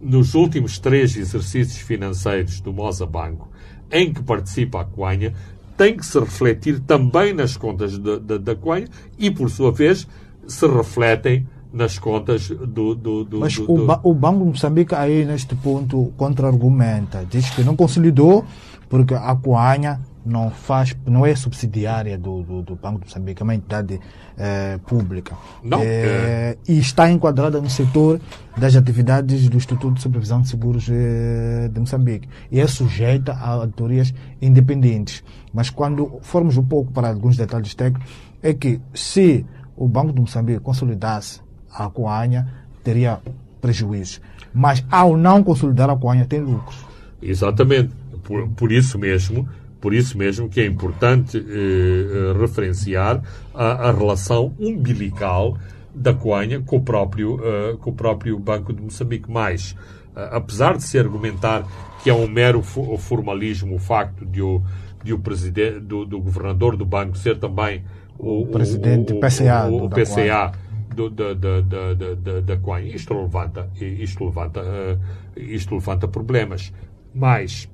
nos 0.00 0.34
últimos 0.34 0.78
três 0.78 1.16
exercícios 1.16 1.78
financeiros 1.78 2.60
do 2.60 2.72
Moza 2.72 3.06
Banco, 3.06 3.48
em 3.90 4.12
que 4.12 4.22
participa 4.22 4.80
a 4.80 4.84
Coanha, 4.84 5.34
tem 5.76 5.96
que 5.96 6.04
se 6.04 6.18
refletir 6.18 6.80
também 6.80 7.32
nas 7.32 7.56
contas 7.56 7.98
da 7.98 8.54
Coanha 8.54 8.86
e, 9.18 9.30
por 9.30 9.50
sua 9.50 9.72
vez, 9.72 10.06
se 10.46 10.66
refletem 10.66 11.46
nas 11.72 11.98
contas 11.98 12.48
do. 12.48 12.94
do, 12.94 13.24
do 13.24 13.40
Mas 13.40 13.56
do, 13.56 13.72
o, 13.72 13.86
ba 13.86 14.00
o 14.02 14.12
Banco 14.12 14.40
de 14.40 14.44
Moçambique, 14.50 14.94
aí 14.94 15.24
neste 15.24 15.54
ponto, 15.54 16.12
contra-argumenta. 16.16 17.24
Diz 17.28 17.50
que 17.50 17.62
não 17.62 17.76
consolidou 17.76 18.44
porque 18.88 19.14
a 19.14 19.34
Coanha 19.36 20.00
não 20.24 20.50
faz, 20.50 20.96
não 21.06 21.24
é 21.24 21.34
subsidiária 21.34 22.18
do, 22.18 22.42
do, 22.42 22.62
do 22.62 22.76
Banco 22.76 23.00
de 23.00 23.06
Moçambique, 23.06 23.42
é 23.42 23.44
uma 23.44 23.54
entidade 23.54 24.00
é, 24.36 24.78
pública. 24.86 25.36
Não, 25.62 25.80
é, 25.82 26.56
E 26.68 26.78
está 26.78 27.10
enquadrada 27.10 27.60
no 27.60 27.70
setor 27.70 28.20
das 28.56 28.76
atividades 28.76 29.48
do 29.48 29.56
Instituto 29.56 29.94
de 29.94 30.02
Supervisão 30.02 30.42
de 30.42 30.48
Seguros 30.48 30.88
é, 30.90 31.68
de 31.68 31.80
Moçambique 31.80 32.28
e 32.50 32.60
é 32.60 32.66
sujeita 32.66 33.32
a 33.32 33.50
auditorias 33.50 34.12
independentes. 34.40 35.24
Mas 35.52 35.70
quando 35.70 36.18
formos 36.22 36.56
um 36.56 36.64
pouco 36.64 36.92
para 36.92 37.08
alguns 37.08 37.36
detalhes 37.36 37.74
técnicos, 37.74 38.10
é 38.42 38.52
que 38.52 38.80
se 38.94 39.44
o 39.76 39.88
Banco 39.88 40.12
de 40.12 40.20
Moçambique 40.20 40.60
consolidasse 40.60 41.40
a 41.72 41.88
Coanha, 41.88 42.46
teria 42.82 43.20
prejuízo. 43.60 44.20
Mas 44.52 44.84
ao 44.90 45.16
não 45.16 45.42
consolidar 45.42 45.88
a 45.88 45.96
Coanha, 45.96 46.26
tem 46.26 46.40
lucros. 46.40 46.76
Exatamente. 47.22 47.90
Por, 48.24 48.48
por 48.50 48.72
isso 48.72 48.98
mesmo, 48.98 49.48
por 49.80 49.94
isso 49.94 50.16
mesmo 50.18 50.48
que 50.48 50.60
é 50.60 50.66
importante 50.66 51.38
eh, 51.38 51.42
eh, 51.42 52.38
referenciar 52.38 53.22
a, 53.54 53.88
a, 53.88 53.92
relação 53.92 54.52
umbilical 54.58 55.56
da 55.94 56.12
Coanha 56.12 56.60
com 56.60 56.76
o 56.76 56.82
próprio, 56.82 57.34
uh, 57.36 57.76
com 57.78 57.90
o 57.90 57.92
próprio 57.92 58.38
Banco 58.38 58.72
de 58.72 58.80
Moçambique. 58.80 59.30
Mais, 59.30 59.72
uh, 60.14 60.20
apesar 60.32 60.76
de 60.76 60.84
se 60.84 60.98
argumentar 60.98 61.66
que 62.02 62.10
é 62.10 62.14
um 62.14 62.28
mero 62.28 62.62
formalismo 62.62 63.74
o 63.74 63.78
facto 63.78 64.24
de 64.24 64.40
o, 64.40 64.62
de 65.02 65.12
o 65.12 65.18
presidente, 65.18 65.80
do, 65.80 66.04
do 66.04 66.20
governador 66.20 66.76
do 66.76 66.86
banco 66.86 67.18
ser 67.18 67.38
também 67.38 67.82
o, 68.18 68.42
o 68.42 68.46
presidente 68.46 69.12
o, 69.12 69.20
PCA, 69.20 69.66
o, 69.68 69.84
o 69.84 69.90
PCA 69.90 70.52
do, 70.94 71.10
da, 71.10 71.34
da, 71.34 71.60
da, 71.60 71.94
da, 72.14 72.40
da 72.40 72.56
Coanha. 72.58 72.94
Isto 72.94 73.14
levanta, 73.14 73.68
isto 73.80 74.24
levanta, 74.24 74.60
uh, 74.60 75.00
isto 75.36 75.74
levanta 75.74 76.06
problemas. 76.06 76.72
Mas 77.12 77.68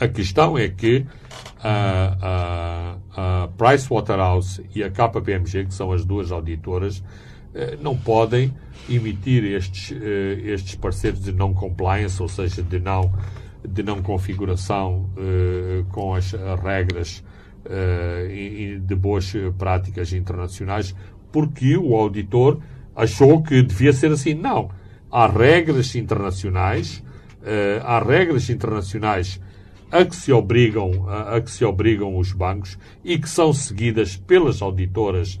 a 0.00 0.08
questão 0.08 0.58
é 0.58 0.68
que 0.68 1.06
a, 1.62 2.98
a, 3.16 3.42
a 3.44 3.48
Pricewaterhouse 3.48 4.64
e 4.74 4.82
a 4.82 4.90
KPMG, 4.90 5.66
que 5.66 5.74
são 5.74 5.92
as 5.92 6.04
duas 6.04 6.30
auditoras, 6.30 7.02
eh, 7.54 7.78
não 7.80 7.96
podem 7.96 8.52
emitir 8.90 9.44
estes, 9.44 9.92
eh, 9.92 10.40
estes 10.44 10.74
parceiros 10.74 11.22
de 11.22 11.32
não 11.32 11.54
compliance, 11.54 12.20
ou 12.20 12.28
seja, 12.28 12.62
de 12.62 12.80
não, 12.80 13.12
de 13.66 13.82
não 13.82 14.02
configuração 14.02 15.08
eh, 15.16 15.84
com 15.90 16.14
as 16.14 16.32
regras 16.62 17.22
de 18.86 18.94
boas 18.94 19.32
práticas 19.56 20.12
internacionais, 20.12 20.94
porque 21.32 21.78
o 21.78 21.96
auditor 21.96 22.60
achou 22.94 23.42
que 23.42 23.62
devia 23.62 23.90
ser 23.90 24.12
assim. 24.12 24.34
Não. 24.34 24.68
Há 25.10 25.26
regras 25.26 25.94
internacionais, 25.94 27.02
há 27.82 27.98
regras 28.00 28.50
internacionais 28.50 29.40
a 29.94 30.04
que 30.04 30.16
se 30.16 30.32
obrigam, 30.32 31.08
a, 31.08 31.36
a, 31.36 31.40
que 31.40 31.48
se 31.48 31.64
obrigam 31.64 32.18
os 32.18 32.32
bancos 32.32 32.76
e 33.04 33.16
que 33.16 33.28
são 33.28 33.52
seguidas 33.52 34.16
pelas 34.16 34.60
auditoras, 34.60 35.40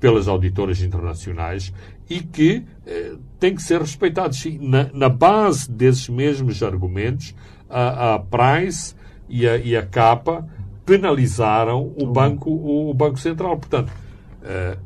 pelas 0.00 0.26
auditoras 0.26 0.80
internacionais 0.80 1.70
e 2.08 2.20
que 2.20 2.64
eh, 2.86 3.16
têm 3.38 3.54
que 3.54 3.62
ser 3.62 3.78
respeitados. 3.78 4.42
Na, 4.58 4.88
na, 4.94 5.10
base 5.10 5.70
desses 5.70 6.08
mesmos 6.08 6.62
argumentos, 6.62 7.34
a, 7.68 8.14
a 8.14 8.18
Price 8.18 8.94
e 9.28 9.46
a, 9.46 9.58
e 9.58 9.76
a 9.76 9.84
Capa 9.84 10.48
penalizaram 10.86 11.92
o 12.00 12.06
banco, 12.06 12.48
o, 12.48 12.88
o 12.88 12.94
banco 12.94 13.18
central. 13.18 13.58
Portanto, 13.58 13.92
eh, 14.42 14.78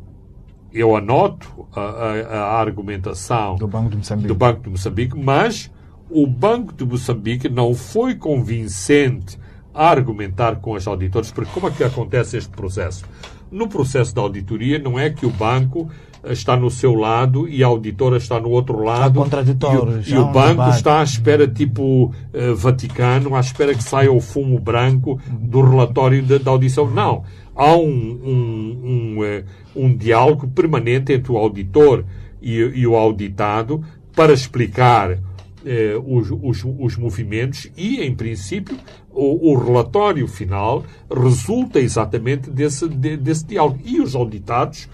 eu 0.72 0.96
anoto 0.96 1.68
a, 1.72 1.80
a, 1.80 2.20
a, 2.56 2.60
argumentação 2.60 3.54
do 3.54 3.68
Banco 3.68 3.96
do 4.26 4.34
banco 4.34 4.60
de 4.62 4.70
Moçambique 4.70 5.16
mas 5.16 5.70
o 6.10 6.26
Banco 6.26 6.72
de 6.72 6.84
Moçambique 6.84 7.48
não 7.48 7.74
foi 7.74 8.14
convincente 8.14 9.38
a 9.74 9.88
argumentar 9.88 10.56
com 10.56 10.72
os 10.72 10.86
auditores, 10.86 11.32
porque 11.32 11.50
como 11.52 11.68
é 11.68 11.70
que 11.70 11.82
acontece 11.82 12.36
este 12.36 12.50
processo? 12.50 13.04
No 13.50 13.68
processo 13.68 14.14
da 14.14 14.22
auditoria, 14.22 14.78
não 14.78 14.98
é 14.98 15.10
que 15.10 15.26
o 15.26 15.30
banco 15.30 15.90
está 16.32 16.56
no 16.56 16.70
seu 16.70 16.94
lado 16.94 17.48
e 17.48 17.62
a 17.62 17.66
auditora 17.66 18.16
está 18.16 18.40
no 18.40 18.50
outro 18.50 18.82
lado. 18.82 19.20
contraditório. 19.20 20.02
E, 20.06 20.12
e 20.12 20.16
o 20.16 20.26
banco 20.26 20.50
debate. 20.62 20.76
está 20.76 21.00
à 21.00 21.02
espera, 21.02 21.46
tipo 21.46 22.06
uh, 22.06 22.54
Vaticano, 22.54 23.34
à 23.34 23.40
espera 23.40 23.74
que 23.74 23.82
saia 23.82 24.10
o 24.10 24.20
fumo 24.20 24.58
branco 24.58 25.20
do 25.28 25.60
relatório 25.60 26.22
da 26.22 26.50
audição. 26.50 26.90
Não. 26.90 27.24
Há 27.54 27.76
um, 27.76 27.86
um, 27.86 28.80
um, 28.84 29.18
uh, 29.20 29.44
um 29.76 29.96
diálogo 29.96 30.48
permanente 30.48 31.12
entre 31.12 31.30
o 31.30 31.36
auditor 31.36 32.04
e, 32.40 32.54
e 32.54 32.86
o 32.86 32.96
auditado 32.96 33.84
para 34.14 34.32
explicar 34.32 35.18
eh, 35.64 35.96
os, 36.04 36.30
os, 36.30 36.64
os, 36.78 36.96
movimentos 36.96 37.70
e, 37.76 38.02
em 38.02 38.14
princípio, 38.14 38.76
o, 39.10 39.52
o 39.52 39.56
relatório 39.56 40.28
final 40.28 40.84
resulta 41.10 41.80
exatamente 41.80 42.50
desse, 42.50 42.88
de, 42.88 43.16
desse 43.16 43.46
diálogo. 43.46 43.80
E 43.84 44.00
os 44.00 44.14
auditados, 44.14 44.88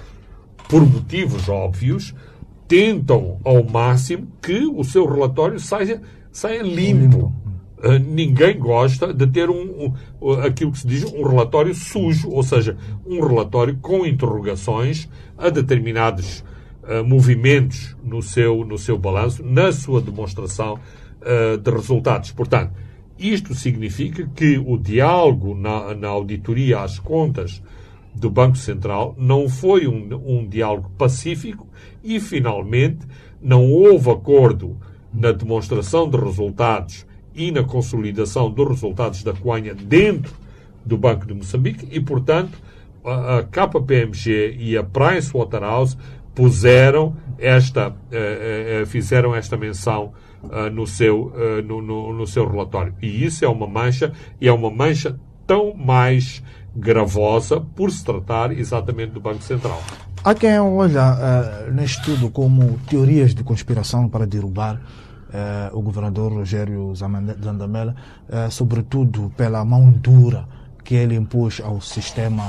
por 0.69 0.81
motivos 0.87 1.49
óbvios, 1.49 2.15
tentam 2.69 3.39
ao 3.45 3.65
máximo 3.65 4.29
que 4.41 4.65
o 4.65 4.85
seu 4.85 5.05
relatório 5.05 5.59
saia, 5.59 6.01
saia 6.31 6.63
limpo. 6.63 7.33
Uh, 7.83 7.99
ninguém 7.99 8.59
gosta 8.59 9.13
de 9.13 9.27
ter 9.27 9.51
um, 9.51 9.93
um, 10.21 10.33
aquilo 10.35 10.71
que 10.71 10.79
se 10.79 10.87
diz 10.87 11.05
um 11.05 11.27
relatório 11.27 11.75
sujo, 11.75 12.31
ou 12.31 12.43
seja, 12.43 12.77
um 13.05 13.27
relatório 13.27 13.77
com 13.81 14.07
interrogações 14.07 15.09
a 15.37 15.49
determinados 15.49 16.45
uh, 16.91 17.05
movimentos 17.05 17.97
no 18.03 18.21
seu, 18.21 18.65
no 18.65 18.77
seu 18.77 18.99
balanço, 18.99 19.45
na 19.45 19.71
sua 19.71 20.01
demonstração 20.01 20.75
uh, 20.75 21.57
de 21.57 21.71
resultados. 21.71 22.33
Portanto, 22.33 22.73
isto 23.19 23.55
significa 23.55 24.27
que 24.35 24.59
o 24.59 24.77
diálogo 24.77 25.55
na, 25.55 25.95
na 25.95 26.09
auditoria 26.09 26.81
às 26.81 26.99
contas 26.99 27.63
do 28.15 28.29
Banco 28.29 28.57
Central 28.57 29.15
não 29.17 29.49
foi 29.49 29.87
um, 29.87 30.09
um 30.27 30.49
diálogo 30.49 30.91
pacífico 30.99 31.69
e, 32.03 32.19
finalmente, 32.19 33.07
não 33.41 33.71
houve 33.71 34.11
acordo 34.11 34.77
na 35.13 35.33
demonstração 35.33 36.09
de 36.09 36.17
resultados 36.17 37.07
e 37.35 37.51
na 37.51 37.63
consolidação 37.63 38.51
dos 38.51 38.69
resultados 38.69 39.23
da 39.23 39.33
Coanha 39.33 39.75
dentro 39.75 40.35
do 40.85 40.97
Banco 40.97 41.27
de 41.27 41.35
Moçambique 41.35 41.87
e, 41.91 42.01
portanto, 42.01 42.59
a, 43.05 43.39
a 43.39 43.43
KPMG 43.45 44.57
e 44.59 44.77
a 44.77 44.83
Pricewaterhouse 44.83 45.97
puseram 46.41 47.15
esta, 47.39 47.89
uh, 47.89 47.93
uh, 47.93 48.87
fizeram 48.87 49.35
esta 49.35 49.59
menção 49.59 50.15
uh, 50.43 50.71
no, 50.73 50.87
seu, 50.87 51.31
no, 51.67 51.83
no, 51.83 52.15
no, 52.15 52.27
seu 52.27 52.49
relatório. 52.49 52.95
E 53.03 53.27
isso 53.27 53.45
é 53.45 53.49
uma 53.49 53.67
mancha, 53.67 54.11
e 54.41 54.49
é 54.49 54.53
uma 54.53 54.71
mancha 54.71 55.21
tão 55.47 55.75
mais 55.75 56.43
gravosa 56.75 57.61
por 57.61 57.91
se 57.91 58.03
tratar 58.03 58.53
exatamente 58.53 59.13
do 59.13 59.21
Banco 59.21 59.43
Central. 59.43 59.83
Há 60.25 60.35
quem 60.35 60.59
olha 60.59 61.67
neste 61.73 62.03
tudo 62.05 62.31
como 62.31 62.79
teorias 62.89 63.35
de 63.35 63.43
conspiração 63.43 64.09
para 64.09 64.27
derrubar 64.27 64.81
eh, 65.33 65.71
o 65.75 65.83
governador 65.83 66.33
Rogério 66.33 66.95
Zandamela, 66.95 67.95
eh, 68.29 68.49
sobretudo 68.51 69.33
pela 69.37 69.65
mão 69.65 69.91
dura 69.93 70.49
que 70.83 70.95
ele 70.95 71.15
impôs 71.15 71.61
ao 71.63 71.81
sistema 71.81 72.43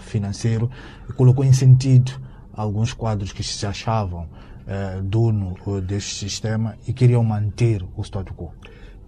financeiro 0.00 0.70
e 1.08 1.12
colocou 1.12 1.44
em 1.44 1.52
sentido 1.52 2.12
alguns 2.56 2.92
quadros 2.92 3.32
que 3.32 3.42
se 3.42 3.66
achavam 3.66 4.28
eh, 4.66 5.00
dono 5.02 5.54
deste 5.82 6.14
sistema 6.14 6.74
e 6.88 6.92
queriam 6.92 7.22
manter 7.22 7.84
o 7.96 8.02
status 8.02 8.34
quo. 8.34 8.50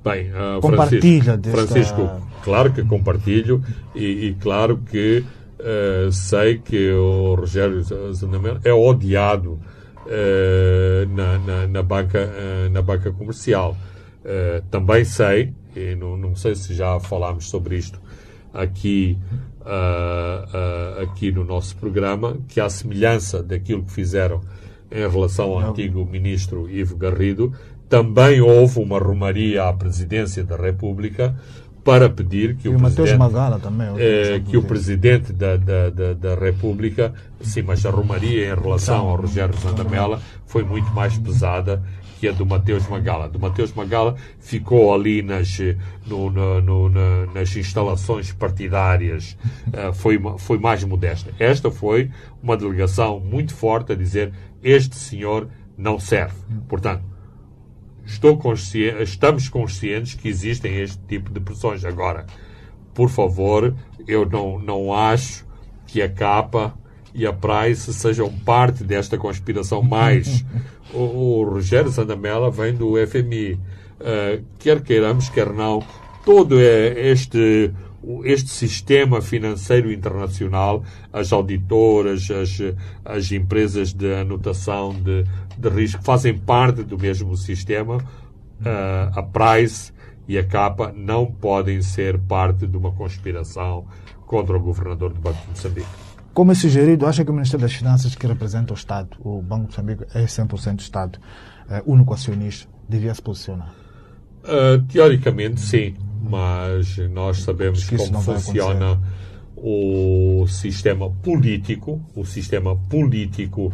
Bem, 0.04 0.30
uh, 0.30 0.60
Compartilha 0.60 1.32
Francisco, 1.32 1.36
desta... 1.38 1.66
Francisco, 1.66 2.28
claro 2.44 2.72
que 2.72 2.84
compartilho 2.84 3.64
e, 3.94 4.26
e 4.26 4.34
claro 4.34 4.78
que 4.78 5.24
uh, 5.58 6.12
sei 6.12 6.58
que 6.58 6.92
o 6.92 7.34
Rogério 7.34 7.82
Zandamela 8.12 8.60
é 8.64 8.72
odiado 8.72 9.52
uh, 10.04 11.08
na, 11.08 11.38
na, 11.38 11.66
na, 11.66 11.82
banca, 11.82 12.20
uh, 12.20 12.70
na 12.70 12.82
banca 12.82 13.10
comercial. 13.10 13.76
Também 14.72 15.04
sei, 15.04 15.54
e 15.76 15.94
não, 15.94 16.16
não 16.16 16.34
sei 16.34 16.56
se 16.56 16.74
já 16.74 16.98
falámos 16.98 17.48
sobre 17.48 17.76
isto 17.76 18.00
aqui, 18.52 19.16
aqui 21.02 21.32
no 21.32 21.44
nosso 21.44 21.76
programa, 21.76 22.36
que 22.48 22.60
à 22.60 22.68
semelhança 22.68 23.42
daquilo 23.42 23.82
que 23.82 23.92
fizeram 23.92 24.40
em 24.90 25.08
relação 25.08 25.50
ao 25.52 25.58
antigo 25.58 26.04
ministro 26.04 26.70
Ivo 26.70 26.96
Garrido, 26.96 27.52
também 27.88 28.40
houve 28.40 28.80
uma 28.80 28.98
romaria 28.98 29.64
à 29.64 29.72
presidência 29.72 30.44
da 30.44 30.56
República 30.56 31.36
para 31.84 32.10
pedir 32.10 32.56
que 32.56 32.66
e 32.66 32.74
o, 32.74 32.78
presidente, 32.78 33.16
Magala 33.16 33.60
também, 33.60 33.86
é, 33.96 34.40
que 34.40 34.56
o 34.56 34.62
presidente 34.62 35.32
da, 35.32 35.56
da, 35.56 35.88
da, 35.88 36.14
da, 36.14 36.34
República, 36.34 37.14
sim, 37.40 37.62
mas 37.62 37.86
a 37.86 37.90
Romaria 37.90 38.52
em 38.52 38.60
relação 38.60 39.08
ao 39.08 39.16
Rogério 39.16 39.56
Sandamela 39.56 40.20
foi 40.46 40.64
muito 40.64 40.90
mais 40.92 41.16
pesada 41.16 41.80
a 42.28 42.32
do 42.32 42.44
Mateus 42.44 42.88
Magala. 42.88 43.28
Do 43.28 43.38
Mateus 43.38 43.72
Magala 43.72 44.16
ficou 44.38 44.94
ali 44.94 45.22
nas, 45.22 45.58
no, 46.06 46.30
no, 46.30 46.60
no, 46.60 46.88
nas 47.32 47.54
instalações 47.56 48.32
partidárias, 48.32 49.36
uh, 49.68 49.92
foi, 49.92 50.20
foi 50.38 50.58
mais 50.58 50.82
modesta. 50.84 51.32
Esta 51.38 51.70
foi 51.70 52.10
uma 52.42 52.56
delegação 52.56 53.20
muito 53.20 53.54
forte 53.54 53.92
a 53.92 53.94
dizer 53.94 54.32
este 54.62 54.96
senhor 54.96 55.48
não 55.76 55.98
serve. 55.98 56.34
Portanto, 56.68 57.16
Estou 58.06 58.38
estamos 59.02 59.48
conscientes 59.48 60.14
que 60.14 60.28
existem 60.28 60.78
este 60.78 60.96
tipo 61.08 61.28
de 61.28 61.40
pressões. 61.40 61.84
Agora, 61.84 62.24
por 62.94 63.10
favor, 63.10 63.74
eu 64.06 64.24
não, 64.24 64.60
não 64.60 64.94
acho 64.94 65.44
que 65.88 66.00
a 66.00 66.08
capa 66.08 66.78
e 67.16 67.26
a 67.26 67.32
Price 67.32 67.92
sejam 67.94 68.30
parte 68.30 68.84
desta 68.84 69.16
conspiração 69.16 69.82
mais. 69.82 70.44
o, 70.92 70.98
o 70.98 71.44
Rogério 71.44 71.90
Sandamela 71.90 72.50
vem 72.50 72.74
do 72.74 72.94
FMI. 73.06 73.54
Uh, 73.54 73.58
eh, 74.00 74.40
quer 74.58 74.82
queiramos, 74.82 75.30
quer 75.30 75.50
não, 75.50 75.82
todo 76.24 76.60
este 76.60 77.72
este 78.22 78.50
sistema 78.50 79.20
financeiro 79.20 79.90
internacional, 79.90 80.84
as 81.12 81.32
auditoras, 81.32 82.30
as, 82.30 82.58
as 83.04 83.32
empresas 83.32 83.92
de 83.92 84.14
anotação 84.14 84.94
de, 84.94 85.24
de 85.58 85.68
risco 85.68 86.04
fazem 86.04 86.38
parte 86.38 86.84
do 86.84 86.96
mesmo 86.96 87.36
sistema. 87.36 87.96
Uh, 87.96 89.18
a 89.18 89.22
Price 89.22 89.92
e 90.28 90.38
a 90.38 90.44
Capa 90.44 90.92
não 90.94 91.26
podem 91.26 91.82
ser 91.82 92.18
parte 92.18 92.66
de 92.66 92.76
uma 92.76 92.92
conspiração 92.92 93.86
contra 94.24 94.56
o 94.56 94.60
governador 94.60 95.12
do 95.12 95.20
Banco 95.20 95.40
de 95.42 95.48
Moçambique. 95.48 96.05
Como 96.36 96.52
é 96.52 96.54
sugerido, 96.54 97.06
acha 97.06 97.24
que 97.24 97.30
o 97.30 97.34
Ministério 97.34 97.66
das 97.66 97.72
Finanças, 97.72 98.14
que 98.14 98.26
representa 98.26 98.74
o 98.74 98.76
Estado, 98.76 99.16
o 99.20 99.40
Banco 99.40 99.62
de 99.62 99.68
Moçambique 99.68 100.04
é 100.14 100.22
100% 100.26 100.80
Estado, 100.80 101.18
é 101.66 101.82
único 101.86 102.12
acionista, 102.12 102.68
devia 102.86 103.14
se 103.14 103.22
posicionar? 103.22 103.72
Uh, 104.44 104.82
teoricamente, 104.86 105.62
sim 105.62 105.94
mas 106.28 106.98
nós 107.10 107.38
sabemos 107.38 107.88
como 107.88 108.20
funciona 108.20 109.00
o 109.56 110.44
sistema 110.48 111.10
político, 111.10 112.02
o 112.14 112.24
sistema 112.24 112.76
político 112.76 113.72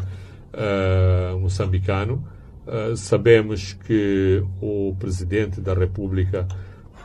uh, 0.53 1.39
moçambicano. 1.41 2.25
Uh, 2.65 2.97
sabemos 2.97 3.73
que 3.73 4.45
o 4.61 4.95
Presidente 4.99 5.61
da 5.61 5.75
República 5.75 6.47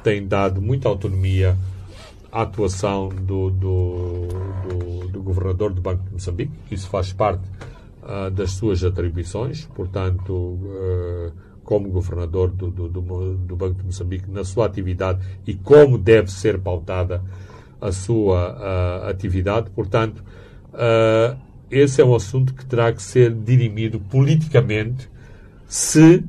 tem 0.03 0.27
dado 0.27 0.61
muita 0.61 0.87
autonomia 0.87 1.57
à 2.32 2.41
atuação 2.41 3.09
do, 3.09 3.49
do, 3.49 4.28
do, 4.67 5.07
do 5.09 5.21
Governador 5.23 5.73
do 5.73 5.82
Banco 5.82 6.03
de 6.03 6.13
Moçambique. 6.13 6.53
Isso 6.71 6.89
faz 6.89 7.13
parte 7.13 7.43
uh, 8.03 8.30
das 8.32 8.51
suas 8.51 8.84
atribuições, 8.84 9.65
portanto 9.75 10.59
como 11.67 11.89
governador 11.89 12.49
do, 12.49 12.71
do, 12.71 12.88
do, 12.88 13.55
Banco 13.57 13.75
de 13.75 13.84
Moçambique 13.84 14.32
na 14.32 14.45
sua 14.45 14.65
atividade 14.65 15.19
e 15.45 15.53
como 15.53 15.97
deve 15.97 16.32
ser 16.32 16.57
pautada 16.57 17.21
a 17.82 17.91
sua 17.91 18.53
uh, 18.53 19.09
atividade. 19.09 19.69
Portanto, 19.71 20.23
uh, 20.73 21.38
esse 21.69 22.01
é 22.01 22.05
um 22.05 22.15
assunto 22.15 22.53
que 22.53 22.65
terá 22.65 22.93
que 22.93 23.03
ser 23.03 23.34
dirimido 23.34 23.99
politicamente 23.99 25.09
se 25.67 26.23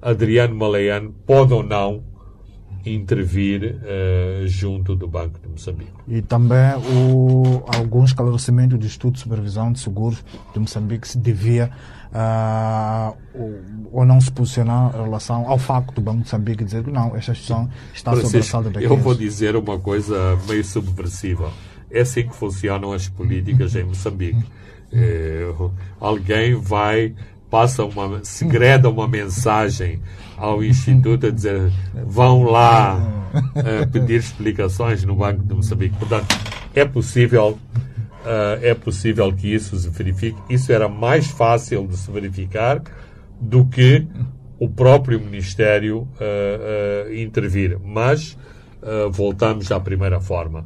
Adriano 0.00 0.54
Maleiano 0.54 1.12
pode 1.26 1.52
ou 1.52 1.64
não 1.64 2.04
intervir 2.84 3.76
uh, 3.76 4.46
junto 4.46 4.94
do 4.94 5.06
Banco 5.06 5.38
de 5.40 5.48
Moçambique. 5.48 5.92
E 6.06 6.22
também 6.22 6.74
o, 6.92 7.62
alguns 7.76 8.10
esclarecimentos 8.10 8.78
do 8.78 8.86
Estudo 8.86 9.14
de 9.14 9.20
Supervisão 9.20 9.72
de 9.72 9.80
Seguros 9.80 10.24
de 10.52 10.58
Moçambique 10.58 11.06
se 11.06 11.18
devia 11.18 11.70
uh, 12.12 13.16
ou 13.92 14.04
não 14.04 14.20
se 14.20 14.30
posicionar 14.30 14.94
em 14.94 15.02
relação 15.02 15.48
ao 15.48 15.58
facto 15.58 15.94
do 15.94 16.00
Banco 16.00 16.18
de 16.18 16.24
Moçambique 16.24 16.64
dizer 16.64 16.84
que 16.84 16.90
não, 16.90 17.16
esta 17.16 17.32
instituição 17.32 17.68
está 17.94 18.14
sob 18.16 18.38
a 18.38 18.42
salda 18.42 18.70
daqueles. 18.70 18.90
Eu 18.90 18.96
vou 18.96 19.14
dizer 19.14 19.56
uma 19.56 19.78
coisa 19.78 20.38
meio 20.48 20.64
subversiva. 20.64 21.50
É 21.90 22.00
assim 22.00 22.26
que 22.26 22.34
funcionam 22.34 22.92
as 22.92 23.08
políticas 23.08 23.74
em 23.74 23.84
Moçambique. 23.84 24.44
É, 24.92 25.52
alguém 26.00 26.54
vai, 26.54 27.14
passa 27.50 27.84
uma, 27.84 28.24
segreda 28.24 28.88
uma 28.88 29.08
mensagem 29.08 30.00
ao 30.38 30.62
Instituto 30.62 31.26
a 31.26 31.30
dizer 31.30 31.70
vão 32.06 32.44
lá 32.44 32.96
uh, 32.96 33.90
pedir 33.90 34.20
explicações 34.20 35.04
no 35.04 35.16
Banco 35.16 35.42
de 35.42 35.54
Moçambique. 35.54 35.96
Portanto, 35.98 36.26
é 36.74 36.84
possível 36.84 37.58
uh, 38.22 38.62
é 38.62 38.74
possível 38.74 39.32
que 39.32 39.52
isso 39.52 39.76
se 39.76 39.88
verifique. 39.90 40.38
Isso 40.48 40.72
era 40.72 40.88
mais 40.88 41.26
fácil 41.26 41.86
de 41.86 41.96
se 41.96 42.10
verificar 42.10 42.82
do 43.40 43.66
que 43.66 44.06
o 44.58 44.68
próprio 44.68 45.20
Ministério 45.20 46.08
uh, 46.14 47.14
intervir. 47.14 47.78
Mas 47.84 48.36
voltamos 49.10 49.72
à 49.72 49.80
primeira 49.80 50.20
forma. 50.20 50.64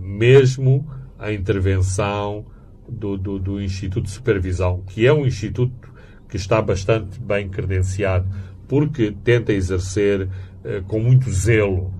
mesmo 0.00 0.88
a 1.18 1.30
intervenção 1.30 2.46
do, 2.88 3.16
do, 3.16 3.38
do 3.38 3.60
Instituto 3.60 4.04
de 4.04 4.10
Supervisão, 4.10 4.82
que 4.86 5.06
é 5.06 5.12
um 5.12 5.26
instituto 5.26 5.92
que 6.28 6.36
está 6.36 6.60
bastante 6.62 7.20
bem 7.20 7.48
credenciado, 7.48 8.26
porque 8.68 9.14
tenta 9.24 9.52
exercer 9.52 10.28
com 10.88 10.98
muito 10.98 11.30
zelo 11.30 11.92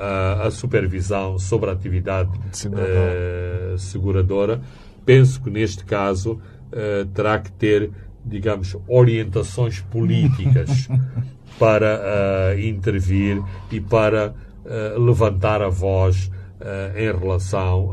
a, 0.00 0.46
a 0.46 0.50
supervisão 0.50 1.38
sobre 1.38 1.68
a 1.68 1.72
atividade 1.74 2.30
uh, 2.38 3.78
seguradora, 3.78 4.60
penso 5.04 5.42
que 5.42 5.50
neste 5.50 5.84
caso 5.84 6.32
uh, 6.72 7.04
terá 7.12 7.38
que 7.38 7.52
ter 7.52 7.90
digamos, 8.24 8.76
orientações 8.86 9.80
políticas 9.80 10.88
para 11.58 12.00
uh, 12.00 12.60
intervir 12.60 13.42
e 13.70 13.80
para 13.80 14.34
levantar 14.98 15.62
a 15.62 15.70
voz 15.70 16.30
em, 16.94 17.18
relação, 17.18 17.92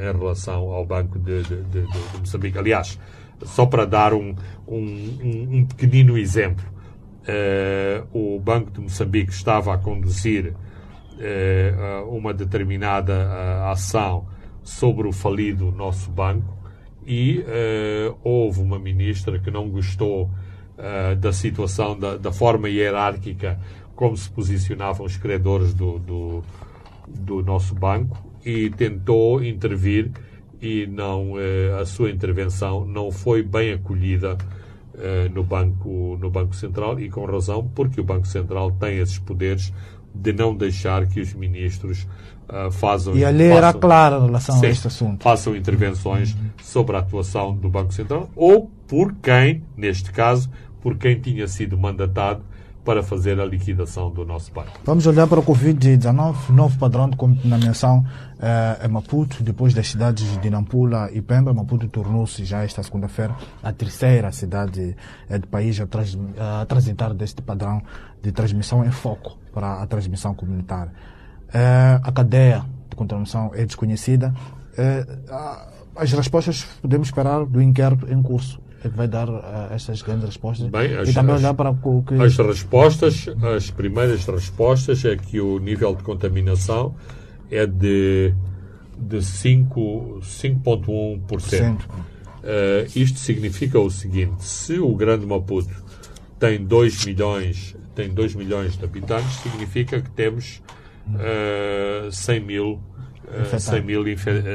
em 0.00 0.18
relação 0.18 0.72
ao 0.72 0.84
Banco 0.84 1.18
de, 1.18 1.42
de, 1.42 1.62
de, 1.64 1.82
de, 1.82 2.18
Moçambique. 2.18 2.58
Aliás, 2.58 2.98
só 3.44 3.66
para 3.66 3.84
dar 3.84 4.14
um, 4.14 4.34
um, 4.66 5.48
um 5.52 5.66
pequenino 5.66 6.16
exemplo, 6.16 6.64
o 8.12 8.38
Banco 8.40 8.70
de 8.70 8.80
Moçambique 8.80 9.32
estava 9.32 9.74
a 9.74 9.78
conduzir 9.78 10.54
uma 12.08 12.32
determinada 12.32 13.70
ação 13.70 14.26
sobre 14.62 15.08
o 15.08 15.12
falido 15.12 15.72
nosso 15.72 16.10
banco 16.10 16.56
e 17.06 17.44
houve 18.22 18.60
uma 18.60 18.78
ministra 18.78 19.38
que 19.38 19.50
não 19.50 19.68
gostou 19.68 20.30
da 21.20 21.32
situação, 21.32 21.98
da, 21.98 22.16
da, 22.16 22.32
forma 22.32 22.68
hierárquica 22.68 23.58
como 23.94 24.16
se 24.16 24.28
posicionavam 24.30 25.06
os 25.06 25.16
credores 25.16 25.72
do, 25.72 25.98
do, 25.98 26.44
do 27.08 27.42
nosso 27.42 27.74
banco 27.74 28.18
e 28.44 28.68
tentou 28.70 29.42
intervir 29.42 30.10
e 30.60 30.86
não 30.86 31.32
a 31.80 31.84
sua 31.84 32.10
intervenção 32.10 32.84
não 32.84 33.10
foi 33.10 33.42
bem 33.42 33.72
acolhida 33.72 34.36
no 35.32 35.44
banco 35.44 36.16
no 36.18 36.30
banco 36.30 36.56
central 36.56 36.98
e 36.98 37.10
com 37.10 37.26
razão 37.26 37.70
porque 37.74 38.00
o 38.00 38.04
banco 38.04 38.26
central 38.26 38.72
tem 38.72 38.98
esses 38.98 39.18
poderes 39.18 39.72
de 40.14 40.32
não 40.32 40.54
deixar 40.54 41.06
que 41.06 41.20
os 41.20 41.34
ministros 41.34 42.06
uh, 42.48 42.70
façam. 42.70 43.16
E 43.16 43.24
a 43.24 43.30
lei 43.30 43.48
façam, 43.48 43.68
era 43.68 43.72
clara 43.74 44.18
em 44.18 44.26
relação 44.26 44.58
sim, 44.58 44.66
a 44.66 44.68
este 44.70 44.86
assunto. 44.86 45.22
Façam 45.22 45.54
intervenções 45.56 46.32
uhum. 46.32 46.50
sobre 46.62 46.96
a 46.96 47.00
atuação 47.00 47.54
do 47.54 47.68
Banco 47.68 47.92
Central 47.92 48.30
ou 48.34 48.70
por 48.86 49.14
quem, 49.14 49.62
neste 49.76 50.10
caso, 50.10 50.50
por 50.80 50.96
quem 50.96 51.20
tinha 51.20 51.46
sido 51.48 51.76
mandatado 51.76 52.42
para 52.86 53.02
fazer 53.02 53.40
a 53.40 53.44
liquidação 53.44 54.08
do 54.12 54.24
nosso 54.24 54.52
banco. 54.52 54.70
Vamos 54.84 55.08
olhar 55.08 55.26
para 55.26 55.40
o 55.40 55.42
Covid-19, 55.42 56.50
novo 56.50 56.78
padrão 56.78 57.10
de 57.10 57.16
contaminação 57.16 58.06
eh, 58.38 58.86
em 58.86 58.88
Maputo, 58.88 59.42
depois 59.42 59.74
das 59.74 59.88
cidades 59.88 60.40
de 60.40 60.48
Nampula 60.48 61.10
e 61.12 61.20
Pemba. 61.20 61.52
Maputo 61.52 61.88
tornou-se 61.88 62.44
já 62.44 62.62
esta 62.62 62.80
segunda-feira 62.84 63.34
a 63.60 63.72
terceira 63.72 64.30
cidade 64.30 64.96
eh, 65.28 65.38
do 65.38 65.48
país 65.48 65.80
a, 65.80 65.86
trans, 65.86 66.16
a 66.38 66.64
transitar 66.64 67.12
deste 67.12 67.42
padrão 67.42 67.82
de 68.22 68.30
transmissão 68.30 68.84
em 68.84 68.92
foco 68.92 69.36
para 69.52 69.82
a 69.82 69.86
transmissão 69.88 70.32
comunitária. 70.32 70.92
Eh, 71.52 72.00
a 72.00 72.12
cadeia 72.12 72.64
de 72.88 72.94
contaminação 72.94 73.50
é 73.52 73.66
desconhecida. 73.66 74.32
As 75.96 76.12
respostas 76.12 76.64
podemos 76.80 77.08
esperar 77.08 77.44
do 77.46 77.60
inquérito 77.60 78.06
em 78.12 78.22
curso 78.22 78.60
é 78.84 78.88
que 78.88 78.96
vai 78.96 79.08
dar 79.08 79.28
uh, 79.28 79.42
estas 79.70 80.02
grandes 80.02 80.26
respostas. 80.26 80.68
Bem, 80.68 80.96
as, 80.96 81.08
e 81.08 81.14
também 81.14 81.36
olhar 81.36 81.54
para 81.54 81.70
o 81.70 82.02
que... 82.02 82.14
As 82.14 82.36
respostas, 82.36 83.26
as 83.56 83.70
primeiras 83.70 84.26
respostas 84.26 85.04
é 85.04 85.16
que 85.16 85.40
o 85.40 85.58
nível 85.58 85.94
de 85.94 86.02
contaminação 86.02 86.94
é 87.50 87.66
de, 87.66 88.34
de 88.98 89.18
5,1%. 89.18 91.78
Uh, 92.46 92.86
isto 92.94 93.18
significa 93.18 93.80
o 93.80 93.90
seguinte, 93.90 94.44
se 94.44 94.78
o 94.78 94.94
Grande 94.94 95.26
Maputo 95.26 95.74
tem 96.38 96.64
2 96.64 97.06
milhões, 97.06 97.74
tem 97.94 98.08
2 98.08 98.36
milhões 98.36 98.76
de 98.76 98.84
habitantes, 98.84 99.40
significa 99.40 100.00
que 100.00 100.10
temos 100.10 100.62
uh, 101.08 102.12
100 102.12 102.40
mil, 102.40 102.80
uh, 103.24 103.58
100 103.58 103.82
mil, 103.82 104.04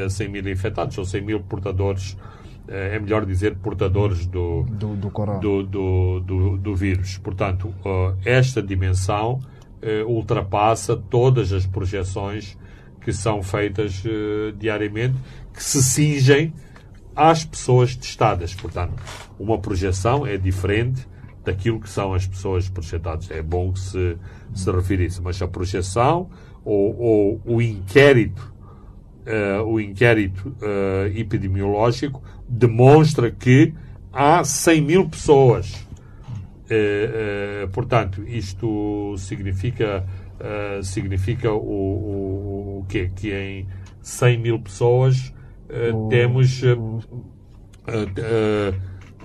100 0.09 0.29
mil 0.29 0.47
infectados, 0.47 0.97
ou 0.97 1.03
100 1.03 1.21
mil 1.21 1.41
portadores 1.41 2.15
é 2.71 2.99
melhor 2.99 3.25
dizer 3.25 3.55
portadores 3.57 4.25
do, 4.25 4.63
do, 4.63 4.95
do, 4.95 5.09
do, 5.39 5.63
do, 5.63 6.19
do, 6.19 6.57
do 6.57 6.75
vírus. 6.75 7.17
Portanto, 7.17 7.73
esta 8.23 8.61
dimensão 8.61 9.39
eh, 9.81 10.03
ultrapassa 10.03 10.95
todas 10.95 11.51
as 11.51 11.65
projeções 11.65 12.57
que 13.01 13.11
são 13.11 13.41
feitas 13.41 14.03
eh, 14.05 14.53
diariamente, 14.57 15.17
que 15.53 15.63
se 15.63 15.83
cingem 15.83 16.53
às 17.15 17.43
pessoas 17.43 17.95
testadas. 17.95 18.53
Portanto, 18.53 18.93
uma 19.39 19.57
projeção 19.57 20.25
é 20.25 20.37
diferente 20.37 21.07
daquilo 21.43 21.79
que 21.79 21.89
são 21.89 22.13
as 22.13 22.27
pessoas 22.27 22.69
projetadas. 22.69 23.29
É 23.31 23.41
bom 23.41 23.73
que 23.73 23.79
se, 23.79 24.17
se 24.53 24.71
refira 24.71 25.03
isso, 25.03 25.21
mas 25.23 25.41
a 25.41 25.47
projeção 25.47 26.29
ou, 26.63 26.95
ou 26.97 27.41
o 27.45 27.61
inquérito 27.61 28.50
uh, 29.31 29.63
o 29.63 29.79
inquérito 29.79 30.49
uh, 30.61 31.07
epidemiológico 31.17 32.21
demonstra 32.47 33.31
que 33.31 33.73
há 34.11 34.43
100 34.43 34.81
mil 34.81 35.09
pessoas. 35.09 35.87
Uh, 36.69 37.67
portanto, 37.71 38.23
isto 38.27 39.15
significa, 39.17 40.05
significa 40.83 41.51
o, 41.51 41.57
o, 41.57 42.79
o 42.79 42.85
quê? 42.87 43.09
Que 43.15 43.33
em 43.33 43.67
100 44.01 44.37
mil 44.37 44.59
pessoas 44.59 45.33
temos 46.09 46.61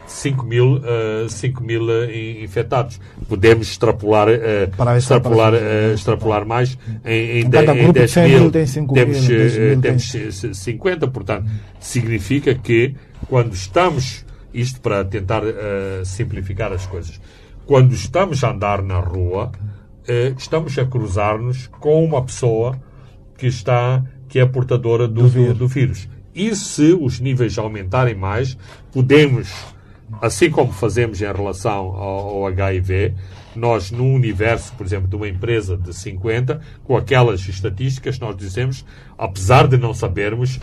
5 0.06 0.44
mil, 0.44 0.76
uh, 0.76 1.28
5 1.28 1.62
mil 1.62 1.84
uh, 1.84 2.10
infectados. 2.42 3.00
Podemos 3.28 3.68
extrapolar, 3.68 4.28
uh, 4.28 4.96
extrapolar, 4.96 5.52
uh, 5.54 5.94
extrapolar 5.94 6.46
mais. 6.46 6.78
Em, 7.04 7.40
em, 7.40 7.50
de, 7.50 7.58
em 7.58 7.92
10 7.92 8.16
mil, 8.16 8.50
temos, 8.50 9.28
mil, 9.28 9.80
temos 9.80 10.12
50, 10.54 11.08
portanto, 11.08 11.50
significa 11.80 12.54
que 12.54 12.94
quando 13.28 13.52
estamos, 13.54 14.24
isto 14.54 14.80
para 14.80 15.04
tentar 15.04 15.42
simplificar 16.04 16.72
as 16.72 16.86
coisas, 16.86 17.20
quando 17.66 17.92
estamos 17.92 18.42
a 18.44 18.52
andar 18.52 18.82
na 18.82 19.00
rua, 19.00 19.50
estamos 20.38 20.78
a 20.78 20.84
cruzar-nos 20.84 21.66
com 21.80 22.04
uma 22.04 22.24
pessoa 22.24 22.78
que 23.36 23.46
está, 23.46 24.02
que 24.28 24.38
é 24.38 24.46
portadora 24.46 25.08
do, 25.08 25.28
do, 25.28 25.54
do 25.54 25.68
vírus. 25.68 26.08
E 26.34 26.54
se 26.54 26.92
os 26.92 27.18
níveis 27.18 27.58
aumentarem 27.58 28.14
mais, 28.14 28.56
podemos 28.92 29.75
assim 30.20 30.50
como 30.50 30.72
fazemos 30.72 31.20
em 31.20 31.24
relação 31.24 31.72
ao, 31.72 32.28
ao 32.28 32.46
HIV, 32.46 33.14
nós, 33.54 33.90
no 33.90 34.04
universo, 34.04 34.72
por 34.74 34.86
exemplo, 34.86 35.08
de 35.08 35.16
uma 35.16 35.28
empresa 35.28 35.76
de 35.76 35.92
50, 35.92 36.60
com 36.84 36.96
aquelas 36.96 37.40
estatísticas, 37.48 38.18
nós 38.18 38.36
dizemos, 38.36 38.84
apesar 39.16 39.66
de 39.66 39.76
não 39.76 39.94
sabermos, 39.94 40.60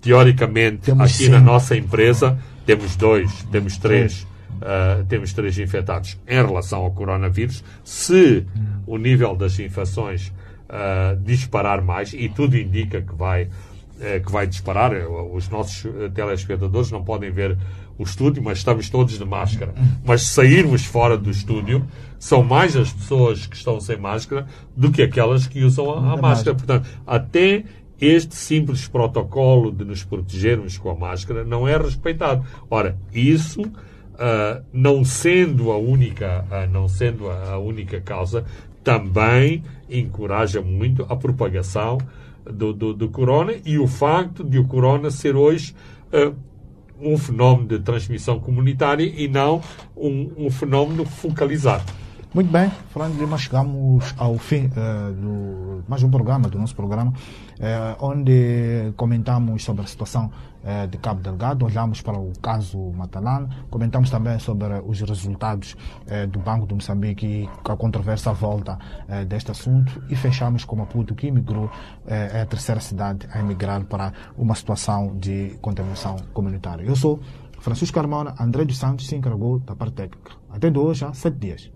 teoricamente, 0.00 0.78
temos 0.78 1.02
aqui 1.04 1.24
sim. 1.24 1.28
na 1.28 1.40
nossa 1.40 1.76
empresa, 1.76 2.38
temos 2.64 2.96
dois, 2.96 3.30
temos 3.50 3.78
três. 3.78 4.26
Uh, 4.56 5.04
temos 5.04 5.34
três 5.34 5.58
infectados 5.58 6.18
em 6.26 6.34
relação 6.34 6.80
ao 6.80 6.90
coronavírus. 6.90 7.62
Se 7.84 8.46
o 8.86 8.96
nível 8.96 9.36
das 9.36 9.58
infecções 9.58 10.32
uh, 10.70 11.14
disparar 11.22 11.82
mais, 11.82 12.14
e 12.14 12.26
tudo 12.30 12.56
indica 12.56 13.02
que 13.02 13.14
vai, 13.14 13.50
uh, 13.96 14.24
que 14.24 14.30
vai 14.30 14.46
disparar, 14.46 14.92
os 15.32 15.48
nossos 15.48 15.84
telespectadores 16.14 16.90
não 16.90 17.02
podem 17.02 17.30
ver 17.30 17.58
o 17.98 18.02
estúdio, 18.02 18.42
mas 18.42 18.58
estamos 18.58 18.90
todos 18.90 19.18
de 19.18 19.24
máscara. 19.24 19.74
Mas 20.04 20.22
se 20.22 20.34
sairmos 20.34 20.84
fora 20.84 21.16
do 21.16 21.30
estúdio, 21.30 21.86
são 22.18 22.42
mais 22.42 22.76
as 22.76 22.92
pessoas 22.92 23.46
que 23.46 23.56
estão 23.56 23.80
sem 23.80 23.96
máscara 23.96 24.46
do 24.76 24.90
que 24.90 25.02
aquelas 25.02 25.46
que 25.46 25.62
usam 25.64 25.90
a, 25.90 26.12
a 26.12 26.16
máscara. 26.16 26.54
Portanto, 26.54 26.88
até 27.06 27.64
este 28.00 28.34
simples 28.34 28.86
protocolo 28.86 29.72
de 29.72 29.84
nos 29.84 30.04
protegermos 30.04 30.76
com 30.76 30.90
a 30.90 30.94
máscara 30.94 31.44
não 31.44 31.66
é 31.66 31.76
respeitado. 31.76 32.44
Ora, 32.70 32.96
isso, 33.12 33.62
uh, 33.62 34.62
não 34.72 35.04
sendo 35.04 35.72
a 35.72 35.78
única, 35.78 36.44
uh, 36.50 36.70
não 36.70 36.88
sendo 36.88 37.30
a, 37.30 37.58
única 37.58 38.00
causa, 38.00 38.44
também 38.84 39.64
encoraja 39.88 40.60
muito 40.60 41.06
a 41.08 41.16
propagação 41.16 41.98
do, 42.50 42.72
do, 42.72 42.94
do 42.94 43.08
corona 43.08 43.54
e 43.64 43.78
o 43.78 43.86
facto 43.86 44.44
de 44.44 44.58
o 44.58 44.66
corona 44.66 45.10
ser 45.10 45.36
hoje 45.36 45.74
uh, 46.12 46.34
um 47.00 47.18
fenómeno 47.18 47.68
de 47.68 47.78
transmissão 47.80 48.40
comunitária 48.40 49.04
e 49.04 49.28
não 49.28 49.60
um, 49.96 50.46
um 50.46 50.50
fenómeno 50.50 51.04
focalizado. 51.04 51.84
Muito 52.36 52.52
bem, 52.52 52.70
falando 52.90 53.14
de 53.14 53.20
Lima, 53.20 53.38
chegamos 53.38 54.14
ao 54.18 54.36
fim 54.36 54.66
uh, 54.66 55.10
do 55.14 55.82
mais 55.88 56.02
um 56.02 56.10
programa, 56.10 56.50
do 56.50 56.58
nosso 56.58 56.76
programa, 56.76 57.10
uh, 57.12 57.96
onde 57.98 58.92
comentamos 58.94 59.64
sobre 59.64 59.82
a 59.82 59.86
situação 59.86 60.30
uh, 60.62 60.86
de 60.86 60.98
Cabo 60.98 61.22
Delgado, 61.22 61.64
olhamos 61.64 62.02
para 62.02 62.18
o 62.18 62.30
caso 62.42 62.92
Matalana, 62.92 63.48
comentamos 63.70 64.10
também 64.10 64.38
sobre 64.38 64.66
os 64.86 65.00
resultados 65.00 65.78
do 66.30 66.38
Banco 66.38 66.66
de 66.66 66.74
Moçambique 66.74 67.26
e 67.26 67.48
a 67.64 67.74
controvérsia 67.74 68.32
à 68.32 68.34
volta 68.34 68.78
deste 69.26 69.50
assunto 69.50 70.02
e 70.10 70.14
fechamos 70.14 70.62
com 70.62 70.76
Maputo, 70.76 71.14
que 71.14 71.28
imigrou, 71.28 71.70
é 72.06 72.42
a 72.42 72.46
terceira 72.46 72.82
cidade 72.82 73.26
a 73.32 73.40
emigrar 73.40 73.82
para 73.86 74.12
uma 74.36 74.54
situação 74.54 75.16
de 75.16 75.56
contaminação 75.62 76.16
comunitária. 76.34 76.84
Eu 76.84 76.96
sou 76.96 77.18
Francisco 77.60 77.94
Carmona, 77.94 78.34
André 78.38 78.66
dos 78.66 78.76
Santos 78.76 79.06
se 79.06 79.16
encarregou 79.16 79.58
da 79.58 79.74
parte 79.74 79.94
técnica. 79.94 80.32
Até 80.50 80.68
de 80.68 80.78
hoje, 80.78 81.02
há 81.02 81.14
sete 81.14 81.38
dias. 81.38 81.75